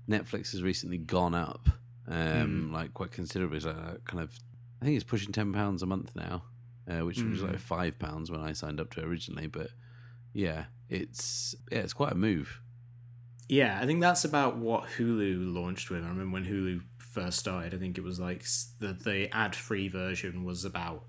Netflix 0.09 0.53
has 0.53 0.63
recently 0.63 0.99
gone 0.99 1.35
up, 1.35 1.69
um, 2.09 2.73
like 2.73 2.93
quite 2.95 3.13
considerably. 3.13 3.61
So 3.61 3.71
uh, 3.71 3.95
kind 4.05 4.23
of, 4.23 4.39
I 4.83 4.85
think 4.85 4.97
it's 4.97 5.05
pushing 5.05 5.33
ten 5.33 5.53
pounds 5.53 5.83
a 5.83 5.87
month 5.87 6.15
now, 6.15 6.45
uh, 6.89 7.05
which 7.05 7.23
was 7.23 7.43
like 7.43 7.59
five 7.59 7.99
pounds 7.99 8.31
when 8.31 8.41
I 8.41 8.53
signed 8.53 8.81
up 8.81 8.91
to 8.91 9.01
it 9.01 9.07
originally. 9.07 9.47
But 9.47 9.71
yeah, 10.33 10.65
it's 10.89 11.55
yeah, 11.71 11.79
it's 11.79 11.93
quite 11.93 12.13
a 12.13 12.17
move. 12.17 12.61
Yeah, 13.51 13.81
I 13.83 13.85
think 13.85 14.01
that's 14.01 14.25
about 14.25 14.59
what 14.59 14.85
Hulu 14.97 15.53
launched 15.53 15.91
with. 15.91 16.05
I 16.05 16.09
remember 16.09 16.35
when 16.35 16.45
Hulu 16.45 16.83
first 16.99 17.41
started. 17.41 17.75
I 17.75 17.79
think 17.79 17.99
it 17.99 18.05
was 18.05 18.21
like 18.21 18.45
the 18.79 18.93
the 18.93 19.29
ad 19.35 19.57
free 19.57 19.89
version 19.89 20.45
was 20.45 20.65
about 20.65 21.07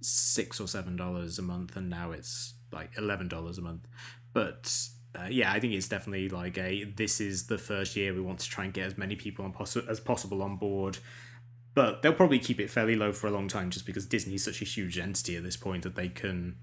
six 0.00 0.60
or 0.60 0.66
seven 0.66 0.96
dollars 0.96 1.38
a 1.38 1.42
month, 1.42 1.76
and 1.76 1.88
now 1.88 2.10
it's 2.10 2.54
like 2.72 2.90
eleven 2.98 3.28
dollars 3.28 3.58
a 3.58 3.62
month. 3.62 3.86
But 4.32 4.76
uh, 5.16 5.28
yeah, 5.30 5.52
I 5.52 5.60
think 5.60 5.72
it's 5.72 5.86
definitely 5.86 6.28
like 6.28 6.58
a 6.58 6.82
this 6.82 7.20
is 7.20 7.46
the 7.46 7.58
first 7.58 7.94
year 7.94 8.12
we 8.12 8.22
want 8.22 8.40
to 8.40 8.48
try 8.50 8.64
and 8.64 8.74
get 8.74 8.88
as 8.88 8.98
many 8.98 9.14
people 9.14 9.44
on 9.44 9.52
possi- 9.52 9.86
as 9.88 10.00
possible 10.00 10.42
on 10.42 10.56
board. 10.56 10.98
But 11.74 12.02
they'll 12.02 12.12
probably 12.12 12.40
keep 12.40 12.58
it 12.58 12.70
fairly 12.70 12.96
low 12.96 13.12
for 13.12 13.28
a 13.28 13.30
long 13.30 13.46
time, 13.46 13.70
just 13.70 13.86
because 13.86 14.04
Disney's 14.04 14.44
such 14.44 14.60
a 14.60 14.64
huge 14.64 14.98
entity 14.98 15.36
at 15.36 15.44
this 15.44 15.56
point 15.56 15.84
that 15.84 15.94
they 15.94 16.08
can 16.08 16.56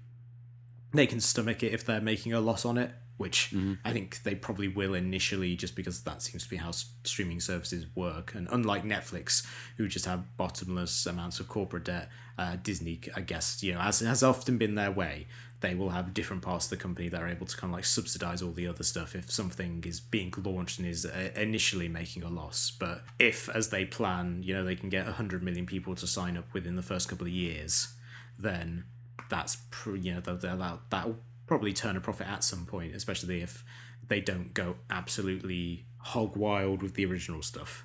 they 0.92 1.06
can 1.06 1.20
stomach 1.20 1.62
it 1.62 1.72
if 1.72 1.86
they're 1.86 2.02
making 2.02 2.34
a 2.34 2.40
loss 2.40 2.66
on 2.66 2.76
it, 2.76 2.90
which 3.16 3.54
I 3.84 3.92
think 3.92 4.22
they 4.22 4.34
probably 4.34 4.68
will 4.68 4.94
initially, 4.94 5.56
just 5.56 5.74
because 5.74 6.02
that 6.02 6.22
seems 6.22 6.44
to 6.44 6.50
be 6.50 6.56
how 6.56 6.72
streaming 6.72 7.40
services 7.40 7.86
work. 7.94 8.34
And 8.34 8.46
unlike 8.50 8.84
Netflix, 8.84 9.46
who 9.76 9.88
just 9.88 10.04
have 10.04 10.36
bottomless 10.36 11.06
amounts 11.06 11.40
of 11.40 11.48
corporate 11.48 11.84
debt, 11.84 12.08
uh, 12.38 12.56
Disney, 12.62 13.00
I 13.14 13.22
guess, 13.22 13.62
you 13.62 13.72
know, 13.72 13.80
as 13.80 14.00
has 14.00 14.22
often 14.22 14.58
been 14.58 14.74
their 14.74 14.90
way, 14.90 15.26
they 15.60 15.74
will 15.74 15.90
have 15.90 16.12
different 16.12 16.42
parts 16.42 16.66
of 16.66 16.70
the 16.70 16.76
company 16.76 17.08
that 17.08 17.22
are 17.22 17.28
able 17.28 17.46
to 17.46 17.56
kind 17.56 17.72
of 17.72 17.76
like 17.76 17.86
subsidize 17.86 18.42
all 18.42 18.52
the 18.52 18.66
other 18.66 18.84
stuff 18.84 19.14
if 19.14 19.30
something 19.30 19.82
is 19.86 20.00
being 20.00 20.32
launched 20.44 20.78
and 20.78 20.86
is 20.86 21.06
uh, 21.06 21.30
initially 21.34 21.88
making 21.88 22.22
a 22.22 22.28
loss. 22.28 22.70
But 22.78 23.02
if, 23.18 23.48
as 23.48 23.70
they 23.70 23.86
plan, 23.86 24.42
you 24.42 24.52
know, 24.52 24.64
they 24.64 24.76
can 24.76 24.90
get 24.90 25.06
100 25.06 25.42
million 25.42 25.64
people 25.64 25.94
to 25.94 26.06
sign 26.06 26.36
up 26.36 26.52
within 26.52 26.76
the 26.76 26.82
first 26.82 27.08
couple 27.08 27.26
of 27.26 27.32
years, 27.32 27.94
then 28.38 28.84
that's 29.28 29.56
pr- 29.70 29.96
you 29.96 30.14
know 30.14 30.20
that 30.20 30.40
that 30.42 30.78
that'll 30.90 31.16
probably 31.46 31.72
turn 31.72 31.96
a 31.96 32.00
profit 32.00 32.28
at 32.28 32.44
some 32.44 32.66
point, 32.66 32.94
especially 32.94 33.40
if 33.40 33.64
they 34.08 34.20
don't 34.20 34.54
go 34.54 34.76
absolutely 34.90 35.86
hog 35.98 36.36
wild 36.36 36.82
with 36.82 36.94
the 36.94 37.04
original 37.06 37.42
stuff. 37.42 37.84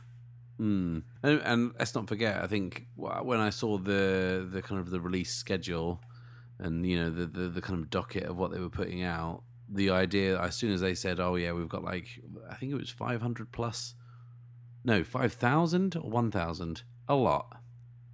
Mm. 0.59 1.03
And, 1.23 1.41
and 1.43 1.71
let's 1.79 1.95
not 1.95 2.07
forget, 2.07 2.43
I 2.43 2.47
think 2.47 2.87
when 2.95 3.39
I 3.39 3.49
saw 3.49 3.77
the 3.77 4.47
the 4.49 4.61
kind 4.61 4.79
of 4.79 4.91
the 4.91 4.99
release 4.99 5.33
schedule 5.33 6.01
and 6.59 6.85
you 6.85 6.97
know 6.97 7.09
the, 7.09 7.25
the 7.25 7.49
the 7.49 7.61
kind 7.61 7.79
of 7.79 7.89
docket 7.89 8.23
of 8.23 8.37
what 8.37 8.51
they 8.51 8.59
were 8.59 8.69
putting 8.69 9.03
out, 9.03 9.43
the 9.67 9.89
idea 9.89 10.39
as 10.39 10.55
soon 10.55 10.71
as 10.71 10.81
they 10.81 10.93
said, 10.93 11.19
"Oh 11.19 11.35
yeah, 11.35 11.51
we've 11.53 11.69
got 11.69 11.83
like 11.83 12.21
I 12.49 12.55
think 12.55 12.71
it 12.71 12.75
was 12.75 12.89
five 12.89 13.21
hundred 13.21 13.51
plus, 13.51 13.95
no 14.83 15.03
five 15.03 15.33
thousand 15.33 15.95
or 15.95 16.09
one 16.09 16.29
thousand, 16.29 16.83
a 17.07 17.15
lot." 17.15 17.60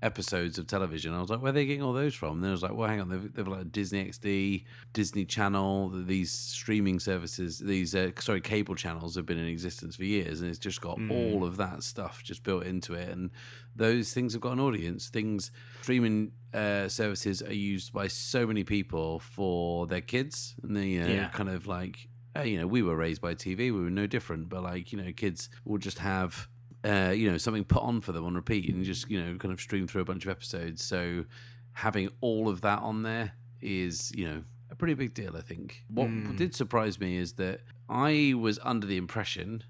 Episodes 0.02 0.60
of 0.60 0.68
television. 0.68 1.14
I 1.14 1.20
was 1.20 1.30
like, 1.30 1.42
where 1.42 1.50
are 1.50 1.54
they 1.54 1.66
getting 1.66 1.82
all 1.82 1.94
those 1.94 2.14
from? 2.14 2.36
And 2.36 2.44
then 2.44 2.52
I 2.52 2.54
was 2.54 2.62
like, 2.62 2.74
well, 2.74 2.88
hang 2.88 3.02
on, 3.02 3.10
they've, 3.10 3.34
they've 3.34 3.48
like 3.48 3.72
Disney 3.72 4.06
XD, 4.06 4.66
Disney 4.94 5.26
Channel, 5.26 5.90
these 5.90 6.32
streaming 6.32 7.00
services, 7.00 7.60
these 7.60 7.96
uh, 7.96 8.12
sorry 8.20 8.42
cable 8.42 8.76
channels 8.76 9.16
have 9.16 9.26
been 9.26 9.40
in 9.40 9.48
existence 9.48 9.96
for 9.96 10.04
years, 10.04 10.42
and 10.42 10.50
it's 10.50 10.60
just 10.60 10.82
got 10.82 11.00
mm. 11.00 11.12
all 11.12 11.44
of 11.44 11.58
that 11.58 11.84
stuff 11.84 12.22
just 12.24 12.44
built 12.44 12.64
into 12.64 12.94
it, 12.94 13.10
and 13.10 13.32
those 13.76 14.14
things 14.14 14.34
have 14.34 14.42
got 14.42 14.54
an 14.54 14.60
audience. 14.60 15.10
Things 15.10 15.52
streaming 15.82 16.32
uh, 16.54 16.88
services 16.88 17.42
are 17.42 17.54
used 17.54 17.92
by 17.92 18.08
so 18.08 18.46
many 18.46 18.64
people 18.64 19.20
for 19.20 19.88
their 19.88 20.02
kids, 20.02 20.56
and 20.62 20.76
they 20.76 20.88
you 20.88 21.02
know, 21.02 21.14
yeah. 21.14 21.30
kind 21.30 21.50
of 21.50 21.68
like. 21.68 22.08
Uh, 22.36 22.42
you 22.42 22.60
know, 22.60 22.68
we 22.68 22.84
were 22.84 22.96
raised 22.96 23.20
by 23.20 23.34
TV. 23.34 23.58
We 23.58 23.72
were 23.72 23.90
no 23.90 24.06
different, 24.06 24.48
but 24.48 24.62
like, 24.62 24.92
you 24.92 25.02
know, 25.02 25.12
kids 25.12 25.50
will 25.66 25.80
just 25.80 25.98
have 25.98 26.48
uh, 26.84 27.12
you 27.16 27.32
know, 27.32 27.38
something 27.38 27.64
put 27.64 27.84
on 27.84 28.02
for 28.02 28.12
them 28.12 28.26
on 28.26 28.36
repeat 28.36 28.74
and 28.74 28.84
just, 28.84 29.10
you 29.10 29.22
know, 29.22 29.38
kind 29.38 29.52
of 29.52 29.60
stream 29.60 29.88
through 29.88 30.02
a 30.02 30.06
bunch 30.06 30.26
of 30.26 30.32
episodes. 30.32 30.84
So 30.84 31.26
having 31.74 32.10
all 32.22 32.50
of 32.50 32.62
that 32.62 32.80
on 32.80 33.04
there 33.04 33.34
is, 33.62 34.12
you 34.16 34.28
know, 34.28 34.44
a 34.70 34.76
pretty 34.76 34.94
big 34.94 35.14
deal, 35.14 35.36
I 35.36 35.42
think. 35.42 35.84
What 35.90 36.08
mm. 36.08 36.36
did 36.36 36.56
surprise 36.56 37.00
me 37.00 37.18
is 37.18 37.34
that 37.34 37.62
I 37.90 38.34
was 38.38 38.60
under 38.64 38.86
the 38.86 38.98
impression, 38.98 39.64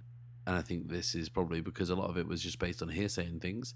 and 0.45 0.55
I 0.55 0.61
think 0.61 0.89
this 0.89 1.15
is 1.15 1.29
probably 1.29 1.61
because 1.61 1.89
a 1.89 1.95
lot 1.95 2.09
of 2.09 2.17
it 2.17 2.27
was 2.27 2.41
just 2.41 2.59
based 2.59 2.81
on 2.81 2.89
hearsay 2.89 3.25
and 3.25 3.41
things, 3.41 3.73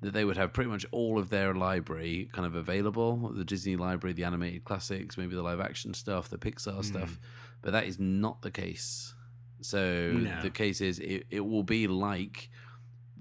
that 0.00 0.12
they 0.12 0.24
would 0.24 0.36
have 0.36 0.52
pretty 0.52 0.70
much 0.70 0.84
all 0.90 1.18
of 1.18 1.30
their 1.30 1.54
library 1.54 2.28
kind 2.32 2.46
of 2.46 2.54
available 2.54 3.30
the 3.34 3.44
Disney 3.44 3.76
library, 3.76 4.12
the 4.12 4.24
animated 4.24 4.64
classics, 4.64 5.16
maybe 5.16 5.34
the 5.34 5.42
live 5.42 5.60
action 5.60 5.94
stuff, 5.94 6.28
the 6.28 6.38
Pixar 6.38 6.78
mm. 6.78 6.84
stuff. 6.84 7.18
But 7.62 7.72
that 7.72 7.84
is 7.84 7.98
not 7.98 8.42
the 8.42 8.50
case. 8.50 9.14
So 9.60 10.12
no. 10.12 10.42
the 10.42 10.50
case 10.50 10.80
is 10.82 10.98
it, 10.98 11.26
it 11.30 11.40
will 11.40 11.62
be 11.62 11.86
like 11.86 12.50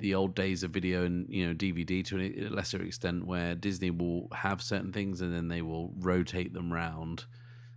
the 0.03 0.13
old 0.13 0.35
days 0.35 0.63
of 0.63 0.71
video 0.71 1.05
and 1.05 1.25
you 1.29 1.47
know 1.47 1.53
DVD 1.53 2.03
to 2.03 2.19
a 2.19 2.49
lesser 2.49 2.83
extent, 2.83 3.25
where 3.25 3.55
Disney 3.55 3.89
will 3.89 4.27
have 4.33 4.61
certain 4.61 4.91
things 4.91 5.21
and 5.21 5.33
then 5.33 5.47
they 5.47 5.61
will 5.61 5.93
rotate 5.97 6.53
them 6.53 6.73
round. 6.73 7.23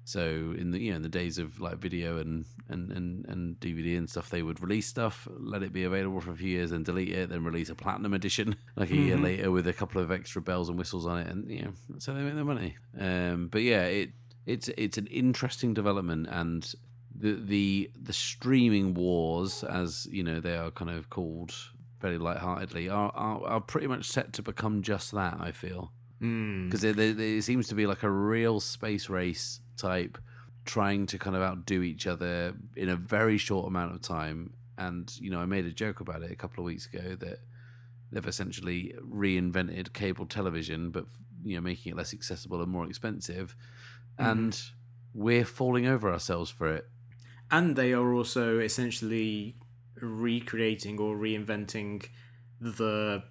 So 0.02 0.52
in 0.58 0.72
the 0.72 0.80
you 0.82 0.90
know 0.90 0.96
in 0.96 1.02
the 1.02 1.08
days 1.08 1.38
of 1.38 1.60
like 1.60 1.76
video 1.78 2.18
and 2.18 2.44
and 2.68 2.90
and, 2.90 3.24
and 3.26 3.60
DVD 3.60 3.96
and 3.96 4.10
stuff, 4.10 4.28
they 4.28 4.42
would 4.42 4.60
release 4.60 4.88
stuff, 4.88 5.28
let 5.38 5.62
it 5.62 5.72
be 5.72 5.84
available 5.84 6.20
for 6.20 6.32
a 6.32 6.34
few 6.34 6.48
years, 6.48 6.72
and 6.72 6.84
delete 6.84 7.10
it, 7.10 7.28
then 7.28 7.44
release 7.44 7.70
a 7.70 7.76
platinum 7.76 8.12
edition 8.12 8.56
like 8.76 8.90
a 8.90 8.92
mm-hmm. 8.92 9.06
year 9.06 9.16
later 9.16 9.52
with 9.52 9.68
a 9.68 9.72
couple 9.72 10.02
of 10.02 10.10
extra 10.10 10.42
bells 10.42 10.68
and 10.68 10.76
whistles 10.76 11.06
on 11.06 11.18
it, 11.18 11.28
and 11.28 11.48
you 11.48 11.62
know 11.62 11.72
so 11.98 12.12
they 12.12 12.22
make 12.22 12.34
their 12.34 12.44
money. 12.44 12.74
Um, 12.98 13.46
but 13.52 13.62
yeah, 13.62 13.84
it 13.84 14.10
it's 14.46 14.68
it's 14.76 14.98
an 14.98 15.06
interesting 15.06 15.74
development 15.74 16.26
and 16.28 16.74
the 17.14 17.34
the 17.34 17.90
the 18.02 18.12
streaming 18.12 18.94
wars, 18.94 19.62
as 19.62 20.08
you 20.10 20.24
know, 20.24 20.40
they 20.40 20.56
are 20.56 20.72
kind 20.72 20.90
of 20.90 21.08
called 21.08 21.54
very 22.00 22.18
lightheartedly, 22.18 22.88
are, 22.88 23.11
are, 23.14 23.44
are 23.44 23.61
pretty 23.61 23.87
much 23.87 24.06
set 24.06 24.32
to 24.35 24.42
become 24.42 24.82
just 24.82 25.12
that. 25.12 25.38
I 25.40 25.52
feel 25.52 25.92
because 26.18 26.82
mm. 26.82 26.98
it, 26.98 27.20
it, 27.20 27.42
seems 27.42 27.68
to 27.68 27.74
be 27.74 27.87
like 27.87 28.02
a 28.02 28.11
real 28.11 28.59
space 28.61 29.11
race 29.11 29.61
type, 29.76 30.18
trying 30.64 31.06
to 31.06 31.18
kind 31.18 31.37
of 31.37 31.42
outdo 31.42 31.82
each 31.82 32.06
other 32.06 32.54
in 32.74 32.88
a 32.88 32.96
very 32.96 33.37
short 33.37 33.66
amount 33.66 33.94
of 33.94 34.00
time. 34.00 34.54
And 34.78 35.12
you 35.18 35.30
know, 35.30 35.40
I 35.40 35.46
made 35.46 35.66
a 35.66 35.72
joke 35.72 36.00
about 36.00 36.22
it 36.22 36.30
a 36.30 36.37
couple 36.37 36.62
of 36.62 36.66
weeks 36.66 36.87
ago 36.87 37.16
that 37.16 37.40
they've 38.11 38.26
essentially 38.26 38.94
reinvented 39.00 39.92
cable 39.92 40.26
television, 40.26 40.90
but 40.90 41.06
you 41.44 41.56
know, 41.56 41.61
making 41.61 41.92
it 41.92 41.96
less 41.96 42.14
accessible 42.14 42.62
and 42.62 42.70
more 42.70 42.87
expensive, 42.87 43.54
mm. 44.18 44.30
and 44.30 44.62
we're 45.12 45.44
falling 45.44 45.87
over 45.87 46.11
ourselves 46.11 46.50
for 46.50 46.74
it. 46.74 46.87
And 47.50 47.76
they 47.76 47.92
are 47.92 48.12
also 48.12 48.59
essentially 48.59 49.54
recreating 50.00 50.98
or 50.98 51.16
reinventing 51.16 52.09
the 52.61 53.22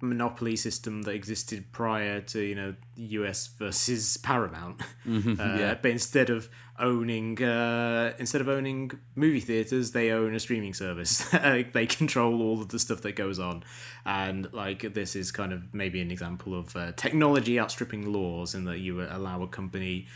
monopoly 0.00 0.56
system 0.56 1.02
that 1.02 1.12
existed 1.12 1.72
prior 1.72 2.20
to 2.20 2.40
you 2.40 2.54
know 2.54 2.74
US 2.96 3.46
versus 3.46 4.16
Paramount. 4.22 4.80
Mm-hmm, 5.06 5.40
uh, 5.40 5.58
yeah. 5.58 5.74
But 5.80 5.90
instead 5.90 6.30
of 6.30 6.48
owning 6.78 7.42
uh, 7.42 8.12
instead 8.18 8.40
of 8.40 8.48
owning 8.48 8.92
movie 9.14 9.40
theaters, 9.40 9.92
they 9.92 10.10
own 10.10 10.34
a 10.34 10.40
streaming 10.40 10.74
service. 10.74 11.28
they 11.72 11.86
control 11.86 12.42
all 12.42 12.60
of 12.60 12.68
the 12.68 12.78
stuff 12.78 13.02
that 13.02 13.12
goes 13.12 13.38
on, 13.38 13.64
and 14.04 14.52
like 14.52 14.94
this 14.94 15.16
is 15.16 15.32
kind 15.32 15.52
of 15.52 15.74
maybe 15.74 16.00
an 16.00 16.10
example 16.10 16.58
of 16.58 16.76
uh, 16.76 16.92
technology 16.92 17.58
outstripping 17.58 18.12
laws, 18.12 18.54
in 18.54 18.64
that 18.64 18.78
you 18.78 19.02
allow 19.02 19.42
a 19.42 19.48
company 19.48 20.06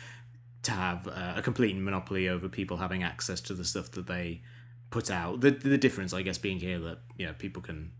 to 0.62 0.72
have 0.72 1.08
uh, 1.08 1.34
a 1.36 1.42
complete 1.42 1.74
monopoly 1.76 2.28
over 2.28 2.48
people 2.48 2.76
having 2.76 3.02
access 3.02 3.40
to 3.40 3.54
the 3.54 3.64
stuff 3.64 3.90
that 3.92 4.06
they 4.06 4.42
put 4.90 5.10
out. 5.10 5.40
The 5.40 5.50
the 5.50 5.78
difference, 5.78 6.12
I 6.12 6.22
guess, 6.22 6.38
being 6.38 6.60
here 6.60 6.78
that 6.80 6.98
you 7.16 7.26
know 7.26 7.34
people 7.38 7.62
can 7.62 7.92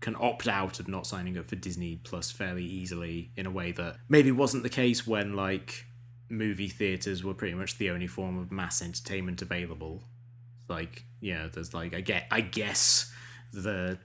can 0.00 0.16
opt 0.20 0.46
out 0.46 0.78
of 0.78 0.88
not 0.88 1.06
signing 1.06 1.36
up 1.38 1.46
for 1.46 1.56
Disney 1.56 1.96
Plus 2.04 2.30
fairly 2.30 2.64
easily 2.64 3.32
in 3.36 3.46
a 3.46 3.50
way 3.50 3.72
that 3.72 3.96
maybe 4.08 4.30
wasn't 4.30 4.62
the 4.62 4.68
case 4.68 5.06
when 5.06 5.34
like 5.34 5.86
movie 6.28 6.68
theaters 6.68 7.24
were 7.24 7.34
pretty 7.34 7.54
much 7.54 7.78
the 7.78 7.90
only 7.90 8.06
form 8.06 8.38
of 8.38 8.52
mass 8.52 8.82
entertainment 8.82 9.42
available. 9.42 10.04
Like 10.68 11.04
know, 11.34 11.48
there's 11.48 11.74
like 11.74 11.94
I 11.94 12.00
get 12.00 12.26
I 12.30 12.40
guess 12.40 13.12
the 13.52 13.98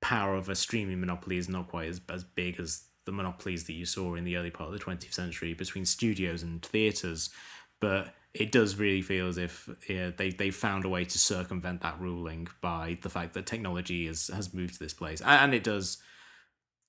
power 0.00 0.34
of 0.34 0.48
a 0.48 0.54
streaming 0.54 1.00
monopoly 1.00 1.38
is 1.38 1.48
not 1.48 1.68
quite 1.68 1.88
as 1.88 2.00
as 2.08 2.24
big 2.24 2.60
as 2.60 2.84
the 3.04 3.12
monopolies 3.12 3.64
that 3.64 3.74
you 3.74 3.84
saw 3.84 4.14
in 4.14 4.24
the 4.24 4.36
early 4.36 4.50
part 4.50 4.72
of 4.72 4.78
the 4.78 4.82
20th 4.82 5.12
century 5.12 5.52
between 5.52 5.84
studios 5.84 6.42
and 6.42 6.62
theaters, 6.62 7.28
but 7.80 8.14
it 8.34 8.50
does 8.50 8.76
really 8.76 9.02
feel 9.02 9.28
as 9.28 9.38
if 9.38 9.68
yeah, 9.88 10.10
they 10.16 10.30
they 10.30 10.50
found 10.50 10.84
a 10.84 10.88
way 10.88 11.04
to 11.04 11.18
circumvent 11.18 11.82
that 11.82 12.00
ruling 12.00 12.48
by 12.60 12.98
the 13.02 13.08
fact 13.08 13.34
that 13.34 13.46
technology 13.46 14.06
has 14.06 14.28
has 14.28 14.52
moved 14.52 14.74
to 14.74 14.80
this 14.80 14.94
place, 14.94 15.20
and 15.20 15.54
it 15.54 15.62
does 15.62 15.98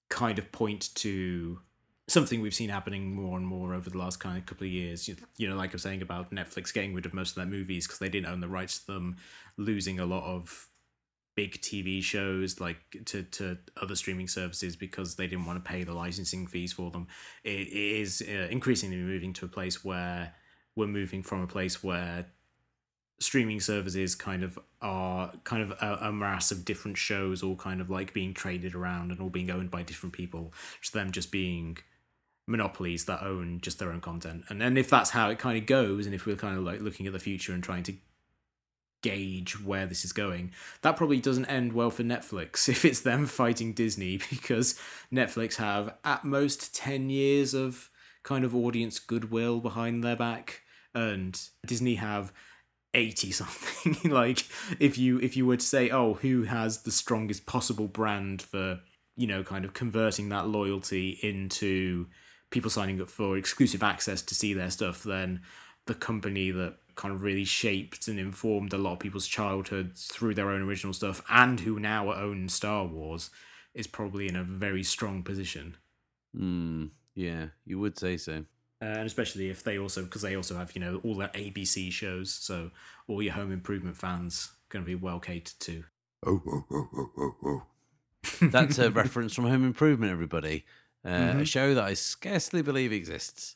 kind 0.09 0.39
of 0.39 0.51
point 0.51 0.93
to 0.95 1.59
something 2.07 2.41
we've 2.41 2.53
seen 2.53 2.69
happening 2.69 3.15
more 3.15 3.37
and 3.37 3.47
more 3.47 3.73
over 3.73 3.89
the 3.89 3.97
last 3.97 4.19
kind 4.19 4.37
of 4.37 4.45
couple 4.45 4.65
of 4.65 4.71
years. 4.71 5.07
You 5.37 5.47
know, 5.47 5.55
like 5.55 5.71
I 5.71 5.73
was 5.73 5.83
saying 5.83 6.01
about 6.01 6.31
Netflix 6.31 6.73
getting 6.73 6.95
rid 6.95 7.05
of 7.05 7.13
most 7.13 7.31
of 7.31 7.35
their 7.35 7.45
movies 7.45 7.85
because 7.85 7.99
they 7.99 8.09
didn't 8.09 8.27
own 8.27 8.41
the 8.41 8.47
rights 8.47 8.79
to 8.79 8.93
them, 8.93 9.17
losing 9.57 9.99
a 9.99 10.05
lot 10.05 10.23
of 10.23 10.67
big 11.35 11.61
TV 11.61 12.01
shows 12.01 12.61
like 12.61 12.77
to 13.05 13.21
to 13.23 13.57
other 13.81 13.95
streaming 13.95 14.27
services 14.27 14.75
because 14.75 15.15
they 15.15 15.27
didn't 15.27 15.45
want 15.45 15.63
to 15.63 15.69
pay 15.69 15.83
the 15.83 15.93
licensing 15.93 16.47
fees 16.47 16.71
for 16.73 16.89
them. 16.91 17.07
it, 17.43 17.67
it 17.67 18.01
is 18.01 18.23
uh, 18.27 18.47
increasingly 18.49 18.95
moving 18.95 19.33
to 19.33 19.45
a 19.45 19.49
place 19.49 19.83
where 19.83 20.33
we're 20.75 20.87
moving 20.87 21.23
from 21.23 21.41
a 21.41 21.47
place 21.47 21.83
where 21.83 22.25
streaming 23.19 23.59
services 23.59 24.13
kind 24.13 24.43
of 24.43 24.59
are 24.81 25.31
kind 25.43 25.63
of 25.63 25.71
a, 25.81 26.07
a, 26.07 26.11
mass 26.11 26.51
of 26.51 26.65
different 26.65 26.97
shows 26.97 27.41
all 27.41 27.55
kind 27.55 27.79
of 27.79 27.89
like 27.89 28.13
being 28.13 28.33
traded 28.33 28.75
around 28.75 29.09
and 29.09 29.21
all 29.21 29.29
being 29.29 29.49
owned 29.49 29.71
by 29.71 29.81
different 29.81 30.13
people 30.13 30.53
to 30.83 30.91
them 30.91 31.11
just 31.11 31.31
being 31.31 31.77
monopolies 32.45 33.05
that 33.05 33.23
own 33.23 33.59
just 33.61 33.79
their 33.79 33.91
own 33.91 34.01
content. 34.01 34.43
And 34.49 34.61
then 34.61 34.77
if 34.77 34.89
that's 34.89 35.11
how 35.11 35.29
it 35.29 35.39
kind 35.39 35.57
of 35.57 35.65
goes 35.65 36.05
and 36.05 36.13
if 36.13 36.25
we're 36.25 36.35
kind 36.35 36.57
of 36.57 36.63
like 36.63 36.81
looking 36.81 37.07
at 37.07 37.13
the 37.13 37.19
future 37.19 37.53
and 37.53 37.63
trying 37.63 37.83
to 37.83 37.95
gauge 39.01 39.61
where 39.61 39.85
this 39.85 40.03
is 40.03 40.11
going 40.11 40.51
that 40.81 40.95
probably 40.97 41.19
doesn't 41.19 41.45
end 41.45 41.73
well 41.73 41.91
for 41.91 42.01
netflix 42.01 42.67
if 42.69 42.83
it's 42.83 43.01
them 43.01 43.27
fighting 43.27 43.71
disney 43.71 44.17
because 44.17 44.79
netflix 45.13 45.57
have 45.57 45.93
at 46.03 46.25
most 46.25 46.73
10 46.73 47.11
years 47.11 47.53
of 47.53 47.91
kind 48.23 48.43
of 48.43 48.55
audience 48.55 48.97
goodwill 48.97 49.59
behind 49.59 50.03
their 50.03 50.15
back 50.15 50.63
and 50.95 51.39
Disney 51.65 51.95
have 51.95 52.33
80 52.93 53.31
something 53.31 53.97
like 54.11 54.45
if 54.79 54.97
you 54.97 55.19
if 55.19 55.35
you 55.35 55.45
were 55.45 55.57
to 55.57 55.65
say 55.65 55.89
oh 55.89 56.13
who 56.13 56.43
has 56.43 56.83
the 56.83 56.91
strongest 56.91 57.45
possible 57.45 57.87
brand 57.87 58.41
for 58.41 58.79
you 59.17 59.27
know 59.27 59.43
kind 59.43 59.65
of 59.65 59.73
converting 59.73 60.29
that 60.29 60.47
loyalty 60.47 61.19
into 61.21 62.07
people 62.51 62.71
signing 62.71 63.01
up 63.01 63.09
for 63.09 63.37
exclusive 63.37 63.83
access 63.83 64.21
to 64.21 64.33
see 64.33 64.53
their 64.53 64.69
stuff 64.71 65.03
then 65.03 65.41
the 65.87 65.93
company 65.93 66.51
that 66.51 66.77
kind 66.95 67.13
of 67.13 67.21
really 67.21 67.43
shaped 67.43 68.07
and 68.07 68.17
informed 68.17 68.73
a 68.73 68.77
lot 68.77 68.93
of 68.93 68.99
people's 68.99 69.27
childhoods 69.27 70.07
through 70.07 70.33
their 70.33 70.49
own 70.49 70.61
original 70.61 70.93
stuff 70.93 71.21
and 71.29 71.59
who 71.59 71.79
now 71.79 72.13
own 72.13 72.49
Star 72.49 72.85
Wars 72.85 73.29
is 73.73 73.87
probably 73.87 74.27
in 74.27 74.35
a 74.35 74.43
very 74.43 74.83
strong 74.83 75.21
position. 75.21 75.75
Mm, 76.35 76.91
yeah, 77.13 77.47
you 77.65 77.79
would 77.79 77.99
say 77.99 78.17
so 78.17 78.45
uh, 78.81 78.85
and 78.85 79.05
especially 79.07 79.49
if 79.49 79.63
they 79.63 79.77
also 79.77 80.03
because 80.03 80.21
they 80.21 80.35
also 80.35 80.57
have 80.57 80.73
you 80.75 80.81
know 80.81 80.99
all 81.03 81.15
their 81.15 81.29
ABC 81.29 81.91
shows, 81.91 82.31
so 82.31 82.71
all 83.07 83.21
your 83.21 83.33
Home 83.33 83.51
Improvement 83.51 83.97
fans 83.97 84.51
going 84.69 84.83
to 84.83 84.87
be 84.87 84.95
well 84.95 85.19
catered 85.19 85.59
to. 85.59 85.83
Oh, 86.25 86.41
oh, 86.47 86.65
oh, 86.71 86.89
oh, 86.97 87.11
oh, 87.17 87.35
oh. 87.45 87.63
That's 88.41 88.79
a 88.79 88.89
reference 88.89 89.33
from 89.33 89.45
Home 89.45 89.65
Improvement, 89.65 90.11
everybody. 90.11 90.65
Uh, 91.03 91.09
mm-hmm. 91.09 91.39
A 91.41 91.45
show 91.45 91.73
that 91.75 91.83
I 91.83 91.93
scarcely 91.93 92.61
believe 92.63 92.91
exists. 92.91 93.55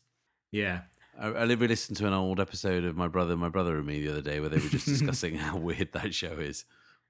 Yeah. 0.51 0.81
I, 1.19 1.27
I 1.29 1.43
listened 1.45 1.97
to 1.97 2.07
an 2.07 2.13
old 2.13 2.39
episode 2.39 2.83
of 2.83 2.95
My 2.95 3.07
Brother, 3.07 3.35
My 3.35 3.49
Brother 3.49 3.77
and 3.77 3.87
Me 3.87 4.01
the 4.01 4.11
other 4.11 4.21
day 4.21 4.39
where 4.39 4.49
they 4.49 4.57
were 4.57 4.69
just 4.69 4.85
discussing 4.85 5.35
how 5.35 5.57
weird 5.57 5.91
that 5.93 6.13
show 6.13 6.33
is. 6.33 6.65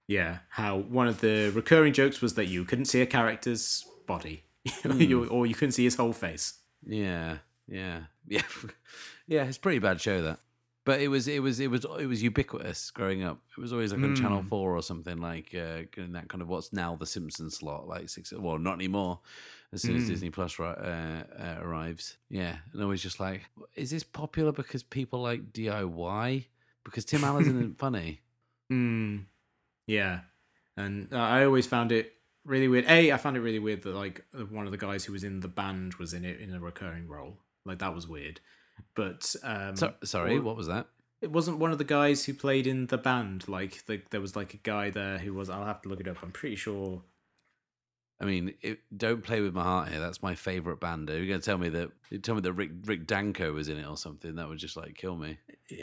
Yeah, 0.08 0.40
how 0.50 0.78
one 0.78 1.08
of 1.08 1.22
the 1.22 1.52
recurring 1.54 1.94
jokes 1.94 2.20
was 2.20 2.34
that 2.34 2.46
you 2.46 2.66
couldn't 2.66 2.86
see 2.86 3.02
a 3.02 3.06
character's 3.06 3.86
body, 4.08 4.44
mm. 4.68 5.32
or 5.32 5.46
you 5.46 5.54
couldn't 5.54 5.74
see 5.74 5.84
his 5.84 5.96
whole 5.96 6.14
face. 6.14 6.54
Yeah. 6.84 7.38
Yeah, 7.70 8.02
yeah, 8.28 8.42
yeah. 9.28 9.44
It's 9.46 9.58
a 9.58 9.62
pretty 9.62 9.80
bad 9.80 10.02
show 10.02 10.22
that. 10.24 10.40
But 10.86 11.02
it 11.02 11.08
was 11.10 11.28
it 11.28 11.44
was 11.44 11.60
it 11.60 11.70
was 11.70 11.86
it 12.00 12.08
was 12.08 12.24
ubiquitous 12.24 12.90
growing 12.90 13.24
up. 13.24 13.40
It 13.56 13.62
was 13.62 13.72
always 13.72 13.94
like 13.94 14.02
on 14.02 14.16
Channel 14.16 14.42
Mm. 14.42 14.48
Four 14.50 14.76
or 14.76 14.82
something 14.82 15.18
like 15.20 15.54
uh, 15.54 15.84
in 15.98 16.14
that 16.14 16.30
kind 16.30 16.42
of 16.42 16.48
what's 16.48 16.74
now 16.74 16.96
the 16.96 17.06
Simpsons 17.06 17.58
slot, 17.58 17.88
like 17.88 18.10
six. 18.10 18.34
Well, 18.34 18.58
not 18.58 18.74
anymore. 18.74 19.20
As 19.72 19.84
soon 19.84 19.98
as 19.98 20.06
Mm. 20.06 20.08
Disney 20.08 20.30
Plus 20.32 20.60
uh, 20.60 20.64
uh, 20.64 21.58
arrives, 21.62 22.18
yeah, 22.28 22.56
and 22.74 22.82
I 22.82 22.86
was 22.86 23.04
just 23.04 23.20
like, 23.20 23.44
is 23.76 23.92
this 23.92 24.04
popular 24.04 24.52
because 24.52 24.82
people 24.82 25.22
like 25.22 25.54
DIY? 25.54 26.46
Because 26.84 27.06
Tim 27.06 27.24
Allen 27.24 27.44
isn't 27.44 27.78
funny. 27.86 28.22
Mm, 28.72 29.26
yeah, 29.86 30.22
and 30.76 31.14
uh, 31.14 31.18
I 31.18 31.46
always 31.46 31.68
found 31.68 31.92
it 31.92 32.14
really 32.46 32.68
weird. 32.68 32.86
A, 32.88 33.12
I 33.12 33.18
found 33.18 33.38
it 33.38 33.42
really 33.42 33.60
weird 33.60 33.84
that 33.84 33.94
like 33.94 34.26
uh, 34.34 34.46
one 34.46 34.66
of 34.66 34.72
the 34.72 34.78
guys 34.78 35.06
who 35.06 35.14
was 35.14 35.24
in 35.24 35.42
the 35.42 35.48
band 35.48 35.96
was 35.96 36.14
in 36.14 36.26
it 36.26 36.40
in 36.40 36.52
a 36.52 36.60
recurring 36.60 37.08
role. 37.08 37.38
Like 37.66 37.80
that 37.80 37.94
was 37.96 38.08
weird. 38.08 38.40
But 38.96 39.36
um, 39.44 39.76
So, 39.76 39.94
sorry, 40.04 40.38
or- 40.38 40.42
what 40.42 40.56
was 40.58 40.68
that? 40.68 40.88
it 41.22 41.32
wasn't 41.32 41.58
one 41.60 41.74
of 41.74 41.78
the 41.78 41.84
guys 41.84 42.24
who 42.24 42.34
played 42.34 42.66
in 42.66 42.88
the 42.88 42.98
band. 42.98 43.48
Like 43.50 43.86
the, 43.88 44.02
there 44.10 44.22
was 44.22 44.38
like 44.38 44.54
a 44.54 44.58
guy 44.58 44.90
there 44.90 45.18
who 45.18 45.34
was. 45.34 45.50
I'll 45.50 45.66
have 45.66 45.82
to 45.82 45.90
look 45.90 46.00
it 46.00 46.08
up. 46.08 46.18
I'm 46.24 46.32
pretty 46.32 46.56
sure. 46.56 47.04
I 48.22 48.26
mean, 48.26 48.54
it, 48.62 48.80
don't 48.96 49.24
play 49.24 49.40
with 49.42 49.54
my 49.54 49.64
heart 49.64 49.90
here. 49.90 50.00
That's 50.00 50.22
my 50.22 50.36
favorite 50.36 50.80
band. 50.82 51.10
Are 51.10 51.18
you 51.18 51.28
going 51.28 51.40
to 51.40 51.46
tell 51.46 51.58
me 51.58 51.70
that? 51.70 51.92
You 52.10 52.20
tell 52.20 52.36
me 52.36 52.42
that 52.42 52.54
Rick 52.54 52.72
Rick 52.86 53.08
Danko 53.08 53.54
was 53.54 53.70
in 53.70 53.78
it 53.78 53.86
or 53.88 53.98
something? 53.98 54.36
That 54.36 54.48
would 54.50 54.58
just 54.60 54.76
like 54.78 54.96
kill 54.96 55.16
me. 55.16 55.38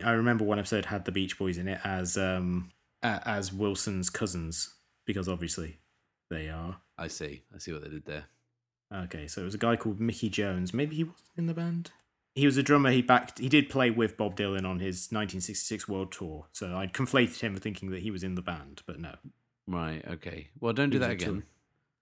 I 0.05 0.13
remember 0.13 0.45
one 0.45 0.59
episode 0.59 0.87
had 0.87 1.05
the 1.05 1.13
Beach 1.13 1.39
Boys 1.39 1.59
in 1.59 1.69
it 1.69 1.81
as 1.85 2.17
um 2.17 2.71
as 3.03 3.53
Wilson's 3.53 4.11
cousins 4.11 4.75
because 5.07 5.29
obviously 5.29 5.79
they 6.31 6.49
are. 6.49 6.79
I 6.99 7.09
see. 7.09 7.43
I 7.55 7.59
see 7.59 7.73
what 7.73 7.83
they 7.83 7.91
did 7.91 8.07
there. 8.07 8.25
Okay, 8.95 9.27
so 9.27 9.43
it 9.43 9.45
was 9.45 9.55
a 9.55 9.59
guy 9.59 9.77
called 9.77 10.01
Mickey 10.01 10.29
Jones. 10.29 10.73
Maybe 10.73 10.97
he 10.97 11.05
wasn't 11.05 11.29
in 11.37 11.47
the 11.47 11.55
band. 11.55 11.91
He 12.35 12.47
was 12.47 12.57
a 12.57 12.63
drummer. 12.63 12.91
He 12.91 13.03
backed. 13.03 13.39
He 13.39 13.49
did 13.49 13.69
play 13.69 13.91
with 13.91 14.17
Bob 14.17 14.37
Dylan 14.37 14.65
on 14.69 14.79
his 14.79 15.09
1966 15.11 15.89
world 15.89 16.13
tour. 16.13 16.47
So 16.53 16.77
I'd 16.77 16.93
conflated 16.93 17.41
him 17.41 17.55
with 17.55 17.63
thinking 17.63 17.91
that 17.91 18.03
he 18.03 18.11
was 18.11 18.23
in 18.23 18.35
the 18.35 18.43
band, 18.43 18.83
but 18.87 19.01
no. 19.01 19.15
Right. 19.67 20.05
Okay. 20.07 20.49
Well, 20.61 20.73
don't 20.73 20.91
do 20.91 20.99
that 20.99 21.11
a 21.11 21.17
tour- 21.17 21.29
again. 21.31 21.43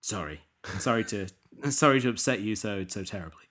Sorry, 0.00 0.40
sorry 0.78 1.04
to 1.04 1.28
sorry 1.70 2.00
to 2.00 2.10
upset 2.10 2.40
you 2.40 2.56
so 2.56 2.84
so 2.86 3.04
terribly. 3.04 3.44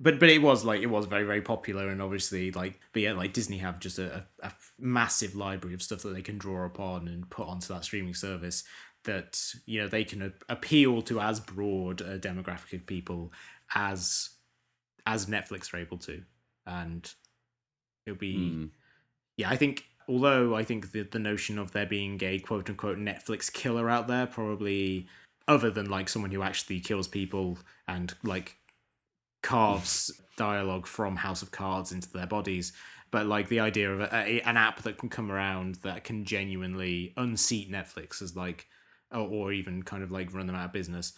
But 0.00 0.18
but 0.18 0.30
it 0.30 0.38
was 0.38 0.64
like 0.64 0.80
it 0.80 0.86
was 0.86 1.04
very 1.04 1.24
very 1.24 1.42
popular 1.42 1.88
and 1.88 2.00
obviously 2.00 2.50
like 2.50 2.80
but 2.92 3.02
yeah 3.02 3.12
like 3.12 3.34
Disney 3.34 3.58
have 3.58 3.78
just 3.78 3.98
a, 3.98 4.26
a, 4.42 4.46
a 4.46 4.52
massive 4.78 5.36
library 5.36 5.74
of 5.74 5.82
stuff 5.82 6.00
that 6.02 6.14
they 6.14 6.22
can 6.22 6.38
draw 6.38 6.64
upon 6.64 7.06
and 7.06 7.28
put 7.28 7.46
onto 7.46 7.72
that 7.72 7.84
streaming 7.84 8.14
service 8.14 8.64
that 9.04 9.40
you 9.66 9.80
know 9.80 9.88
they 9.88 10.04
can 10.04 10.22
a- 10.22 10.52
appeal 10.52 11.02
to 11.02 11.20
as 11.20 11.40
broad 11.40 12.00
a 12.00 12.18
demographic 12.18 12.74
of 12.74 12.86
people 12.86 13.32
as 13.74 14.30
as 15.06 15.26
Netflix 15.26 15.72
are 15.72 15.78
able 15.78 15.98
to 15.98 16.22
and 16.66 17.12
it'll 18.06 18.18
be 18.18 18.50
Hmm. 18.50 18.66
yeah, 19.36 19.50
I 19.50 19.56
think 19.56 19.84
although 20.08 20.54
I 20.54 20.64
think 20.64 20.92
the 20.92 21.02
the 21.02 21.18
notion 21.18 21.58
of 21.58 21.72
there 21.72 21.86
being 21.86 22.22
a 22.22 22.38
quote 22.40 22.68
unquote 22.68 22.98
Netflix 22.98 23.52
killer 23.52 23.88
out 23.88 24.08
there 24.08 24.26
probably 24.26 25.08
other 25.48 25.70
than 25.70 25.88
like 25.88 26.08
someone 26.08 26.30
who 26.30 26.42
actually 26.42 26.80
kills 26.80 27.08
people 27.08 27.58
and 27.88 28.14
like 28.22 28.56
carves 29.42 30.20
dialogue 30.36 30.86
from 30.86 31.16
House 31.16 31.42
of 31.42 31.50
Cards 31.50 31.92
into 31.92 32.10
their 32.12 32.26
bodies, 32.26 32.72
but 33.10 33.26
like 33.26 33.48
the 33.48 33.60
idea 33.60 33.90
of 33.90 34.00
a, 34.00 34.08
a, 34.14 34.40
an 34.42 34.56
app 34.56 34.82
that 34.82 34.98
can 34.98 35.08
come 35.08 35.30
around 35.32 35.76
that 35.76 36.04
can 36.04 36.24
genuinely 36.24 37.12
unseat 37.16 37.70
Netflix 37.70 38.20
as 38.22 38.36
like 38.36 38.68
or, 39.12 39.28
or 39.28 39.52
even 39.52 39.82
kind 39.82 40.02
of 40.02 40.10
like 40.10 40.32
run 40.34 40.46
them 40.46 40.56
out 40.56 40.66
of 40.66 40.72
business 40.72 41.12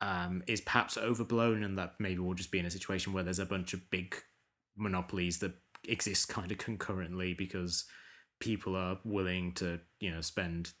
um, 0.00 0.42
is 0.46 0.60
perhaps 0.60 0.98
overblown 0.98 1.62
and 1.62 1.78
that 1.78 1.94
maybe 1.98 2.18
we'll 2.18 2.34
just 2.34 2.50
be 2.50 2.58
in 2.58 2.66
a 2.66 2.70
situation 2.70 3.12
where 3.12 3.22
there's 3.22 3.38
a 3.38 3.46
bunch 3.46 3.72
of 3.72 3.90
big 3.90 4.14
monopolies 4.76 5.38
that 5.38 5.54
exist 5.88 6.28
kind 6.28 6.52
of 6.52 6.58
concurrently 6.58 7.34
because 7.34 7.84
people 8.38 8.76
are 8.76 8.98
willing 9.04 9.52
to 9.54 9.80
you 10.00 10.10
know 10.10 10.20
spend 10.20 10.72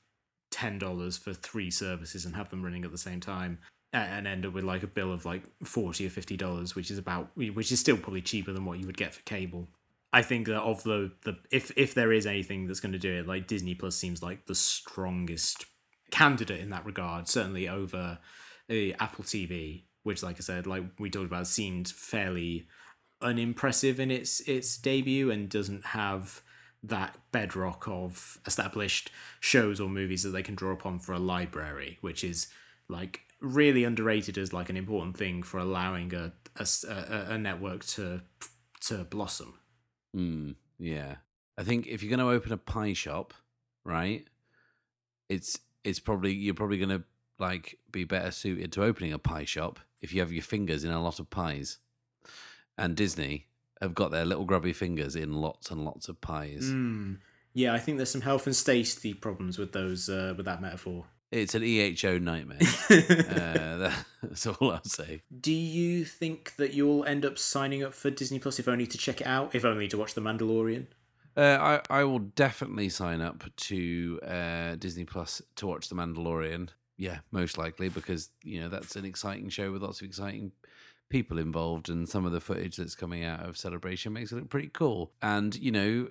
ten 0.50 0.78
dollars 0.78 1.16
for 1.16 1.32
three 1.32 1.70
services 1.70 2.24
and 2.24 2.36
have 2.36 2.50
them 2.50 2.62
running 2.62 2.84
at 2.84 2.92
the 2.92 2.98
same 2.98 3.20
time 3.20 3.58
and 3.92 4.26
end 4.26 4.44
up 4.44 4.52
with 4.52 4.64
like 4.64 4.82
a 4.82 4.86
bill 4.86 5.12
of 5.12 5.24
like 5.24 5.44
forty 5.64 6.06
or 6.06 6.10
fifty 6.10 6.36
dollars, 6.36 6.74
which 6.74 6.90
is 6.90 6.98
about 6.98 7.30
which 7.36 7.72
is 7.72 7.80
still 7.80 7.96
probably 7.96 8.20
cheaper 8.20 8.52
than 8.52 8.64
what 8.64 8.78
you 8.78 8.86
would 8.86 8.96
get 8.96 9.14
for 9.14 9.22
cable. 9.22 9.68
I 10.12 10.22
think 10.22 10.46
that 10.46 10.60
of 10.60 10.82
the 10.82 11.12
the 11.24 11.38
if 11.50 11.72
if 11.76 11.94
there 11.94 12.12
is 12.12 12.26
anything 12.26 12.66
that's 12.66 12.80
going 12.80 12.92
to 12.92 12.98
do 12.98 13.20
it, 13.20 13.26
like 13.26 13.46
Disney 13.46 13.74
Plus 13.74 13.96
seems 13.96 14.22
like 14.22 14.46
the 14.46 14.54
strongest 14.54 15.64
candidate 16.10 16.60
in 16.60 16.70
that 16.70 16.86
regard, 16.86 17.28
certainly 17.28 17.68
over 17.68 18.18
uh, 18.70 18.74
Apple 18.98 19.24
TV, 19.24 19.84
which, 20.02 20.22
like 20.22 20.36
I 20.36 20.40
said, 20.40 20.66
like 20.66 20.84
we 20.98 21.10
talked 21.10 21.26
about, 21.26 21.46
seemed 21.46 21.88
fairly 21.88 22.66
unimpressive 23.22 23.98
in 23.98 24.10
its 24.10 24.40
its 24.40 24.76
debut 24.76 25.30
and 25.30 25.48
doesn't 25.48 25.86
have 25.86 26.42
that 26.82 27.16
bedrock 27.32 27.88
of 27.88 28.38
established 28.46 29.10
shows 29.40 29.80
or 29.80 29.88
movies 29.88 30.22
that 30.22 30.30
they 30.30 30.42
can 30.42 30.54
draw 30.54 30.72
upon 30.72 30.98
for 30.98 31.12
a 31.12 31.18
library, 31.18 31.98
which 32.00 32.22
is 32.22 32.48
like 32.88 33.22
really 33.40 33.84
underrated 33.84 34.38
as 34.38 34.52
like 34.52 34.70
an 34.70 34.76
important 34.76 35.16
thing 35.16 35.42
for 35.42 35.58
allowing 35.58 36.14
a 36.14 36.32
a 36.58 37.38
network 37.38 37.84
to 37.84 38.22
to 38.80 39.04
blossom. 39.04 39.58
Mm, 40.16 40.54
yeah. 40.78 41.16
I 41.58 41.64
think 41.64 41.86
if 41.86 42.02
you're 42.02 42.14
going 42.14 42.26
to 42.26 42.34
open 42.34 42.52
a 42.52 42.58
pie 42.58 42.92
shop, 42.92 43.34
right? 43.84 44.26
It's 45.28 45.58
it's 45.86 46.00
probably 46.00 46.32
you're 46.32 46.54
probably 46.54 46.78
going 46.78 46.90
to 46.90 47.04
like 47.38 47.78
be 47.90 48.04
better 48.04 48.30
suited 48.30 48.72
to 48.72 48.82
opening 48.82 49.12
a 49.12 49.18
pie 49.18 49.44
shop 49.44 49.78
if 50.00 50.12
you 50.12 50.20
have 50.20 50.32
your 50.32 50.42
fingers 50.42 50.84
in 50.84 50.90
a 50.90 51.02
lot 51.02 51.20
of 51.20 51.30
pies. 51.30 51.78
And 52.76 52.96
Disney 52.96 53.46
have 53.80 53.94
got 53.94 54.10
their 54.10 54.24
little 54.24 54.44
grubby 54.44 54.72
fingers 54.72 55.16
in 55.16 55.32
lots 55.32 55.70
and 55.70 55.84
lots 55.84 56.08
of 56.08 56.20
pies. 56.20 56.64
Mm. 56.64 57.18
Yeah, 57.54 57.72
I 57.72 57.78
think 57.78 57.96
there's 57.96 58.10
some 58.10 58.20
health 58.20 58.46
and 58.46 58.54
safety 58.54 59.14
problems 59.14 59.58
with 59.58 59.72
those 59.72 60.08
uh, 60.08 60.34
with 60.36 60.44
that 60.46 60.60
metaphor. 60.60 61.06
It's 61.32 61.54
an 61.54 61.62
EHO 61.62 62.20
nightmare. 62.20 62.58
uh, 62.90 63.92
that's 64.22 64.46
all 64.46 64.72
I'll 64.72 64.84
say. 64.84 65.22
Do 65.40 65.52
you 65.52 66.04
think 66.04 66.54
that 66.56 66.72
you'll 66.72 67.04
end 67.04 67.24
up 67.24 67.36
signing 67.36 67.82
up 67.82 67.94
for 67.94 68.10
Disney 68.10 68.38
Plus 68.38 68.58
if 68.58 68.68
only 68.68 68.86
to 68.86 68.96
check 68.96 69.20
it 69.20 69.26
out, 69.26 69.54
if 69.54 69.64
only 69.64 69.88
to 69.88 69.98
watch 69.98 70.14
The 70.14 70.20
Mandalorian? 70.20 70.86
Uh, 71.36 71.80
I 71.90 72.00
I 72.00 72.04
will 72.04 72.20
definitely 72.20 72.88
sign 72.88 73.20
up 73.20 73.44
to 73.56 74.20
uh, 74.26 74.76
Disney 74.76 75.04
Plus 75.04 75.42
to 75.56 75.66
watch 75.66 75.88
The 75.88 75.94
Mandalorian. 75.94 76.70
Yeah, 76.96 77.18
most 77.30 77.58
likely 77.58 77.88
because 77.90 78.30
you 78.42 78.60
know 78.60 78.68
that's 78.68 78.96
an 78.96 79.04
exciting 79.04 79.50
show 79.50 79.70
with 79.70 79.82
lots 79.82 80.00
of 80.00 80.06
exciting 80.06 80.52
people 81.10 81.38
involved, 81.38 81.88
and 81.90 82.08
some 82.08 82.24
of 82.24 82.32
the 82.32 82.40
footage 82.40 82.76
that's 82.76 82.94
coming 82.94 83.22
out 83.22 83.44
of 83.46 83.56
Celebration 83.58 84.12
makes 84.14 84.32
it 84.32 84.36
look 84.36 84.48
pretty 84.48 84.70
cool. 84.72 85.12
And 85.20 85.54
you 85.56 85.70
know, 85.70 86.08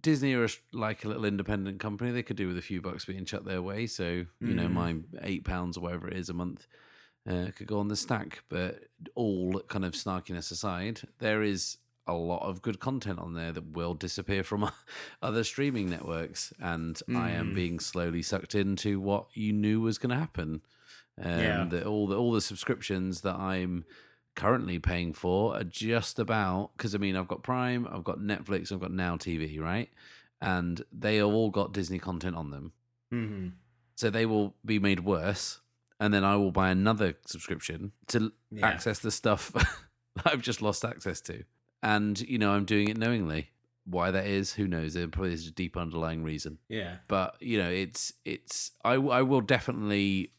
Disney 0.00 0.32
are 0.32 0.46
a, 0.46 0.48
like 0.72 1.04
a 1.04 1.08
little 1.08 1.26
independent 1.26 1.78
company; 1.78 2.10
they 2.10 2.22
could 2.22 2.36
do 2.38 2.48
with 2.48 2.56
a 2.56 2.62
few 2.62 2.80
bucks 2.80 3.04
being 3.04 3.26
chucked 3.26 3.44
their 3.44 3.60
way. 3.62 3.86
So 3.86 4.24
you 4.40 4.54
know, 4.54 4.68
Mm. 4.68 4.72
my 4.72 4.96
eight 5.20 5.44
pounds 5.44 5.76
or 5.76 5.82
whatever 5.82 6.08
it 6.08 6.16
is 6.16 6.30
a 6.30 6.34
month 6.34 6.66
uh, 7.28 7.48
could 7.54 7.66
go 7.66 7.78
on 7.80 7.88
the 7.88 7.96
stack. 7.96 8.44
But 8.48 8.84
all 9.14 9.60
kind 9.68 9.84
of 9.84 9.92
snarkiness 9.92 10.50
aside, 10.50 11.02
there 11.18 11.42
is 11.42 11.76
a 12.06 12.14
lot 12.14 12.42
of 12.42 12.62
good 12.62 12.80
content 12.80 13.18
on 13.18 13.34
there 13.34 13.52
that 13.52 13.72
will 13.76 13.94
disappear 13.94 14.42
from 14.42 14.70
other 15.22 15.44
streaming 15.44 15.88
networks, 15.90 16.52
and 16.60 17.00
I 17.08 17.30
am 17.30 17.50
Mm. 17.52 17.54
being 17.54 17.78
slowly 17.80 18.22
sucked 18.22 18.54
into 18.54 19.00
what 19.00 19.26
you 19.34 19.52
knew 19.52 19.80
was 19.80 19.98
going 19.98 20.10
to 20.10 20.16
happen. 20.16 20.62
Um, 21.20 21.28
Yeah. 21.40 21.64
that 21.70 21.86
all 21.86 22.06
the 22.06 22.16
all 22.16 22.32
the 22.32 22.40
subscriptions 22.40 23.20
that 23.20 23.36
I'm 23.36 23.84
currently 24.34 24.78
paying 24.78 25.12
for 25.12 25.54
are 25.54 25.62
just 25.64 26.18
about 26.18 26.70
because 26.76 26.94
I 26.94 26.98
mean 26.98 27.16
I've 27.16 27.28
got 27.28 27.42
Prime, 27.42 27.86
I've 27.90 28.02
got 28.04 28.18
Netflix, 28.18 28.72
I've 28.72 28.80
got 28.80 28.92
Now 28.92 29.16
TV, 29.16 29.60
right? 29.60 29.90
And 30.40 30.82
they 30.90 31.16
have 31.16 31.26
all 31.28 31.50
got 31.50 31.72
Disney 31.74 31.98
content 31.98 32.34
on 32.34 32.50
them. 32.50 32.72
Mm-hmm. 33.12 33.48
So 33.94 34.08
they 34.10 34.24
will 34.26 34.54
be 34.64 34.78
made 34.78 35.00
worse. 35.00 35.60
And 36.00 36.12
then 36.12 36.24
I 36.24 36.34
will 36.36 36.50
buy 36.50 36.70
another 36.70 37.14
subscription 37.26 37.92
to 38.08 38.32
Yeah. 38.50 38.66
access 38.66 38.98
the 38.98 39.10
stuff 39.12 39.52
that 40.16 40.26
I've 40.26 40.42
just 40.42 40.60
lost 40.62 40.84
access 40.84 41.20
to. 41.22 41.44
And, 41.82 42.20
you 42.20 42.38
know, 42.38 42.52
I'm 42.52 42.64
doing 42.64 42.88
it 42.88 42.96
knowingly. 42.96 43.50
Why 43.84 44.12
that 44.12 44.26
is, 44.26 44.52
who 44.52 44.68
knows? 44.68 44.94
There 44.94 45.08
probably 45.08 45.32
is 45.32 45.48
a 45.48 45.50
deep 45.50 45.76
underlying 45.76 46.22
reason. 46.22 46.58
Yeah. 46.68 46.96
But, 47.08 47.36
you 47.40 47.58
know, 47.58 47.68
it's, 47.68 48.12
it's, 48.24 48.70
I, 48.84 48.92
I 48.94 49.22
will 49.22 49.40
definitely, 49.40 50.32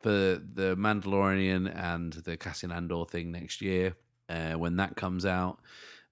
for 0.00 0.10
the 0.10 0.76
Mandalorian 0.76 1.72
and 1.72 2.12
the 2.12 2.36
Cassian 2.36 2.72
Andor 2.72 3.04
thing 3.04 3.30
next 3.30 3.62
year, 3.62 3.94
uh, 4.28 4.54
when 4.54 4.76
that 4.76 4.96
comes 4.96 5.24
out, 5.24 5.60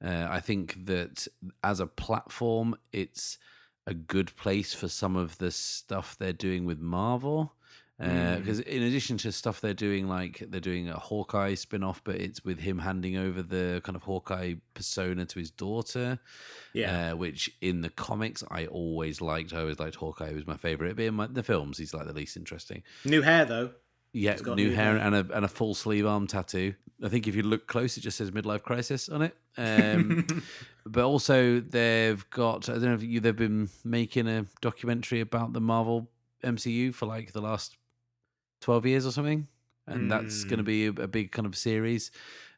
uh, 0.04 0.28
I 0.30 0.38
think 0.38 0.86
that 0.86 1.26
as 1.64 1.80
a 1.80 1.86
platform, 1.86 2.76
it's 2.92 3.38
a 3.84 3.94
good 3.94 4.36
place 4.36 4.72
for 4.72 4.86
some 4.86 5.16
of 5.16 5.38
the 5.38 5.50
stuff 5.50 6.16
they're 6.16 6.32
doing 6.32 6.64
with 6.64 6.78
Marvel. 6.78 7.54
Mm. 8.00 8.38
Because 8.38 8.60
in 8.60 8.82
addition 8.84 9.16
to 9.18 9.32
stuff 9.32 9.60
they're 9.60 9.74
doing, 9.74 10.06
like 10.08 10.44
they're 10.48 10.60
doing 10.60 10.88
a 10.88 10.98
Hawkeye 10.98 11.54
spin 11.54 11.82
off, 11.82 12.00
but 12.04 12.14
it's 12.16 12.44
with 12.44 12.60
him 12.60 12.78
handing 12.78 13.16
over 13.16 13.42
the 13.42 13.80
kind 13.84 13.96
of 13.96 14.04
Hawkeye 14.04 14.54
persona 14.74 15.24
to 15.26 15.38
his 15.38 15.50
daughter, 15.50 16.20
Yeah. 16.74 17.12
uh, 17.12 17.16
which 17.16 17.50
in 17.60 17.80
the 17.80 17.90
comics 17.90 18.44
I 18.50 18.66
always 18.66 19.20
liked. 19.20 19.52
I 19.52 19.60
always 19.60 19.80
liked 19.80 19.96
Hawkeye, 19.96 20.28
he 20.28 20.34
was 20.36 20.46
my 20.46 20.56
favorite. 20.56 20.94
But 20.96 21.06
in 21.06 21.14
my, 21.14 21.26
the 21.26 21.42
films, 21.42 21.78
he's 21.78 21.92
like 21.92 22.06
the 22.06 22.12
least 22.12 22.36
interesting. 22.36 22.84
New 23.04 23.22
hair 23.22 23.44
though. 23.44 23.70
Yeah, 24.12 24.36
got 24.38 24.56
new 24.56 24.68
new 24.68 24.74
hair 24.74 24.96
hair. 24.96 25.06
and 25.06 25.14
a 25.14 25.26
and 25.36 25.44
a 25.44 25.48
full 25.48 25.74
sleeve 25.74 26.06
arm 26.06 26.26
tattoo. 26.28 26.74
I 27.04 27.08
think 27.08 27.28
if 27.28 27.36
you 27.36 27.42
look 27.42 27.66
close, 27.66 27.96
it 27.96 28.00
just 28.00 28.16
says 28.18 28.30
midlife 28.30 28.62
crisis 28.62 29.08
on 29.08 29.22
it. 29.22 29.36
Um, 29.58 30.24
but 30.86 31.02
also, 31.04 31.58
they've 31.58 32.24
got 32.30 32.68
I 32.68 32.74
don't 32.74 32.82
know 32.84 32.94
if 32.94 33.02
you 33.02 33.18
they've 33.18 33.34
been 33.34 33.68
making 33.84 34.28
a 34.28 34.46
documentary 34.60 35.20
about 35.20 35.52
the 35.52 35.60
Marvel 35.60 36.08
MCU 36.44 36.94
for 36.94 37.06
like 37.06 37.32
the 37.32 37.40
last 37.40 37.76
twelve 38.60 38.86
years 38.86 39.06
or 39.06 39.12
something, 39.12 39.48
and 39.86 40.10
that's 40.10 40.44
going 40.44 40.58
to 40.58 40.64
be 40.64 40.86
a, 40.86 40.90
a 40.90 41.08
big 41.08 41.32
kind 41.32 41.46
of 41.46 41.56
series. 41.56 42.10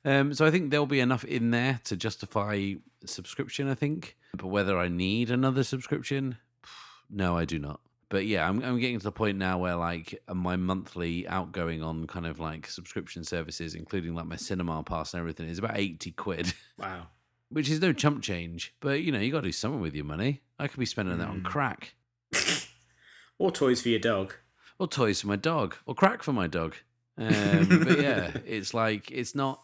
Um, 0.05 0.33
so 0.33 0.47
I 0.47 0.51
think 0.51 0.71
there'll 0.71 0.87
be 0.87 1.01
enough 1.01 1.25
in 1.25 1.51
there 1.51 1.81
to 1.85 1.97
justify 1.97 2.73
subscription. 3.05 3.69
I 3.69 3.75
think, 3.75 4.17
but 4.35 4.47
whether 4.49 4.79
I 4.79 4.89
need 4.89 5.31
another 5.31 5.63
subscription, 5.63 6.39
no, 7.11 7.37
I 7.37 7.45
do 7.45 7.59
not. 7.59 7.81
But 8.09 8.27
yeah, 8.27 8.49
I'm 8.49 8.63
I'm 8.65 8.79
getting 8.81 8.99
to 8.99 9.05
the 9.05 9.13
point 9.13 9.39
now 9.39 9.59
where 9.59 9.77
like 9.77 10.21
my 10.33 10.57
monthly 10.57 11.29
outgoing 11.29 11.83
on 11.83 12.07
kind 12.09 12.27
of 12.27 12.41
like 12.41 12.67
subscription 12.67 13.23
services, 13.25 13.75
including 13.75 14.15
like 14.15 14.27
my 14.27 14.37
cinema 14.37 14.83
pass 14.83 15.13
and 15.15 15.21
everything, 15.21 15.49
is 15.49 15.59
about 15.59 15.79
eighty 15.79 16.11
quid, 16.11 16.53
Wow. 16.79 17.07
which 17.51 17.71
is 17.71 17.81
no 17.81 17.93
chump 17.93 18.23
change. 18.23 18.75
But 18.81 19.03
you 19.03 19.13
know, 19.13 19.21
you 19.21 19.31
got 19.31 19.43
to 19.43 19.49
do 19.49 19.53
something 19.53 19.81
with 19.81 19.95
your 19.95 20.07
money. 20.07 20.41
I 20.59 20.67
could 20.67 20.81
be 20.81 20.87
spending 20.87 21.19
that 21.19 21.27
Hmm. 21.27 21.31
on 21.35 21.43
crack, 21.43 21.95
or 23.39 23.51
toys 23.53 23.83
for 23.83 23.91
your 23.91 24.01
dog. 24.01 24.35
Or 24.81 24.89
toys 24.89 25.21
for 25.21 25.29
my 25.29 25.37
dog, 25.37 25.77
or 25.87 25.95
crack 25.95 26.23
for 26.25 26.33
my 26.33 26.49
dog. 26.49 26.75
Um, 27.19 27.83
but 27.85 28.01
yeah, 28.01 28.31
it's 28.47 28.73
like 28.73 29.11
it's 29.11 29.35
not. 29.35 29.61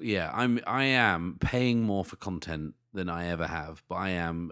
Yeah, 0.00 0.30
I'm 0.32 0.60
I 0.66 0.84
am 0.84 1.36
paying 1.38 1.82
more 1.82 2.06
for 2.06 2.16
content 2.16 2.74
than 2.94 3.10
I 3.10 3.26
ever 3.26 3.46
have, 3.46 3.82
but 3.86 3.96
I 3.96 4.10
am 4.10 4.50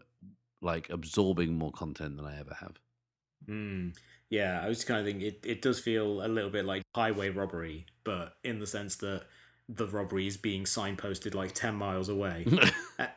like 0.61 0.91
absorbing 0.91 1.57
more 1.57 1.73
content 1.73 2.19
than 2.19 2.27
I 2.27 2.39
ever 2.39 2.55
have. 2.61 2.79
Mm. 3.49 3.95
Yeah, 4.29 4.61
I 4.63 4.69
was 4.69 4.85
kind 4.85 5.01
of 5.01 5.07
thinking 5.07 5.27
it, 5.27 5.41
it 5.43 5.63
does 5.63 5.81
feel 5.81 6.23
a 6.23 6.29
little 6.29 6.51
bit 6.51 6.67
like 6.67 6.83
highway 6.95 7.31
robbery, 7.31 7.87
but 8.05 8.35
in 8.45 8.59
the 8.59 8.67
sense 8.67 8.97
that 8.97 9.25
the 9.69 9.87
robbery 9.87 10.27
is 10.27 10.37
being 10.37 10.65
signposted 10.65 11.35
like 11.35 11.53
10 11.55 11.75
miles 11.75 12.09
away. 12.09 12.47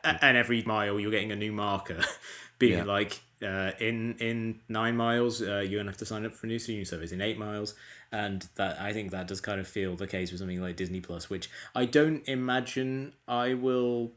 And 0.04 0.36
every 0.36 0.62
mile 0.62 0.98
you're 0.98 1.10
getting 1.10 1.32
a 1.32 1.36
new 1.36 1.52
marker 1.52 2.00
being 2.58 2.78
Yeah. 2.78 2.84
like 2.84 3.20
uh, 3.42 3.72
in 3.80 4.14
in 4.18 4.60
nine 4.68 4.96
miles 4.96 5.42
uh, 5.42 5.58
you're 5.66 5.80
gonna 5.80 5.90
have 5.90 5.98
to 5.98 6.06
sign 6.06 6.24
up 6.24 6.32
for 6.32 6.46
a 6.46 6.48
new 6.48 6.58
streaming 6.58 6.84
service 6.86 7.12
in 7.12 7.20
eight 7.20 7.38
miles 7.38 7.74
and 8.10 8.48
that 8.54 8.80
i 8.80 8.92
think 8.94 9.10
that 9.10 9.26
does 9.28 9.42
kind 9.42 9.60
of 9.60 9.68
feel 9.68 9.94
the 9.94 10.06
case 10.06 10.30
with 10.30 10.38
something 10.38 10.62
like 10.62 10.74
disney 10.76 11.00
plus 11.00 11.28
which 11.28 11.50
i 11.74 11.84
don't 11.84 12.26
imagine 12.28 13.12
i 13.28 13.52
will 13.52 14.12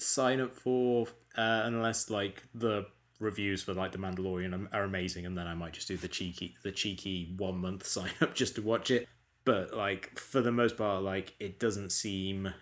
sign 0.00 0.40
up 0.40 0.56
for 0.56 1.06
uh, 1.36 1.62
unless 1.64 2.10
like 2.10 2.42
the 2.54 2.86
reviews 3.20 3.62
for 3.62 3.74
like 3.74 3.92
the 3.92 3.98
mandalorian 3.98 4.68
are 4.72 4.82
amazing 4.84 5.26
and 5.26 5.36
then 5.38 5.46
i 5.46 5.54
might 5.54 5.72
just 5.72 5.86
do 5.88 5.96
the 5.96 6.08
cheeky 6.08 6.56
the 6.64 6.72
cheeky 6.72 7.32
one 7.36 7.58
month 7.58 7.86
sign 7.96 8.10
up 8.20 8.34
just 8.34 8.54
to 8.56 8.62
watch 8.62 8.90
it 8.90 9.08
but 9.50 9.64
like 9.86 10.18
for 10.18 10.40
the 10.42 10.52
most 10.52 10.76
part 10.76 11.02
like 11.02 11.28
it 11.40 11.58
doesn't 11.58 11.90
seem 11.90 12.52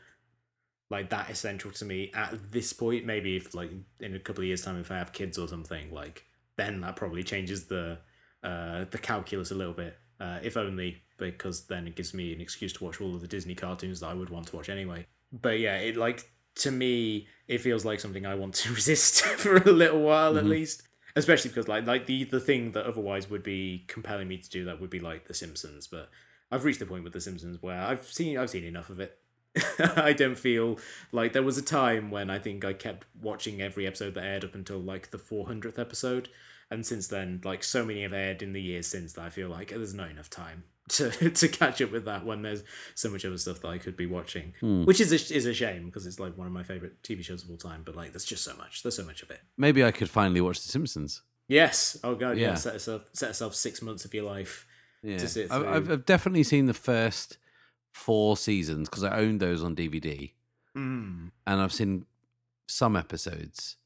like 0.91 1.11
that 1.11 1.29
essential 1.31 1.71
to 1.73 1.85
me 1.85 2.11
at 2.15 2.53
this 2.53 2.73
point. 2.73 3.05
Maybe 3.05 3.37
if 3.37 3.55
like 3.55 3.71
in 4.01 4.15
a 4.15 4.21
couple 4.21 4.43
of 4.43 4.47
years 4.47 4.63
time 4.63 4.79
if 4.81 4.91
i 4.91 4.97
have 5.03 5.13
kids 5.13 5.37
or 5.39 5.49
something 5.49 5.87
like 5.93 6.25
then 6.57 6.81
that 6.83 6.95
probably 6.97 7.23
changes 7.25 7.67
the 7.67 7.99
uh 8.45 8.85
the 8.91 8.99
calculus 8.99 9.51
a 9.51 9.55
little 9.55 9.73
bit 9.85 9.95
uh 10.21 10.39
if 10.43 10.57
only 10.57 11.03
because 11.19 11.67
then 11.67 11.87
it 11.89 11.97
gives 11.97 12.13
me 12.15 12.33
an 12.33 12.41
excuse 12.41 12.73
to 12.75 12.85
watch 12.85 13.01
all 13.01 13.15
of 13.17 13.21
the 13.21 13.27
disney 13.37 13.55
cartoons 13.55 13.99
that 14.01 14.07
i 14.07 14.15
would 14.15 14.31
want 14.31 14.47
to 14.47 14.55
watch 14.57 14.69
anyway. 14.69 15.05
But 15.33 15.59
yeah 15.59 15.77
it 15.77 15.97
like 15.97 16.31
to 16.65 16.71
me 16.71 17.27
it 17.49 17.59
feels 17.67 17.85
like 17.85 18.01
something 18.01 18.25
i 18.25 18.35
want 18.43 18.55
to 18.63 18.73
resist 18.81 19.23
for 19.45 19.57
a 19.57 19.73
little 19.83 20.03
while 20.03 20.39
at 20.39 20.45
Mhm. 20.45 20.51
least. 20.51 20.83
Especially 21.17 21.49
because 21.51 21.67
like 21.67 21.85
like 21.87 22.05
the 22.07 22.25
the 22.25 22.41
thing 22.49 22.73
that 22.73 22.85
otherwise 22.85 23.29
would 23.31 23.43
be 23.43 23.85
compelling 23.89 24.29
me 24.29 24.37
to 24.39 24.51
do 24.57 24.67
that 24.67 24.81
would 24.81 24.91
be 24.91 25.01
like 25.01 25.23
the 25.27 25.35
simpsons 25.43 25.87
but 25.87 26.11
i've 26.51 26.65
reached 26.65 26.79
the 26.81 26.87
point 26.87 27.05
with 27.05 27.13
the 27.13 27.21
simpsons 27.21 27.61
where 27.63 27.81
i've 27.81 28.05
seen 28.07 28.37
i've 28.39 28.51
seen 28.51 28.65
enough 28.65 28.91
of 28.91 29.01
it 29.01 29.19
I 29.79 30.13
don't 30.13 30.39
feel 30.39 30.79
like 31.13 31.33
there 31.33 31.43
was 31.43 31.57
a 31.57 31.63
time 31.63 32.11
when 32.11 32.29
I 32.29 32.39
think 32.39 32.63
I 32.63 32.75
kept 32.75 33.07
watching 33.19 33.63
every 33.63 33.87
episode 33.87 34.13
that 34.13 34.23
aired 34.23 34.45
up 34.45 34.55
until 34.55 34.79
like 34.79 35.13
the 35.13 35.17
400th 35.19 35.79
episode. 35.79 36.29
And 36.71 36.85
since 36.85 37.09
then, 37.09 37.41
like 37.43 37.65
so 37.65 37.83
many 37.83 38.03
have 38.03 38.13
aired 38.13 38.43
in 38.43 38.53
the 38.53 38.61
years 38.61 38.87
since 38.87 39.15
that 39.15 39.23
I 39.25 39.31
feel 39.31 39.49
like 39.49 39.71
there's 39.71 39.95
not 39.95 40.11
enough 40.11 40.29
time 40.29 40.65
to, 40.91 41.09
to 41.31 41.49
catch 41.49 41.81
up 41.81 41.91
with 41.91 42.05
that 42.05 42.27
when 42.27 42.43
there's 42.43 42.65
so 42.95 43.09
much 43.09 43.25
other 43.25 43.39
stuff 43.39 43.63
that 43.63 43.69
I 43.69 43.79
could 43.79 43.97
be 43.97 44.05
watching, 44.05 44.53
Hmm. 44.61 44.85
which 44.85 45.01
is 45.01 45.11
a, 45.11 45.35
is 45.35 45.47
a 45.47 45.55
shame 45.55 45.87
because 45.87 46.05
it's 46.07 46.21
like 46.21 46.37
one 46.37 46.47
of 46.47 46.53
my 46.53 46.63
favorite 46.63 47.03
TV 47.03 47.25
shows 47.25 47.43
of 47.43 47.49
all 47.49 47.57
time. 47.57 47.81
But 47.83 47.97
like, 47.97 48.13
there's 48.13 48.27
just 48.27 48.45
so 48.45 48.55
much. 48.57 48.83
There's 48.83 48.97
so 48.97 49.05
much 49.05 49.23
of 49.23 49.31
it. 49.31 49.41
Maybe 49.57 49.83
I 49.83 49.91
could 49.91 50.11
finally 50.11 50.43
watch 50.43 50.61
The 50.61 50.69
Simpsons. 50.69 51.23
Yes. 51.49 51.97
Oh 52.05 52.15
god. 52.15 52.37
Yeah. 52.37 52.49
Yeah. 52.49 52.55
Set 52.57 52.75
yourself 52.75 53.05
set 53.15 53.29
yourself 53.29 53.55
six 53.55 53.81
months 53.81 54.05
of 54.05 54.13
your 54.13 54.25
life. 54.25 54.67
Yeah, 55.07 55.19
to 55.19 55.29
sit 55.29 55.51
I've, 55.53 55.67
I've. 55.67 55.91
I've 55.91 56.05
definitely 56.07 56.43
seen 56.43 56.67
the 56.67 56.75
first 56.75 57.39
four 57.93 58.37
seasons 58.37 58.89
because 58.89 59.05
I 59.05 59.19
owned 59.19 59.41
those 59.41 59.63
on 59.63 59.75
DVD, 59.77 60.33
Mm. 60.77 61.31
and 61.47 61.61
I've 61.61 61.73
seen 61.73 62.05
some 62.67 62.97
episodes. 62.97 63.77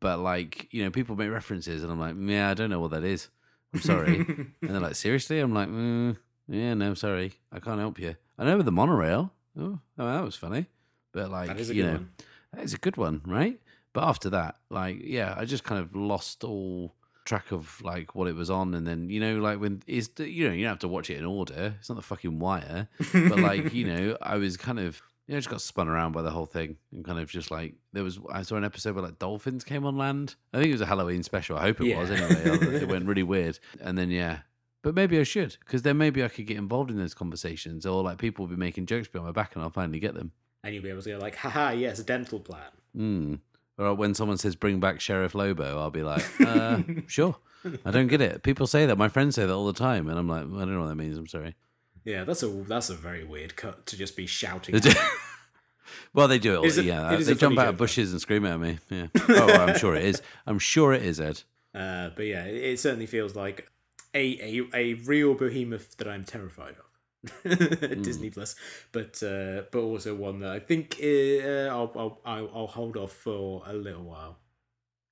But 0.00 0.18
like 0.18 0.68
you 0.72 0.84
know, 0.84 0.90
people 0.90 1.16
make 1.16 1.30
references, 1.30 1.82
and 1.82 1.90
I'm 1.90 1.98
like, 2.00 2.14
yeah, 2.18 2.50
I 2.50 2.54
don't 2.54 2.70
know 2.70 2.80
what 2.80 2.90
that 2.90 3.04
is. 3.04 3.28
I'm 3.72 3.80
sorry. 3.80 4.16
and 4.18 4.54
they're 4.60 4.80
like, 4.88 4.96
seriously? 4.96 5.40
I'm 5.40 5.54
like, 5.54 5.68
mm, 5.68 6.16
yeah, 6.48 6.74
no, 6.74 6.94
sorry, 6.94 7.32
I 7.50 7.58
can't 7.60 7.80
help 7.80 7.98
you. 7.98 8.16
I 8.38 8.44
know 8.44 8.56
with 8.56 8.66
the 8.66 8.72
monorail. 8.72 9.32
Oh, 9.58 9.78
oh, 9.98 10.06
that 10.12 10.22
was 10.24 10.36
funny. 10.36 10.66
But 11.12 11.30
like, 11.30 11.48
that 11.48 11.58
is 11.60 11.70
a 11.70 11.74
you 11.74 11.82
good 11.82 11.88
know, 11.88 11.96
one. 11.98 12.08
that 12.52 12.64
is 12.64 12.74
a 12.74 12.78
good 12.78 12.96
one, 12.96 13.22
right? 13.24 13.58
But 13.92 14.04
after 14.04 14.28
that, 14.30 14.56
like, 14.70 14.98
yeah, 15.02 15.34
I 15.38 15.44
just 15.44 15.62
kind 15.64 15.80
of 15.80 15.94
lost 15.94 16.42
all 16.44 16.94
track 17.24 17.52
of 17.52 17.80
like 17.82 18.14
what 18.14 18.28
it 18.28 18.34
was 18.34 18.50
on, 18.50 18.74
and 18.74 18.86
then 18.86 19.08
you 19.10 19.20
know, 19.20 19.36
like 19.38 19.60
when 19.60 19.82
is 19.86 20.08
the 20.10 20.28
you 20.30 20.46
know, 20.48 20.54
you 20.54 20.62
don't 20.64 20.72
have 20.72 20.78
to 20.80 20.88
watch 20.88 21.10
it 21.10 21.16
in 21.18 21.24
order. 21.24 21.74
It's 21.78 21.88
not 21.88 21.96
the 21.96 22.02
fucking 22.02 22.38
wire, 22.38 22.88
but 23.12 23.38
like 23.38 23.72
you 23.72 23.86
know, 23.86 24.16
I 24.22 24.36
was 24.36 24.56
kind 24.56 24.78
of 24.78 25.00
you 25.26 25.34
know, 25.34 25.38
just 25.38 25.48
got 25.48 25.62
spun 25.62 25.88
around 25.88 26.12
by 26.12 26.22
the 26.22 26.30
whole 26.30 26.46
thing, 26.46 26.76
and 26.92 27.04
kind 27.04 27.18
of 27.18 27.30
just 27.30 27.50
like 27.50 27.74
there 27.92 28.04
was. 28.04 28.18
I 28.30 28.42
saw 28.42 28.56
an 28.56 28.64
episode 28.64 28.94
where 28.94 29.04
like 29.04 29.18
dolphins 29.18 29.64
came 29.64 29.86
on 29.86 29.96
land. 29.96 30.34
I 30.52 30.58
think 30.58 30.68
it 30.68 30.72
was 30.74 30.80
a 30.82 30.86
Halloween 30.86 31.22
special. 31.22 31.56
I 31.56 31.62
hope 31.62 31.80
it 31.80 31.96
was 31.96 32.10
anyway. 32.10 32.76
it 32.82 32.88
went 32.88 33.06
really 33.06 33.22
weird, 33.22 33.58
and 33.80 33.96
then 33.96 34.10
yeah. 34.10 34.40
But 34.82 34.94
maybe 34.94 35.18
I 35.18 35.22
should, 35.22 35.56
because 35.60 35.80
then 35.80 35.96
maybe 35.96 36.22
I 36.22 36.28
could 36.28 36.46
get 36.46 36.58
involved 36.58 36.90
in 36.90 36.98
those 36.98 37.14
conversations, 37.14 37.86
or 37.86 38.02
like 38.02 38.18
people 38.18 38.44
will 38.44 38.50
be 38.54 38.60
making 38.60 38.84
jokes 38.84 39.08
behind 39.08 39.26
my 39.28 39.32
back, 39.32 39.54
and 39.54 39.64
I'll 39.64 39.70
finally 39.70 39.98
get 39.98 40.12
them. 40.14 40.32
and 40.62 40.74
you'll 40.74 40.82
be 40.82 40.90
able 40.90 41.00
to 41.00 41.10
go 41.10 41.18
like, 41.18 41.36
haha, 41.36 41.70
yes, 41.70 42.00
dental 42.00 42.38
plan. 42.38 42.60
Mm. 42.94 43.38
Or 43.78 43.94
when 43.94 44.14
someone 44.14 44.38
says 44.38 44.54
"Bring 44.56 44.78
back 44.80 45.00
Sheriff 45.00 45.34
Lobo," 45.34 45.78
I'll 45.80 45.90
be 45.90 46.02
like, 46.02 46.24
uh, 46.40 46.82
"Sure." 47.06 47.36
I 47.84 47.90
don't 47.90 48.08
get 48.08 48.20
it. 48.20 48.42
People 48.42 48.66
say 48.66 48.84
that. 48.86 48.98
My 48.98 49.08
friends 49.08 49.36
say 49.36 49.46
that 49.46 49.52
all 49.52 49.66
the 49.66 49.72
time, 49.72 50.08
and 50.08 50.18
I'm 50.18 50.28
like, 50.28 50.42
I 50.42 50.44
don't 50.44 50.74
know 50.74 50.80
what 50.82 50.88
that 50.88 50.96
means. 50.96 51.16
I'm 51.16 51.26
sorry. 51.26 51.54
Yeah, 52.04 52.24
that's 52.24 52.42
a 52.42 52.46
that's 52.48 52.90
a 52.90 52.94
very 52.94 53.24
weird 53.24 53.56
cut 53.56 53.86
to 53.86 53.96
just 53.96 54.16
be 54.16 54.26
shouting. 54.26 54.72
They 54.74 54.78
at 54.90 54.94
do- 54.94 55.00
well, 56.12 56.28
they 56.28 56.38
do 56.38 56.52
it. 56.52 56.56
All, 56.58 56.64
It 56.64 56.68
is 56.68 56.78
a- 56.78 56.84
yeah, 56.84 57.12
it 57.14 57.24
they 57.24 57.34
jump 57.34 57.58
out 57.58 57.68
of 57.68 57.76
bushes 57.78 58.12
and 58.12 58.20
scream 58.20 58.44
at 58.46 58.60
me. 58.60 58.78
Yeah. 58.90 59.06
Oh, 59.28 59.50
I'm 59.52 59.78
sure 59.78 59.94
it 59.94 60.04
is. 60.04 60.20
I'm 60.46 60.58
sure 60.58 60.92
it 60.92 61.02
is, 61.02 61.18
Ed. 61.20 61.42
Uh, 61.74 62.10
but 62.14 62.26
yeah, 62.26 62.44
it, 62.44 62.54
it 62.54 62.80
certainly 62.80 63.06
feels 63.06 63.34
like 63.34 63.68
a, 64.14 64.38
a 64.40 64.68
a 64.74 64.94
real 64.94 65.34
behemoth 65.34 65.96
that 65.96 66.06
I'm 66.06 66.24
terrified 66.24 66.72
of. 66.78 66.83
Hmm. 67.44 68.02
Disney 68.02 68.30
Plus, 68.30 68.56
but 68.92 69.22
uh, 69.22 69.62
but 69.70 69.80
also 69.80 70.14
one 70.14 70.40
that 70.40 70.50
I 70.50 70.60
think 70.60 70.98
uh, 71.02 71.68
I'll, 71.68 72.18
I'll 72.24 72.50
I'll 72.54 72.66
hold 72.66 72.96
off 72.96 73.12
for 73.12 73.62
a 73.66 73.72
little 73.72 74.04
while. 74.04 74.38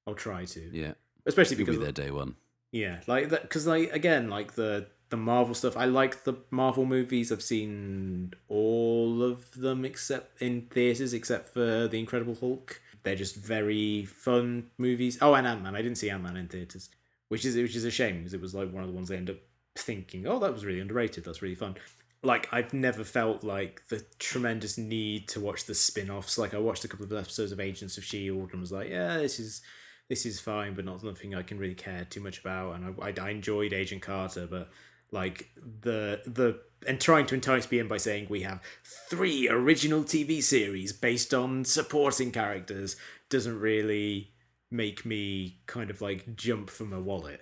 I'll 0.06 0.14
try 0.14 0.44
to, 0.44 0.70
Yeah, 0.72 0.92
especially 1.26 1.56
because 1.56 1.76
be 1.76 1.84
there 1.84 1.92
day 1.92 2.10
one. 2.10 2.36
Yeah, 2.72 3.00
like 3.06 3.28
that 3.28 3.42
because 3.42 3.66
like 3.66 3.92
again, 3.92 4.28
like 4.28 4.54
the 4.54 4.88
the 5.10 5.16
Marvel 5.16 5.54
stuff. 5.54 5.76
I 5.76 5.84
like 5.84 6.24
the 6.24 6.34
Marvel 6.50 6.86
movies. 6.86 7.30
I've 7.30 7.42
seen 7.42 8.32
all 8.48 9.22
of 9.22 9.52
them 9.52 9.84
except 9.84 10.40
in 10.40 10.62
theaters, 10.62 11.12
except 11.12 11.50
for 11.50 11.86
the 11.86 11.98
Incredible 11.98 12.34
Hulk. 12.34 12.80
They're 13.02 13.14
just 13.14 13.36
very 13.36 14.06
fun 14.06 14.70
movies. 14.78 15.18
Oh, 15.20 15.34
and 15.34 15.46
Ant 15.46 15.62
Man. 15.62 15.76
I 15.76 15.82
didn't 15.82 15.98
see 15.98 16.08
Ant 16.10 16.22
Man 16.22 16.36
in 16.36 16.48
theaters, 16.48 16.88
which 17.28 17.44
is 17.44 17.56
which 17.56 17.76
is 17.76 17.84
a 17.84 17.90
shame 17.90 18.18
because 18.18 18.34
it 18.34 18.40
was 18.40 18.54
like 18.54 18.72
one 18.72 18.82
of 18.82 18.88
the 18.88 18.94
ones 18.94 19.10
I 19.10 19.16
end 19.16 19.30
up 19.30 19.36
thinking, 19.76 20.26
oh, 20.26 20.38
that 20.38 20.52
was 20.52 20.64
really 20.64 20.80
underrated. 20.80 21.24
That's 21.24 21.42
really 21.42 21.54
fun. 21.54 21.76
Like 22.22 22.48
I've 22.52 22.72
never 22.72 23.02
felt 23.04 23.42
like 23.42 23.82
the 23.88 24.04
tremendous 24.18 24.78
need 24.78 25.28
to 25.28 25.40
watch 25.40 25.64
the 25.64 25.74
spin-offs. 25.74 26.38
Like 26.38 26.54
I 26.54 26.58
watched 26.58 26.84
a 26.84 26.88
couple 26.88 27.04
of 27.04 27.12
episodes 27.12 27.50
of 27.52 27.58
Agents 27.60 27.98
of 27.98 28.04
Shield 28.04 28.50
and 28.52 28.60
was 28.60 28.70
like, 28.72 28.88
yeah, 28.90 29.18
this 29.18 29.40
is 29.40 29.62
this 30.08 30.24
is 30.26 30.40
fine, 30.40 30.74
but 30.74 30.84
not 30.84 31.02
nothing 31.02 31.34
I 31.34 31.42
can 31.42 31.58
really 31.58 31.74
care 31.74 32.04
too 32.04 32.20
much 32.20 32.38
about. 32.40 32.76
And 32.76 32.94
I, 33.00 33.08
I, 33.08 33.26
I 33.26 33.30
enjoyed 33.30 33.72
Agent 33.72 34.02
Carter, 34.02 34.46
but 34.46 34.70
like 35.10 35.50
the 35.56 36.22
the 36.26 36.60
and 36.86 37.00
trying 37.00 37.26
to 37.26 37.34
entice 37.34 37.70
me 37.70 37.78
in 37.78 37.88
by 37.88 37.96
saying 37.96 38.26
we 38.28 38.42
have 38.42 38.60
three 38.84 39.48
original 39.48 40.02
TV 40.02 40.42
series 40.42 40.92
based 40.92 41.32
on 41.34 41.64
supporting 41.64 42.32
characters 42.32 42.96
doesn't 43.30 43.58
really 43.60 44.32
make 44.70 45.04
me 45.04 45.60
kind 45.66 45.90
of 45.90 46.00
like 46.00 46.34
jump 46.36 46.70
from 46.70 46.90
my 46.90 46.98
wallet. 46.98 47.40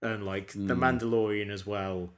And 0.00 0.24
like 0.24 0.52
the 0.52 0.74
Mm. 0.74 1.00
Mandalorian 1.00 1.50
as 1.50 1.66
well, 1.66 2.14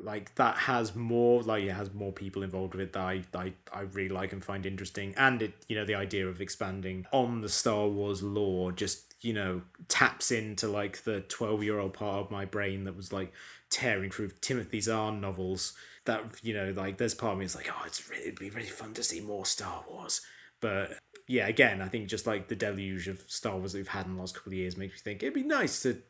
like 0.00 0.34
that 0.36 0.56
has 0.56 0.94
more 0.94 1.42
like 1.42 1.64
it 1.64 1.72
has 1.72 1.92
more 1.92 2.12
people 2.12 2.42
involved 2.42 2.74
with 2.74 2.82
it 2.82 2.92
that 2.92 3.00
I, 3.00 3.22
I 3.34 3.52
I 3.72 3.80
really 3.82 4.08
like 4.08 4.32
and 4.32 4.44
find 4.44 4.66
interesting. 4.66 5.14
And 5.16 5.42
it 5.42 5.54
you 5.68 5.76
know 5.76 5.84
the 5.84 5.94
idea 5.94 6.28
of 6.28 6.40
expanding 6.40 7.06
on 7.12 7.40
the 7.40 7.48
Star 7.48 7.86
Wars 7.88 8.22
lore 8.22 8.72
just 8.72 9.14
you 9.22 9.32
know 9.32 9.62
taps 9.88 10.30
into 10.30 10.68
like 10.68 11.04
the 11.04 11.20
12 11.22 11.62
year 11.62 11.78
old 11.78 11.94
part 11.94 12.24
of 12.24 12.30
my 12.30 12.44
brain 12.44 12.84
that 12.84 12.96
was 12.96 13.12
like 13.12 13.32
tearing 13.70 14.10
through 14.10 14.30
timothy 14.40 14.80
zahn 14.80 15.20
novels 15.20 15.72
that 16.04 16.22
you 16.42 16.54
know 16.54 16.72
like 16.76 16.98
there's 16.98 17.14
part 17.14 17.32
of 17.32 17.38
me 17.38 17.44
that's 17.44 17.56
like 17.56 17.70
oh 17.70 17.82
it's 17.86 18.08
really 18.08 18.24
it'd 18.24 18.38
be 18.38 18.50
really 18.50 18.68
fun 18.68 18.92
to 18.94 19.02
see 19.02 19.20
more 19.20 19.44
star 19.44 19.84
wars. 19.88 20.20
But 20.60 20.98
yeah 21.26 21.48
again 21.48 21.82
i 21.82 21.88
think 21.88 22.08
just 22.08 22.26
like 22.26 22.48
the 22.48 22.54
deluge 22.54 23.08
of 23.08 23.22
star 23.26 23.56
wars 23.56 23.72
that 23.72 23.78
we've 23.78 23.88
had 23.88 24.06
in 24.06 24.14
the 24.14 24.20
last 24.20 24.34
couple 24.34 24.50
of 24.50 24.58
years 24.58 24.76
makes 24.76 24.94
me 24.94 24.98
think 25.02 25.22
it'd 25.22 25.34
be 25.34 25.42
nice 25.42 25.82
to 25.82 26.00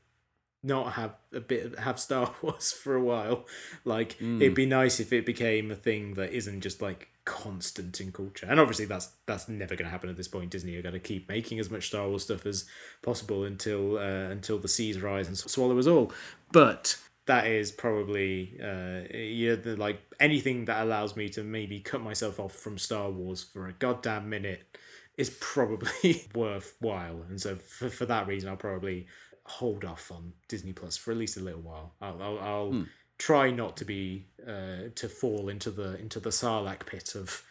not 0.62 0.94
have 0.94 1.16
a 1.32 1.40
bit 1.40 1.78
have 1.78 2.00
Star 2.00 2.34
Wars 2.42 2.72
for 2.72 2.94
a 2.94 3.02
while. 3.02 3.46
Like 3.84 4.20
it'd 4.20 4.54
be 4.54 4.66
nice 4.66 5.00
if 5.00 5.12
it 5.12 5.26
became 5.26 5.70
a 5.70 5.76
thing 5.76 6.14
that 6.14 6.32
isn't 6.32 6.60
just 6.60 6.82
like 6.82 7.08
constant 7.24 8.00
in 8.00 8.12
culture. 8.12 8.46
And 8.48 8.58
obviously 8.58 8.86
that's 8.86 9.10
that's 9.26 9.48
never 9.48 9.74
going 9.74 9.86
to 9.86 9.90
happen 9.90 10.08
at 10.08 10.16
this 10.16 10.28
point. 10.28 10.50
Disney 10.50 10.76
are 10.76 10.82
going 10.82 10.94
to 10.94 11.00
keep 11.00 11.28
making 11.28 11.58
as 11.58 11.70
much 11.70 11.88
Star 11.88 12.08
Wars 12.08 12.24
stuff 12.24 12.46
as 12.46 12.64
possible 13.02 13.44
until 13.44 13.98
uh, 13.98 14.30
until 14.30 14.58
the 14.58 14.68
seas 14.68 15.00
rise 15.00 15.28
and 15.28 15.36
swallow 15.36 15.78
us 15.78 15.86
all. 15.86 16.12
But 16.52 16.96
that 17.26 17.46
is 17.46 17.72
probably 17.72 18.58
uh, 18.62 19.02
yeah, 19.12 19.56
the, 19.56 19.76
like 19.76 20.00
anything 20.18 20.64
that 20.66 20.82
allows 20.82 21.16
me 21.16 21.28
to 21.30 21.42
maybe 21.42 21.80
cut 21.80 22.00
myself 22.00 22.40
off 22.40 22.52
from 22.52 22.78
Star 22.78 23.10
Wars 23.10 23.42
for 23.42 23.66
a 23.66 23.72
goddamn 23.72 24.30
minute 24.30 24.78
is 25.16 25.36
probably 25.40 26.28
worthwhile. 26.34 27.22
And 27.28 27.40
so 27.40 27.56
for, 27.56 27.88
for 27.88 28.06
that 28.06 28.26
reason, 28.26 28.48
I'll 28.48 28.56
probably 28.56 29.06
hold 29.46 29.84
off 29.84 30.10
on 30.10 30.32
Disney 30.48 30.72
Plus 30.72 30.96
for 30.96 31.12
at 31.12 31.16
least 31.16 31.36
a 31.36 31.40
little 31.40 31.60
while. 31.60 31.94
I'll 32.00 32.22
I'll, 32.22 32.38
I'll 32.38 32.86
try 33.18 33.50
not 33.50 33.76
to 33.78 33.84
be 33.84 34.26
uh, 34.46 34.90
to 34.94 35.08
fall 35.08 35.48
into 35.48 35.70
the 35.70 35.98
into 35.98 36.20
the 36.20 36.30
Sarlacc 36.30 36.86
pit 36.86 37.14
of 37.14 37.42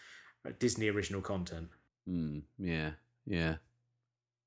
uh, 0.46 0.52
Disney 0.60 0.90
original 0.90 1.22
content. 1.22 1.70
Mm, 2.08 2.44
yeah, 2.60 2.92
yeah. 3.26 3.56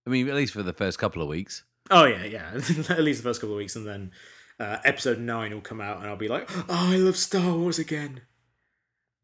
I 0.06 0.10
mean, 0.10 0.28
at 0.28 0.34
least 0.34 0.52
for 0.52 0.62
the 0.62 0.72
first 0.72 0.98
couple 0.98 1.22
of 1.22 1.28
weeks. 1.28 1.64
Oh 1.90 2.04
yeah, 2.04 2.24
yeah. 2.24 2.50
at 2.88 3.02
least 3.02 3.22
the 3.22 3.28
first 3.28 3.40
couple 3.40 3.54
of 3.54 3.58
weeks, 3.58 3.76
and 3.76 3.86
then 3.86 4.12
uh, 4.60 4.78
episode 4.84 5.18
nine 5.18 5.52
will 5.52 5.60
come 5.60 5.80
out, 5.80 5.98
and 5.98 6.06
I'll 6.06 6.16
be 6.16 6.28
like, 6.28 6.48
oh, 6.68 6.92
I 6.92 6.96
love 6.96 7.16
Star 7.16 7.54
Wars 7.54 7.78
again. 7.78 8.22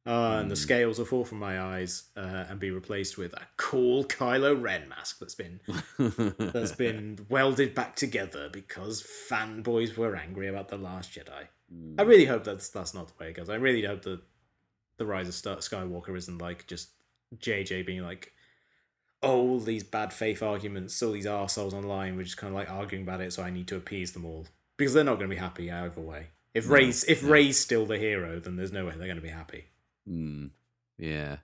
Uh, 0.07 0.37
and 0.41 0.51
the 0.51 0.57
scales 0.57 0.99
will 0.99 1.07
fall 1.07 1.25
from 1.25 1.39
my 1.39 1.59
eyes 1.59 2.11
uh, 2.15 2.45
and 2.51 2.61
be 2.61 2.71
replaced 2.71 3.17
with 3.17 3.33
a 3.33 3.47
cool 3.57 4.05
Kylo 4.05 4.61
Ren 4.61 4.87
mask 4.87 5.19
that's 5.19 5.35
been 5.35 5.61
that's 6.39 6.73
been 6.77 7.25
welded 7.31 7.75
back 7.75 7.97
together 7.97 8.51
because 8.53 9.03
fanboys 9.03 9.97
were 9.97 10.15
angry 10.15 10.47
about 10.47 10.69
the 10.69 10.77
Last 10.77 11.13
Jedi. 11.13 11.49
I 11.99 12.03
really 12.03 12.27
hope 12.27 12.45
that's 12.45 12.69
that's 12.69 12.93
not 12.93 13.09
the 13.09 13.15
way 13.19 13.31
it 13.31 13.37
goes. 13.37 13.49
I 13.49 13.55
really 13.55 13.83
hope 13.83 14.03
that 14.03 14.21
the 14.99 15.07
Rise 15.07 15.29
of 15.29 15.35
Star- 15.35 15.57
Skywalker 15.57 16.17
isn't 16.17 16.39
like 16.39 16.67
just 16.67 16.91
JJ 17.37 17.87
being 17.87 18.03
like, 18.03 18.33
oh, 19.23 19.41
all 19.41 19.61
these 19.61 19.85
bad 19.85 20.13
faith 20.13 20.43
arguments, 20.43 21.03
all 21.03 21.13
these 21.13 21.27
arseholes 21.27 21.73
online, 21.73 22.17
we're 22.17 22.25
just 22.25 22.37
kind 22.37 22.53
of 22.53 22.59
like 22.59 22.71
arguing 22.71 23.05
about 23.05 23.23
it, 23.23 23.33
so 23.33 23.43
I 23.43 23.51
need 23.51 23.69
to 23.69 23.77
appease 23.77 24.13
them 24.13 24.27
all 24.27 24.47
because 24.77 24.93
they're 24.93 25.03
not 25.03 25.19
going 25.19 25.31
to 25.31 25.35
be 25.35 25.41
happy 25.41 25.71
either 25.71 26.01
way. 26.01 26.29
If 26.53 26.69
Rey's 26.69 27.05
if 27.05 27.25
Rey's 27.25 27.59
still 27.59 27.87
the 27.87 27.99
hero, 27.99 28.39
then 28.39 28.57
there's 28.57 28.71
no 28.71 28.85
way 28.85 28.93
they're 28.97 29.07
going 29.07 29.17
to 29.17 29.23
be 29.23 29.29
happy. 29.29 29.65
Mm, 30.09 30.51
yeah, 30.99 31.37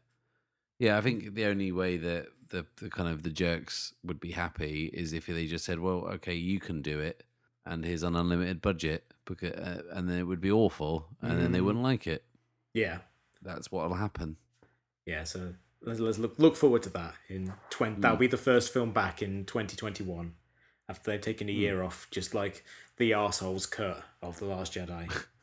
yeah. 0.79 0.99
I 0.99 1.01
think 1.01 1.35
the 1.35 1.47
only 1.47 1.73
way 1.73 1.97
that 1.97 2.27
the, 2.51 2.67
the 2.77 2.91
kind 2.91 3.09
of 3.09 3.23
the 3.23 3.31
jerks 3.31 3.95
would 4.05 4.21
be 4.21 4.33
happy 4.33 4.91
is 4.93 5.13
if 5.13 5.27
they 5.27 5.47
just 5.47 5.65
said, 5.65 5.79
"Well, 5.81 6.07
okay, 6.15 6.35
you 6.35 6.61
can 6.61 6.83
do 6.83 6.99
it, 7.01 7.23
and 7.65 7.85
here's 7.85 8.03
an 8.03 8.17
unlimited 8.17 8.61
budget," 8.61 9.05
because, 9.25 9.53
uh, 9.53 9.83
and 9.93 10.09
then 10.09 10.19
it 10.19 10.25
would 10.25 10.41
be 10.41 10.51
awful, 10.51 11.09
and 11.23 11.41
then 11.41 11.53
they 11.53 11.59
Mm. 11.61 11.65
wouldn't 11.65 11.85
like 11.85 12.07
it. 12.07 12.25
Yeah, 12.75 12.99
That's 13.43 13.73
what'll 13.73 13.95
happen. 13.97 14.37
yeah. 15.07 15.25
So 15.25 15.55
let's, 15.83 15.99
let's 16.01 16.19
look 16.19 16.39
look 16.39 16.57
forward 16.57 16.83
to 16.85 16.91
that. 16.91 17.15
In 17.29 17.53
twenty, 17.71 18.01
that'll 18.03 18.17
be 18.19 18.27
the 18.27 18.37
first 18.37 18.73
film 18.73 18.93
back 18.93 19.23
in 19.23 19.45
twenty 19.47 19.77
twenty 19.77 20.05
one 20.05 20.35
after 20.89 21.11
they've 21.11 21.21
taken 21.21 21.49
a 21.49 21.53
year 21.53 21.83
off, 21.83 22.07
just 22.11 22.35
like 22.35 22.65
the 22.99 23.13
arseholes 23.13 23.71
cut 23.71 24.03
of 24.21 24.39
the 24.39 24.45
Last 24.45 24.75
Jedi. 24.75 25.11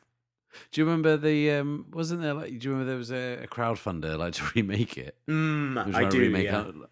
Do 0.72 0.80
you 0.80 0.84
remember 0.86 1.16
the? 1.16 1.50
um 1.52 1.86
Wasn't 1.92 2.20
there 2.22 2.34
like? 2.34 2.58
Do 2.58 2.68
you 2.68 2.72
remember 2.72 2.88
there 2.90 2.98
was 2.98 3.10
a, 3.12 3.44
a 3.44 3.46
crowdfunder 3.46 4.18
like 4.18 4.34
to 4.38 4.44
remake 4.54 4.96
it? 4.98 5.16
Mm, 5.28 5.94
I 5.94 6.08
do. 6.08 6.30
Yeah. 6.30 6.58
out- 6.58 6.90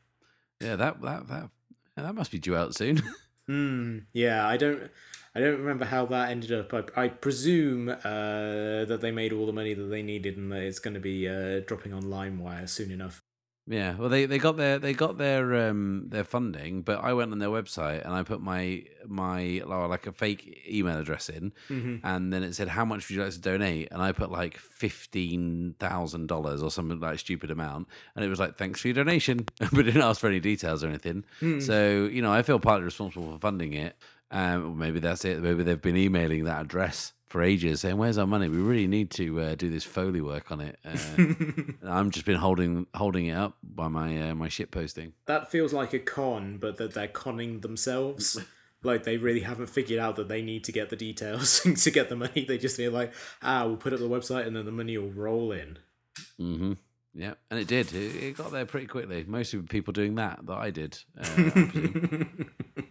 yeah, 0.60 0.76
that 0.76 1.00
that 1.02 1.28
that 1.28 1.50
that 1.96 2.14
must 2.14 2.30
be 2.30 2.38
due 2.38 2.56
out 2.56 2.74
soon. 2.74 3.02
Mm, 3.48 4.06
yeah, 4.12 4.44
I 4.44 4.56
don't. 4.56 4.90
I 5.32 5.38
don't 5.38 5.58
remember 5.60 5.84
how 5.84 6.04
that 6.06 6.30
ended 6.30 6.50
up. 6.50 6.74
I, 6.96 7.04
I 7.04 7.08
presume 7.08 7.88
uh, 7.88 7.94
that 8.02 8.98
they 9.00 9.12
made 9.12 9.32
all 9.32 9.46
the 9.46 9.52
money 9.52 9.72
that 9.72 9.84
they 9.84 10.02
needed, 10.02 10.36
and 10.36 10.50
that 10.50 10.62
it's 10.62 10.80
going 10.80 10.94
to 10.94 11.00
be 11.00 11.28
uh, 11.28 11.60
dropping 11.60 11.92
on 11.92 12.02
LimeWire 12.02 12.68
soon 12.68 12.90
enough. 12.90 13.22
Yeah, 13.68 13.96
well, 13.96 14.08
they, 14.08 14.26
they 14.26 14.38
got 14.38 14.56
their 14.56 14.78
they 14.78 14.92
got 14.94 15.18
their 15.18 15.68
um 15.68 16.04
their 16.10 16.22
funding, 16.22 16.82
but 16.82 17.02
I 17.02 17.14
went 17.14 17.32
on 17.32 17.40
their 17.40 17.48
website 17.48 18.04
and 18.04 18.14
I 18.14 18.22
put 18.22 18.40
my 18.40 18.84
my 19.06 19.60
oh, 19.66 19.86
like 19.88 20.06
a 20.06 20.12
fake 20.12 20.62
email 20.70 20.98
address 20.98 21.28
in, 21.28 21.52
Mhm. 21.68 21.98
and 22.04 22.32
then 22.32 22.44
it 22.44 22.54
said 22.54 22.68
how 22.68 22.84
much 22.84 23.08
would 23.08 23.16
you 23.16 23.24
like 23.24 23.32
to 23.32 23.40
donate, 23.40 23.88
and 23.90 24.00
I 24.00 24.12
put 24.12 24.30
like 24.30 24.56
fifteen 24.56 25.74
thousand 25.80 26.28
dollars 26.28 26.62
or 26.62 26.70
something 26.70 27.00
like 27.00 27.18
stupid 27.18 27.50
amount, 27.50 27.88
and 28.14 28.24
it 28.24 28.28
was 28.28 28.38
like 28.38 28.56
thanks 28.56 28.80
for 28.80 28.88
your 28.88 28.94
donation, 28.94 29.46
but 29.58 29.80
it 29.80 29.82
didn't 29.84 30.02
ask 30.02 30.20
for 30.20 30.28
any 30.28 30.40
details 30.40 30.84
or 30.84 30.88
anything. 30.88 31.24
So 31.60 32.04
you 32.10 32.22
know, 32.22 32.32
I 32.32 32.42
feel 32.42 32.60
partly 32.60 32.84
responsible 32.84 33.32
for 33.32 33.38
funding 33.38 33.72
it. 33.72 33.96
Um, 34.30 34.78
maybe 34.78 35.00
that's 35.00 35.24
it. 35.24 35.40
Maybe 35.40 35.62
they've 35.62 35.80
been 35.80 35.96
emailing 35.96 36.44
that 36.44 36.60
address 36.62 37.12
for 37.36 37.42
ages, 37.42 37.82
saying, 37.82 37.98
"Where's 37.98 38.16
our 38.16 38.26
money? 38.26 38.48
We 38.48 38.56
really 38.56 38.86
need 38.86 39.10
to 39.12 39.40
uh, 39.40 39.54
do 39.56 39.68
this 39.68 39.84
foley 39.84 40.22
work 40.22 40.50
on 40.50 40.60
it." 40.62 40.78
Uh, 40.86 41.90
I'm 41.90 42.10
just 42.10 42.24
been 42.26 42.36
holding 42.36 42.86
holding 42.94 43.26
it 43.26 43.34
up 43.34 43.58
by 43.62 43.88
my 43.88 44.30
uh, 44.30 44.34
my 44.34 44.48
shit 44.48 44.70
posting. 44.70 45.12
That 45.26 45.50
feels 45.50 45.72
like 45.72 45.92
a 45.92 45.98
con, 45.98 46.56
but 46.58 46.78
that 46.78 46.94
they're 46.94 47.08
conning 47.08 47.60
themselves. 47.60 48.38
like 48.82 49.04
they 49.04 49.18
really 49.18 49.40
haven't 49.40 49.68
figured 49.68 49.98
out 49.98 50.16
that 50.16 50.28
they 50.28 50.42
need 50.42 50.64
to 50.64 50.72
get 50.72 50.88
the 50.90 50.96
details 50.96 51.60
to 51.84 51.90
get 51.90 52.08
the 52.08 52.16
money. 52.16 52.44
They 52.46 52.58
just 52.58 52.76
feel 52.76 52.92
like, 52.92 53.12
ah, 53.42 53.66
we'll 53.66 53.76
put 53.76 53.92
up 53.92 53.98
the 53.98 54.08
website 54.08 54.46
and 54.46 54.56
then 54.56 54.64
the 54.64 54.72
money 54.72 54.96
will 54.96 55.10
roll 55.10 55.52
in. 55.52 55.78
hmm 56.38 56.72
Yeah, 57.14 57.34
and 57.50 57.60
it 57.60 57.68
did. 57.68 57.92
It, 57.92 58.16
it 58.16 58.36
got 58.36 58.52
there 58.52 58.66
pretty 58.66 58.86
quickly. 58.86 59.24
Most 59.26 59.52
of 59.54 59.62
the 59.62 59.68
people 59.68 59.92
doing 59.92 60.14
that 60.14 60.46
that 60.46 60.56
I 60.56 60.70
did. 60.70 60.98
Uh. 61.18 62.82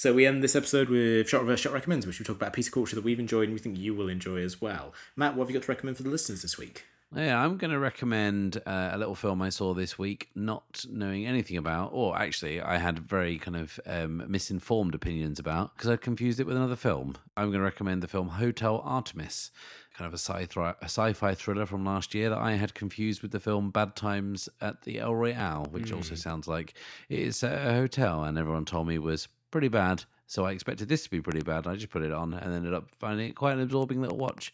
So 0.00 0.14
we 0.14 0.24
end 0.24 0.42
this 0.42 0.56
episode 0.56 0.88
with 0.88 1.28
Shot 1.28 1.42
Reverse 1.42 1.60
Shot 1.60 1.74
Recommends, 1.74 2.06
which 2.06 2.18
we 2.18 2.24
talk 2.24 2.36
about 2.36 2.48
a 2.48 2.52
piece 2.52 2.68
of 2.68 2.72
culture 2.72 2.96
that 2.96 3.04
we've 3.04 3.20
enjoyed 3.20 3.48
and 3.48 3.52
we 3.52 3.58
think 3.58 3.76
you 3.76 3.94
will 3.94 4.08
enjoy 4.08 4.38
as 4.38 4.58
well. 4.58 4.94
Matt, 5.14 5.36
what 5.36 5.44
have 5.44 5.50
you 5.50 5.60
got 5.60 5.66
to 5.66 5.70
recommend 5.70 5.98
for 5.98 6.04
the 6.04 6.08
listeners 6.08 6.40
this 6.40 6.56
week? 6.56 6.86
yeah, 7.14 7.44
I'm 7.44 7.58
going 7.58 7.70
to 7.70 7.78
recommend 7.78 8.62
uh, 8.64 8.92
a 8.92 8.96
little 8.96 9.14
film 9.14 9.42
I 9.42 9.50
saw 9.50 9.74
this 9.74 9.98
week, 9.98 10.30
not 10.34 10.86
knowing 10.88 11.26
anything 11.26 11.58
about, 11.58 11.90
or 11.92 12.16
actually, 12.16 12.62
I 12.62 12.78
had 12.78 13.00
very 13.00 13.36
kind 13.36 13.58
of 13.58 13.78
um, 13.84 14.24
misinformed 14.26 14.94
opinions 14.94 15.38
about 15.38 15.76
because 15.76 15.90
I 15.90 15.96
confused 15.96 16.40
it 16.40 16.46
with 16.46 16.56
another 16.56 16.76
film. 16.76 17.18
I'm 17.36 17.48
going 17.48 17.58
to 17.58 17.64
recommend 17.64 18.02
the 18.02 18.08
film 18.08 18.28
Hotel 18.28 18.80
Artemis, 18.82 19.50
kind 19.92 20.06
of 20.06 20.14
a, 20.14 20.18
sci- 20.18 20.48
a 20.80 20.84
sci-fi 20.84 21.34
thriller 21.34 21.66
from 21.66 21.84
last 21.84 22.14
year 22.14 22.30
that 22.30 22.38
I 22.38 22.52
had 22.52 22.72
confused 22.72 23.20
with 23.20 23.32
the 23.32 23.40
film 23.40 23.70
Bad 23.70 23.96
Times 23.96 24.48
at 24.62 24.80
the 24.84 24.98
El 24.98 25.14
Royale, 25.14 25.66
which 25.70 25.92
also 25.92 26.14
sounds 26.14 26.48
like 26.48 26.72
it 27.10 27.18
is 27.18 27.42
a 27.42 27.74
hotel, 27.74 28.24
and 28.24 28.38
everyone 28.38 28.64
told 28.64 28.86
me 28.86 28.98
was 28.98 29.28
pretty 29.50 29.68
bad. 29.68 30.04
So 30.26 30.44
I 30.46 30.52
expected 30.52 30.88
this 30.88 31.02
to 31.02 31.10
be 31.10 31.20
pretty 31.20 31.42
bad. 31.42 31.66
I 31.66 31.74
just 31.74 31.90
put 31.90 32.02
it 32.02 32.12
on 32.12 32.34
and 32.34 32.54
ended 32.54 32.72
up 32.72 32.88
finding 33.00 33.30
it 33.30 33.32
quite 33.32 33.54
an 33.54 33.62
absorbing 33.62 34.00
little 34.00 34.16
watch. 34.16 34.52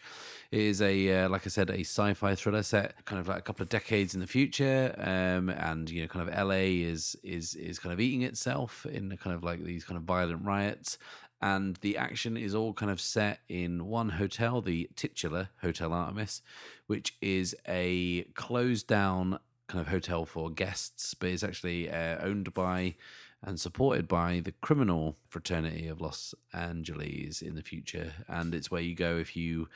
It 0.51 0.61
is 0.61 0.81
a, 0.81 1.25
uh, 1.25 1.29
like 1.29 1.47
I 1.47 1.51
said, 1.51 1.69
a 1.69 1.81
sci-fi 1.81 2.35
thriller 2.35 2.63
set, 2.63 3.05
kind 3.05 3.21
of 3.21 3.29
like 3.29 3.41
a 3.41 3.43
couple 3.43 3.63
of 3.63 3.69
decades 3.69 4.15
in 4.15 4.21
the 4.21 4.27
future, 4.27 4.95
um, 4.97 5.51
and 5.51 5.91
you 5.91 6.01
know, 6.01 6.09
kind 6.09 6.27
of 6.27 6.35
LA 6.35 6.89
is 6.89 7.15
is 7.23 7.55
is 7.57 7.79
kind 7.79 7.93
of 7.93 8.01
eating 8.01 8.23
itself 8.23 8.87
in 8.87 9.15
kind 9.19 9.37
of 9.37 9.45
like 9.45 9.65
these 9.65 9.85
kind 9.85 9.99
of 9.99 10.05
violent 10.05 10.47
riots, 10.47 10.97
and 11.43 11.77
the 11.83 11.99
action 11.99 12.39
is 12.39 12.55
all 12.55 12.73
kind 12.73 12.91
of 12.91 12.99
set 12.99 13.41
in 13.47 13.85
one 13.85 14.09
hotel, 14.09 14.63
the 14.63 14.89
titular 14.97 15.51
Hotel 15.61 15.93
Artemis, 15.93 16.41
which 16.87 17.19
is 17.21 17.55
a 17.69 18.23
closed 18.35 18.87
down 18.87 19.41
kind 19.69 19.81
of 19.81 19.89
hotel 19.89 20.25
for 20.25 20.51
guests, 20.51 21.13
but 21.13 21.29
it's 21.29 21.43
actually 21.43 21.91
uh, 21.91 22.17
owned 22.23 22.55
by 22.55 22.95
and 23.43 23.61
supported 23.61 24.09
by 24.09 24.41
the 24.41 24.53
criminal 24.53 25.17
fraternity 25.29 25.87
of 25.89 26.01
Los 26.01 26.35
Angeles 26.53 27.43
in 27.43 27.55
the 27.55 27.63
future. 27.63 28.13
And 28.29 28.55
it's 28.55 28.71
where 28.71 28.83
you 28.83 28.95
go 28.95 29.17
if 29.17 29.37
you, 29.37 29.69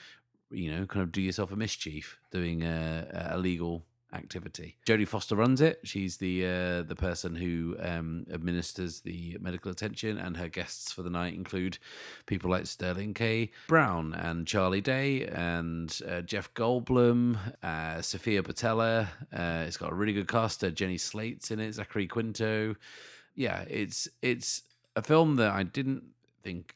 you 0.50 0.70
know, 0.70 0.86
kind 0.86 1.02
of 1.02 1.12
do 1.12 1.20
yourself 1.20 1.52
a 1.52 1.56
mischief 1.56 2.18
doing 2.30 2.62
a, 2.62 3.06
a 3.12 3.34
illegal 3.34 3.84
activity. 4.12 4.76
Jodie 4.86 5.06
Foster 5.06 5.36
runs 5.36 5.60
it. 5.60 5.80
She's 5.84 6.16
the 6.16 6.44
uh, 6.44 6.82
the 6.82 6.96
person 6.96 7.36
who 7.36 7.76
um, 7.80 8.26
administers 8.32 9.00
the 9.00 9.36
medical 9.40 9.70
attention, 9.70 10.18
and 10.18 10.36
her 10.36 10.48
guests 10.48 10.92
for 10.92 11.02
the 11.02 11.10
night 11.10 11.34
include 11.34 11.78
people 12.26 12.50
like 12.50 12.66
Sterling 12.66 13.14
K. 13.14 13.50
Brown 13.68 14.14
and 14.14 14.46
Charlie 14.46 14.80
Day 14.80 15.26
and 15.26 15.96
uh, 16.08 16.22
Jeff 16.22 16.52
Goldblum, 16.54 17.38
uh, 17.62 18.02
Sofia 18.02 18.42
Boutella. 18.42 19.08
Uh, 19.32 19.64
it's 19.66 19.76
got 19.76 19.92
a 19.92 19.94
really 19.94 20.12
good 20.12 20.28
cast. 20.28 20.64
Uh, 20.64 20.70
Jenny 20.70 20.98
Slate's 20.98 21.50
in 21.50 21.60
it. 21.60 21.74
Zachary 21.74 22.06
Quinto. 22.06 22.74
Yeah, 23.34 23.62
it's 23.68 24.08
it's 24.22 24.62
a 24.96 25.02
film 25.02 25.36
that 25.36 25.52
I 25.52 25.62
didn't 25.62 26.04
think 26.42 26.74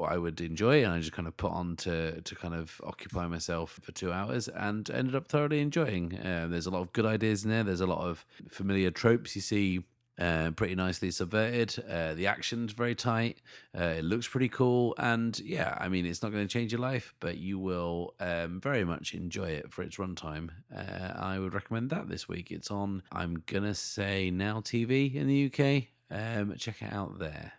I 0.00 0.18
would 0.18 0.40
enjoy, 0.40 0.82
and 0.82 0.92
I 0.92 0.98
just 0.98 1.12
kind 1.12 1.28
of 1.28 1.36
put 1.36 1.52
on 1.52 1.76
to 1.76 2.20
to 2.20 2.34
kind 2.34 2.54
of 2.54 2.80
occupy 2.84 3.26
myself 3.28 3.78
for 3.82 3.92
two 3.92 4.12
hours, 4.12 4.48
and 4.48 4.88
ended 4.90 5.14
up 5.14 5.28
thoroughly 5.28 5.60
enjoying. 5.60 6.18
Uh, 6.18 6.48
there's 6.48 6.66
a 6.66 6.70
lot 6.70 6.80
of 6.80 6.92
good 6.92 7.06
ideas 7.06 7.44
in 7.44 7.50
there. 7.50 7.62
There's 7.62 7.80
a 7.80 7.86
lot 7.86 8.04
of 8.06 8.26
familiar 8.48 8.90
tropes 8.90 9.36
you 9.36 9.42
see 9.42 9.84
uh, 10.22 10.50
pretty 10.52 10.74
nicely 10.74 11.10
subverted. 11.10 11.84
Uh, 11.90 12.14
the 12.14 12.26
action's 12.28 12.72
very 12.72 12.94
tight. 12.94 13.38
Uh, 13.76 13.94
it 13.98 14.04
looks 14.04 14.28
pretty 14.28 14.48
cool, 14.48 14.94
and 14.98 15.38
yeah, 15.40 15.76
I 15.80 15.88
mean, 15.88 16.06
it's 16.06 16.22
not 16.22 16.30
going 16.30 16.46
to 16.46 16.52
change 16.52 16.70
your 16.70 16.80
life, 16.80 17.12
but 17.18 17.38
you 17.38 17.58
will 17.58 18.14
um, 18.20 18.60
very 18.60 18.84
much 18.84 19.14
enjoy 19.14 19.48
it 19.48 19.72
for 19.72 19.82
its 19.82 19.96
runtime. 19.96 20.50
Uh, 20.74 21.12
I 21.16 21.38
would 21.38 21.54
recommend 21.54 21.90
that 21.90 22.08
this 22.08 22.28
week. 22.28 22.52
It's 22.52 22.70
on. 22.70 23.02
I'm 23.10 23.42
gonna 23.46 23.74
say 23.74 24.30
Now 24.30 24.60
TV 24.60 25.14
in 25.14 25.26
the 25.26 25.46
UK. 25.46 25.88
Um, 26.10 26.54
check 26.56 26.82
it 26.82 26.92
out 26.92 27.18
there. 27.18 27.54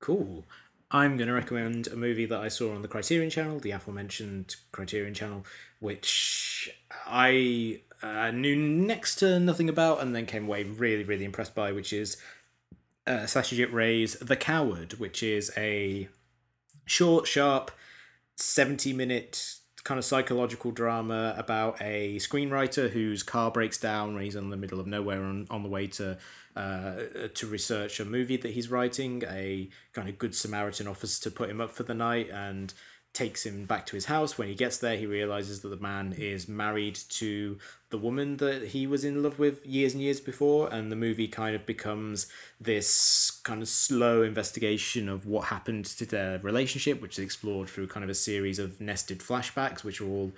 Cool. 0.00 0.44
I'm 0.90 1.16
going 1.16 1.28
to 1.28 1.34
recommend 1.34 1.88
a 1.88 1.96
movie 1.96 2.26
that 2.26 2.38
I 2.38 2.48
saw 2.48 2.72
on 2.72 2.82
the 2.82 2.88
Criterion 2.88 3.30
Channel, 3.30 3.58
the 3.58 3.72
aforementioned 3.72 4.54
Criterion 4.70 5.14
Channel, 5.14 5.44
which 5.80 6.70
I 7.06 7.80
uh, 8.04 8.30
knew 8.30 8.54
next 8.54 9.16
to 9.16 9.40
nothing 9.40 9.68
about 9.68 10.02
and 10.02 10.14
then 10.14 10.26
came 10.26 10.46
away 10.46 10.64
really, 10.64 11.04
really 11.04 11.24
impressed 11.24 11.54
by, 11.54 11.72
which 11.72 11.92
is 11.92 12.18
uh, 13.06 13.20
Satyajit 13.20 13.72
Ray's 13.72 14.14
The 14.14 14.36
Coward, 14.36 14.94
which 14.94 15.22
is 15.22 15.50
a 15.56 16.08
short, 16.84 17.26
sharp, 17.26 17.70
70 18.36 18.92
minute 18.92 19.56
kind 19.84 19.98
of 19.98 20.04
psychological 20.04 20.70
drama 20.70 21.34
about 21.36 21.76
a 21.80 22.16
screenwriter 22.16 22.90
whose 22.90 23.22
car 23.22 23.50
breaks 23.50 23.78
down 23.78 24.14
when 24.14 24.24
he's 24.24 24.34
in 24.34 24.48
the 24.48 24.56
middle 24.56 24.80
of 24.80 24.86
nowhere 24.86 25.22
on, 25.22 25.46
on 25.50 25.62
the 25.62 25.68
way 25.68 25.86
to 25.86 26.16
uh, 26.56 26.94
to 27.34 27.46
research 27.46 28.00
a 28.00 28.04
movie 28.04 28.36
that 28.36 28.52
he's 28.52 28.70
writing. 28.70 29.22
A 29.28 29.68
kind 29.92 30.08
of 30.08 30.18
good 30.18 30.34
Samaritan 30.34 30.86
offers 30.86 31.18
to 31.20 31.30
put 31.30 31.50
him 31.50 31.60
up 31.60 31.70
for 31.70 31.82
the 31.82 31.94
night 31.94 32.28
and 32.30 32.72
takes 33.14 33.46
him 33.46 33.64
back 33.64 33.86
to 33.86 33.94
his 33.94 34.06
house. 34.06 34.36
When 34.36 34.48
he 34.48 34.54
gets 34.54 34.78
there, 34.78 34.96
he 34.96 35.06
realizes 35.06 35.60
that 35.60 35.68
the 35.68 35.76
man 35.76 36.12
is 36.12 36.48
married 36.48 36.98
to 37.10 37.58
the 37.90 37.96
woman 37.96 38.38
that 38.38 38.68
he 38.68 38.86
was 38.88 39.04
in 39.04 39.22
love 39.22 39.38
with 39.38 39.64
years 39.64 39.94
and 39.94 40.02
years 40.02 40.20
before. 40.20 40.68
And 40.68 40.90
the 40.90 40.96
movie 40.96 41.28
kind 41.28 41.54
of 41.54 41.64
becomes 41.64 42.26
this 42.60 43.40
kind 43.44 43.62
of 43.62 43.68
slow 43.68 44.22
investigation 44.22 45.08
of 45.08 45.26
what 45.26 45.46
happened 45.46 45.84
to 45.86 46.04
their 46.04 46.40
relationship, 46.40 47.00
which 47.00 47.18
is 47.18 47.24
explored 47.24 47.68
through 47.68 47.86
kind 47.86 48.04
of 48.04 48.10
a 48.10 48.14
series 48.14 48.58
of 48.58 48.80
nested 48.80 49.20
flashbacks, 49.20 49.84
which 49.84 50.00
are 50.00 50.08
all 50.08 50.32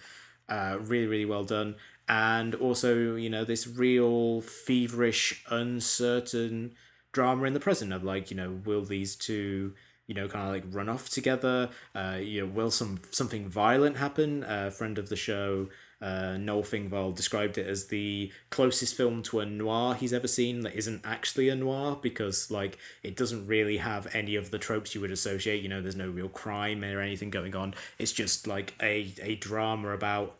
uh, 0.48 0.76
really, 0.80 1.06
really 1.06 1.24
well 1.24 1.44
done. 1.44 1.76
And 2.08 2.54
also, 2.54 3.16
you 3.16 3.30
know, 3.30 3.44
this 3.44 3.66
real 3.66 4.42
feverish, 4.42 5.42
uncertain 5.50 6.74
drama 7.12 7.44
in 7.44 7.54
the 7.54 7.60
present 7.60 7.92
of 7.92 8.04
like, 8.04 8.30
you 8.30 8.36
know, 8.36 8.60
will 8.64 8.84
these 8.84 9.16
two 9.16 9.72
you 10.06 10.14
know, 10.14 10.28
kind 10.28 10.46
of 10.46 10.52
like 10.52 10.74
run 10.74 10.88
off 10.88 11.08
together. 11.08 11.70
Uh, 11.94 12.18
you 12.20 12.40
know, 12.40 12.46
will 12.46 12.70
some 12.70 13.00
something 13.10 13.48
violent 13.48 13.96
happen? 13.96 14.44
A 14.46 14.70
friend 14.70 14.98
of 14.98 15.08
the 15.08 15.16
show, 15.16 15.68
uh, 16.00 16.36
Noel 16.36 16.62
Fingvall, 16.62 17.14
described 17.14 17.58
it 17.58 17.66
as 17.66 17.86
the 17.86 18.30
closest 18.50 18.96
film 18.96 19.22
to 19.24 19.40
a 19.40 19.46
noir 19.46 19.94
he's 19.94 20.12
ever 20.12 20.28
seen 20.28 20.60
that 20.60 20.74
isn't 20.74 21.02
actually 21.04 21.48
a 21.48 21.56
noir 21.56 21.98
because 22.00 22.50
like 22.50 22.78
it 23.02 23.16
doesn't 23.16 23.46
really 23.46 23.78
have 23.78 24.06
any 24.14 24.36
of 24.36 24.50
the 24.50 24.58
tropes 24.58 24.94
you 24.94 25.00
would 25.00 25.10
associate. 25.10 25.62
You 25.62 25.68
know, 25.68 25.82
there's 25.82 25.96
no 25.96 26.10
real 26.10 26.28
crime 26.28 26.84
or 26.84 27.00
anything 27.00 27.30
going 27.30 27.56
on. 27.56 27.74
It's 27.98 28.12
just 28.12 28.46
like 28.46 28.74
a 28.80 29.12
a 29.22 29.34
drama 29.36 29.88
about 29.90 30.36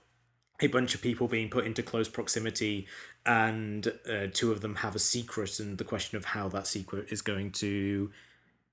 a 0.61 0.69
bunch 0.69 0.95
of 0.95 1.03
people 1.03 1.29
being 1.29 1.51
put 1.51 1.67
into 1.67 1.83
close 1.83 2.09
proximity 2.09 2.87
and 3.27 3.93
uh, 4.09 4.29
two 4.33 4.53
of 4.53 4.61
them 4.61 4.77
have 4.77 4.95
a 4.95 4.99
secret 4.99 5.59
and 5.59 5.77
the 5.77 5.85
question 5.85 6.17
of 6.17 6.25
how 6.25 6.49
that 6.49 6.67
secret 6.67 7.07
is 7.11 7.21
going 7.21 7.51
to 7.51 8.11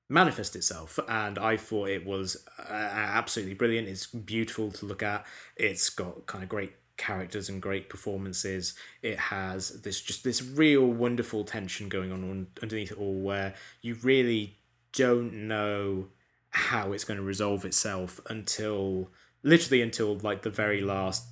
manifest 0.09 0.55
itself 0.55 0.99
and 1.07 1.39
i 1.39 1.57
thought 1.57 1.89
it 1.89 2.05
was 2.05 2.45
uh, 2.59 2.71
absolutely 2.71 3.53
brilliant. 3.53 3.87
It's 3.87 4.07
beautiful 4.07 4.71
to 4.71 4.85
look 4.85 5.03
at. 5.03 5.25
It's 5.55 5.89
got 5.89 6.25
kind 6.25 6.43
of 6.43 6.49
great 6.49 6.73
characters 6.97 7.49
and 7.49 7.61
great 7.61 7.89
performances. 7.89 8.75
It 9.01 9.17
has 9.17 9.81
this 9.81 10.01
just 10.01 10.23
this 10.23 10.41
real 10.41 10.85
wonderful 10.85 11.43
tension 11.43 11.89
going 11.89 12.11
on 12.11 12.47
underneath 12.61 12.91
it 12.91 12.97
all 12.97 13.19
where 13.19 13.55
you 13.81 13.95
really 14.01 14.57
don't 14.93 15.47
know 15.47 16.07
how 16.49 16.91
it's 16.91 17.03
going 17.03 17.17
to 17.17 17.23
resolve 17.23 17.65
itself 17.65 18.19
until 18.29 19.09
literally 19.41 19.81
until 19.81 20.17
like 20.19 20.43
the 20.43 20.49
very 20.49 20.81
last 20.81 21.25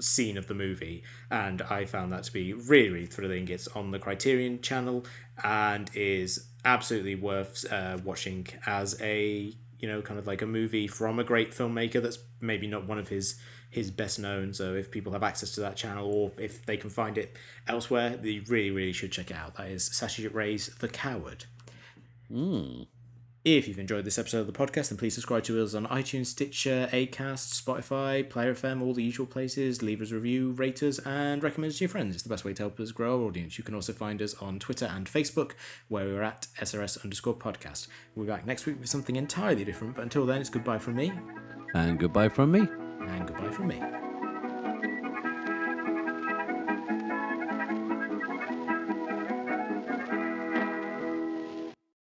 scene 0.00 0.36
of 0.36 0.46
the 0.46 0.54
movie. 0.54 1.04
And 1.30 1.62
i 1.62 1.84
found 1.84 2.12
that 2.12 2.24
to 2.24 2.32
be 2.32 2.52
really 2.52 2.88
really 2.88 3.06
thrilling. 3.06 3.48
It's 3.48 3.68
on 3.68 3.90
the 3.90 3.98
criterion 3.98 4.60
channel 4.62 5.04
and 5.42 5.90
is 5.94 6.48
absolutely 6.64 7.14
worth 7.14 7.70
uh, 7.72 7.98
watching 8.04 8.46
as 8.66 9.00
a 9.00 9.52
you 9.78 9.88
know 9.88 10.00
kind 10.00 10.18
of 10.18 10.26
like 10.26 10.42
a 10.42 10.46
movie 10.46 10.86
from 10.86 11.18
a 11.18 11.24
great 11.24 11.52
filmmaker 11.52 12.02
that's 12.02 12.18
maybe 12.40 12.66
not 12.66 12.86
one 12.86 12.98
of 12.98 13.08
his 13.08 13.38
his 13.70 13.90
best 13.90 14.18
known. 14.18 14.52
So 14.52 14.74
if 14.74 14.90
people 14.90 15.12
have 15.12 15.22
access 15.22 15.52
to 15.52 15.60
that 15.62 15.76
channel 15.76 16.12
or 16.12 16.32
if 16.36 16.66
they 16.66 16.76
can 16.76 16.90
find 16.90 17.16
it 17.16 17.36
elsewhere 17.66 18.16
they 18.16 18.42
really 18.48 18.70
really 18.70 18.92
should 18.92 19.12
check 19.12 19.30
it 19.30 19.36
out. 19.36 19.56
That 19.56 19.68
is 19.68 19.88
Satyajit 19.88 20.34
Ray's 20.34 20.66
The 20.78 20.88
Coward. 20.88 21.46
Mm. 22.30 22.86
If 23.44 23.66
you've 23.66 23.80
enjoyed 23.80 24.04
this 24.04 24.18
episode 24.18 24.42
of 24.42 24.46
the 24.46 24.52
podcast, 24.52 24.90
then 24.90 24.98
please 24.98 25.14
subscribe 25.14 25.42
to 25.44 25.60
us 25.60 25.74
on 25.74 25.88
iTunes, 25.88 26.26
Stitcher, 26.26 26.88
Acast, 26.92 27.60
Spotify, 27.60 28.28
Player 28.28 28.54
FM, 28.54 28.80
all 28.80 28.94
the 28.94 29.02
usual 29.02 29.26
places. 29.26 29.82
Leave 29.82 30.00
us 30.00 30.12
a 30.12 30.14
review, 30.14 30.52
rate 30.52 30.80
us, 30.80 31.00
and 31.00 31.42
recommend 31.42 31.72
us 31.72 31.78
to 31.78 31.84
your 31.84 31.88
friends. 31.88 32.14
It's 32.14 32.22
the 32.22 32.28
best 32.28 32.44
way 32.44 32.54
to 32.54 32.62
help 32.62 32.78
us 32.78 32.92
grow 32.92 33.20
our 33.20 33.26
audience. 33.26 33.58
You 33.58 33.64
can 33.64 33.74
also 33.74 33.92
find 33.92 34.22
us 34.22 34.34
on 34.40 34.60
Twitter 34.60 34.86
and 34.86 35.08
Facebook, 35.08 35.54
where 35.88 36.04
we're 36.04 36.22
at 36.22 36.46
SRS 36.60 37.02
underscore 37.02 37.34
podcast. 37.34 37.88
We'll 38.14 38.26
be 38.26 38.30
back 38.30 38.46
next 38.46 38.64
week 38.64 38.78
with 38.78 38.88
something 38.88 39.16
entirely 39.16 39.64
different, 39.64 39.96
but 39.96 40.02
until 40.02 40.24
then, 40.24 40.40
it's 40.40 40.48
goodbye 40.48 40.78
from 40.78 40.94
me. 40.94 41.12
And 41.74 41.98
goodbye 41.98 42.28
from 42.28 42.52
me. 42.52 42.60
And 42.60 43.26
goodbye 43.26 43.50
from 43.50 43.66
me. 43.66 44.11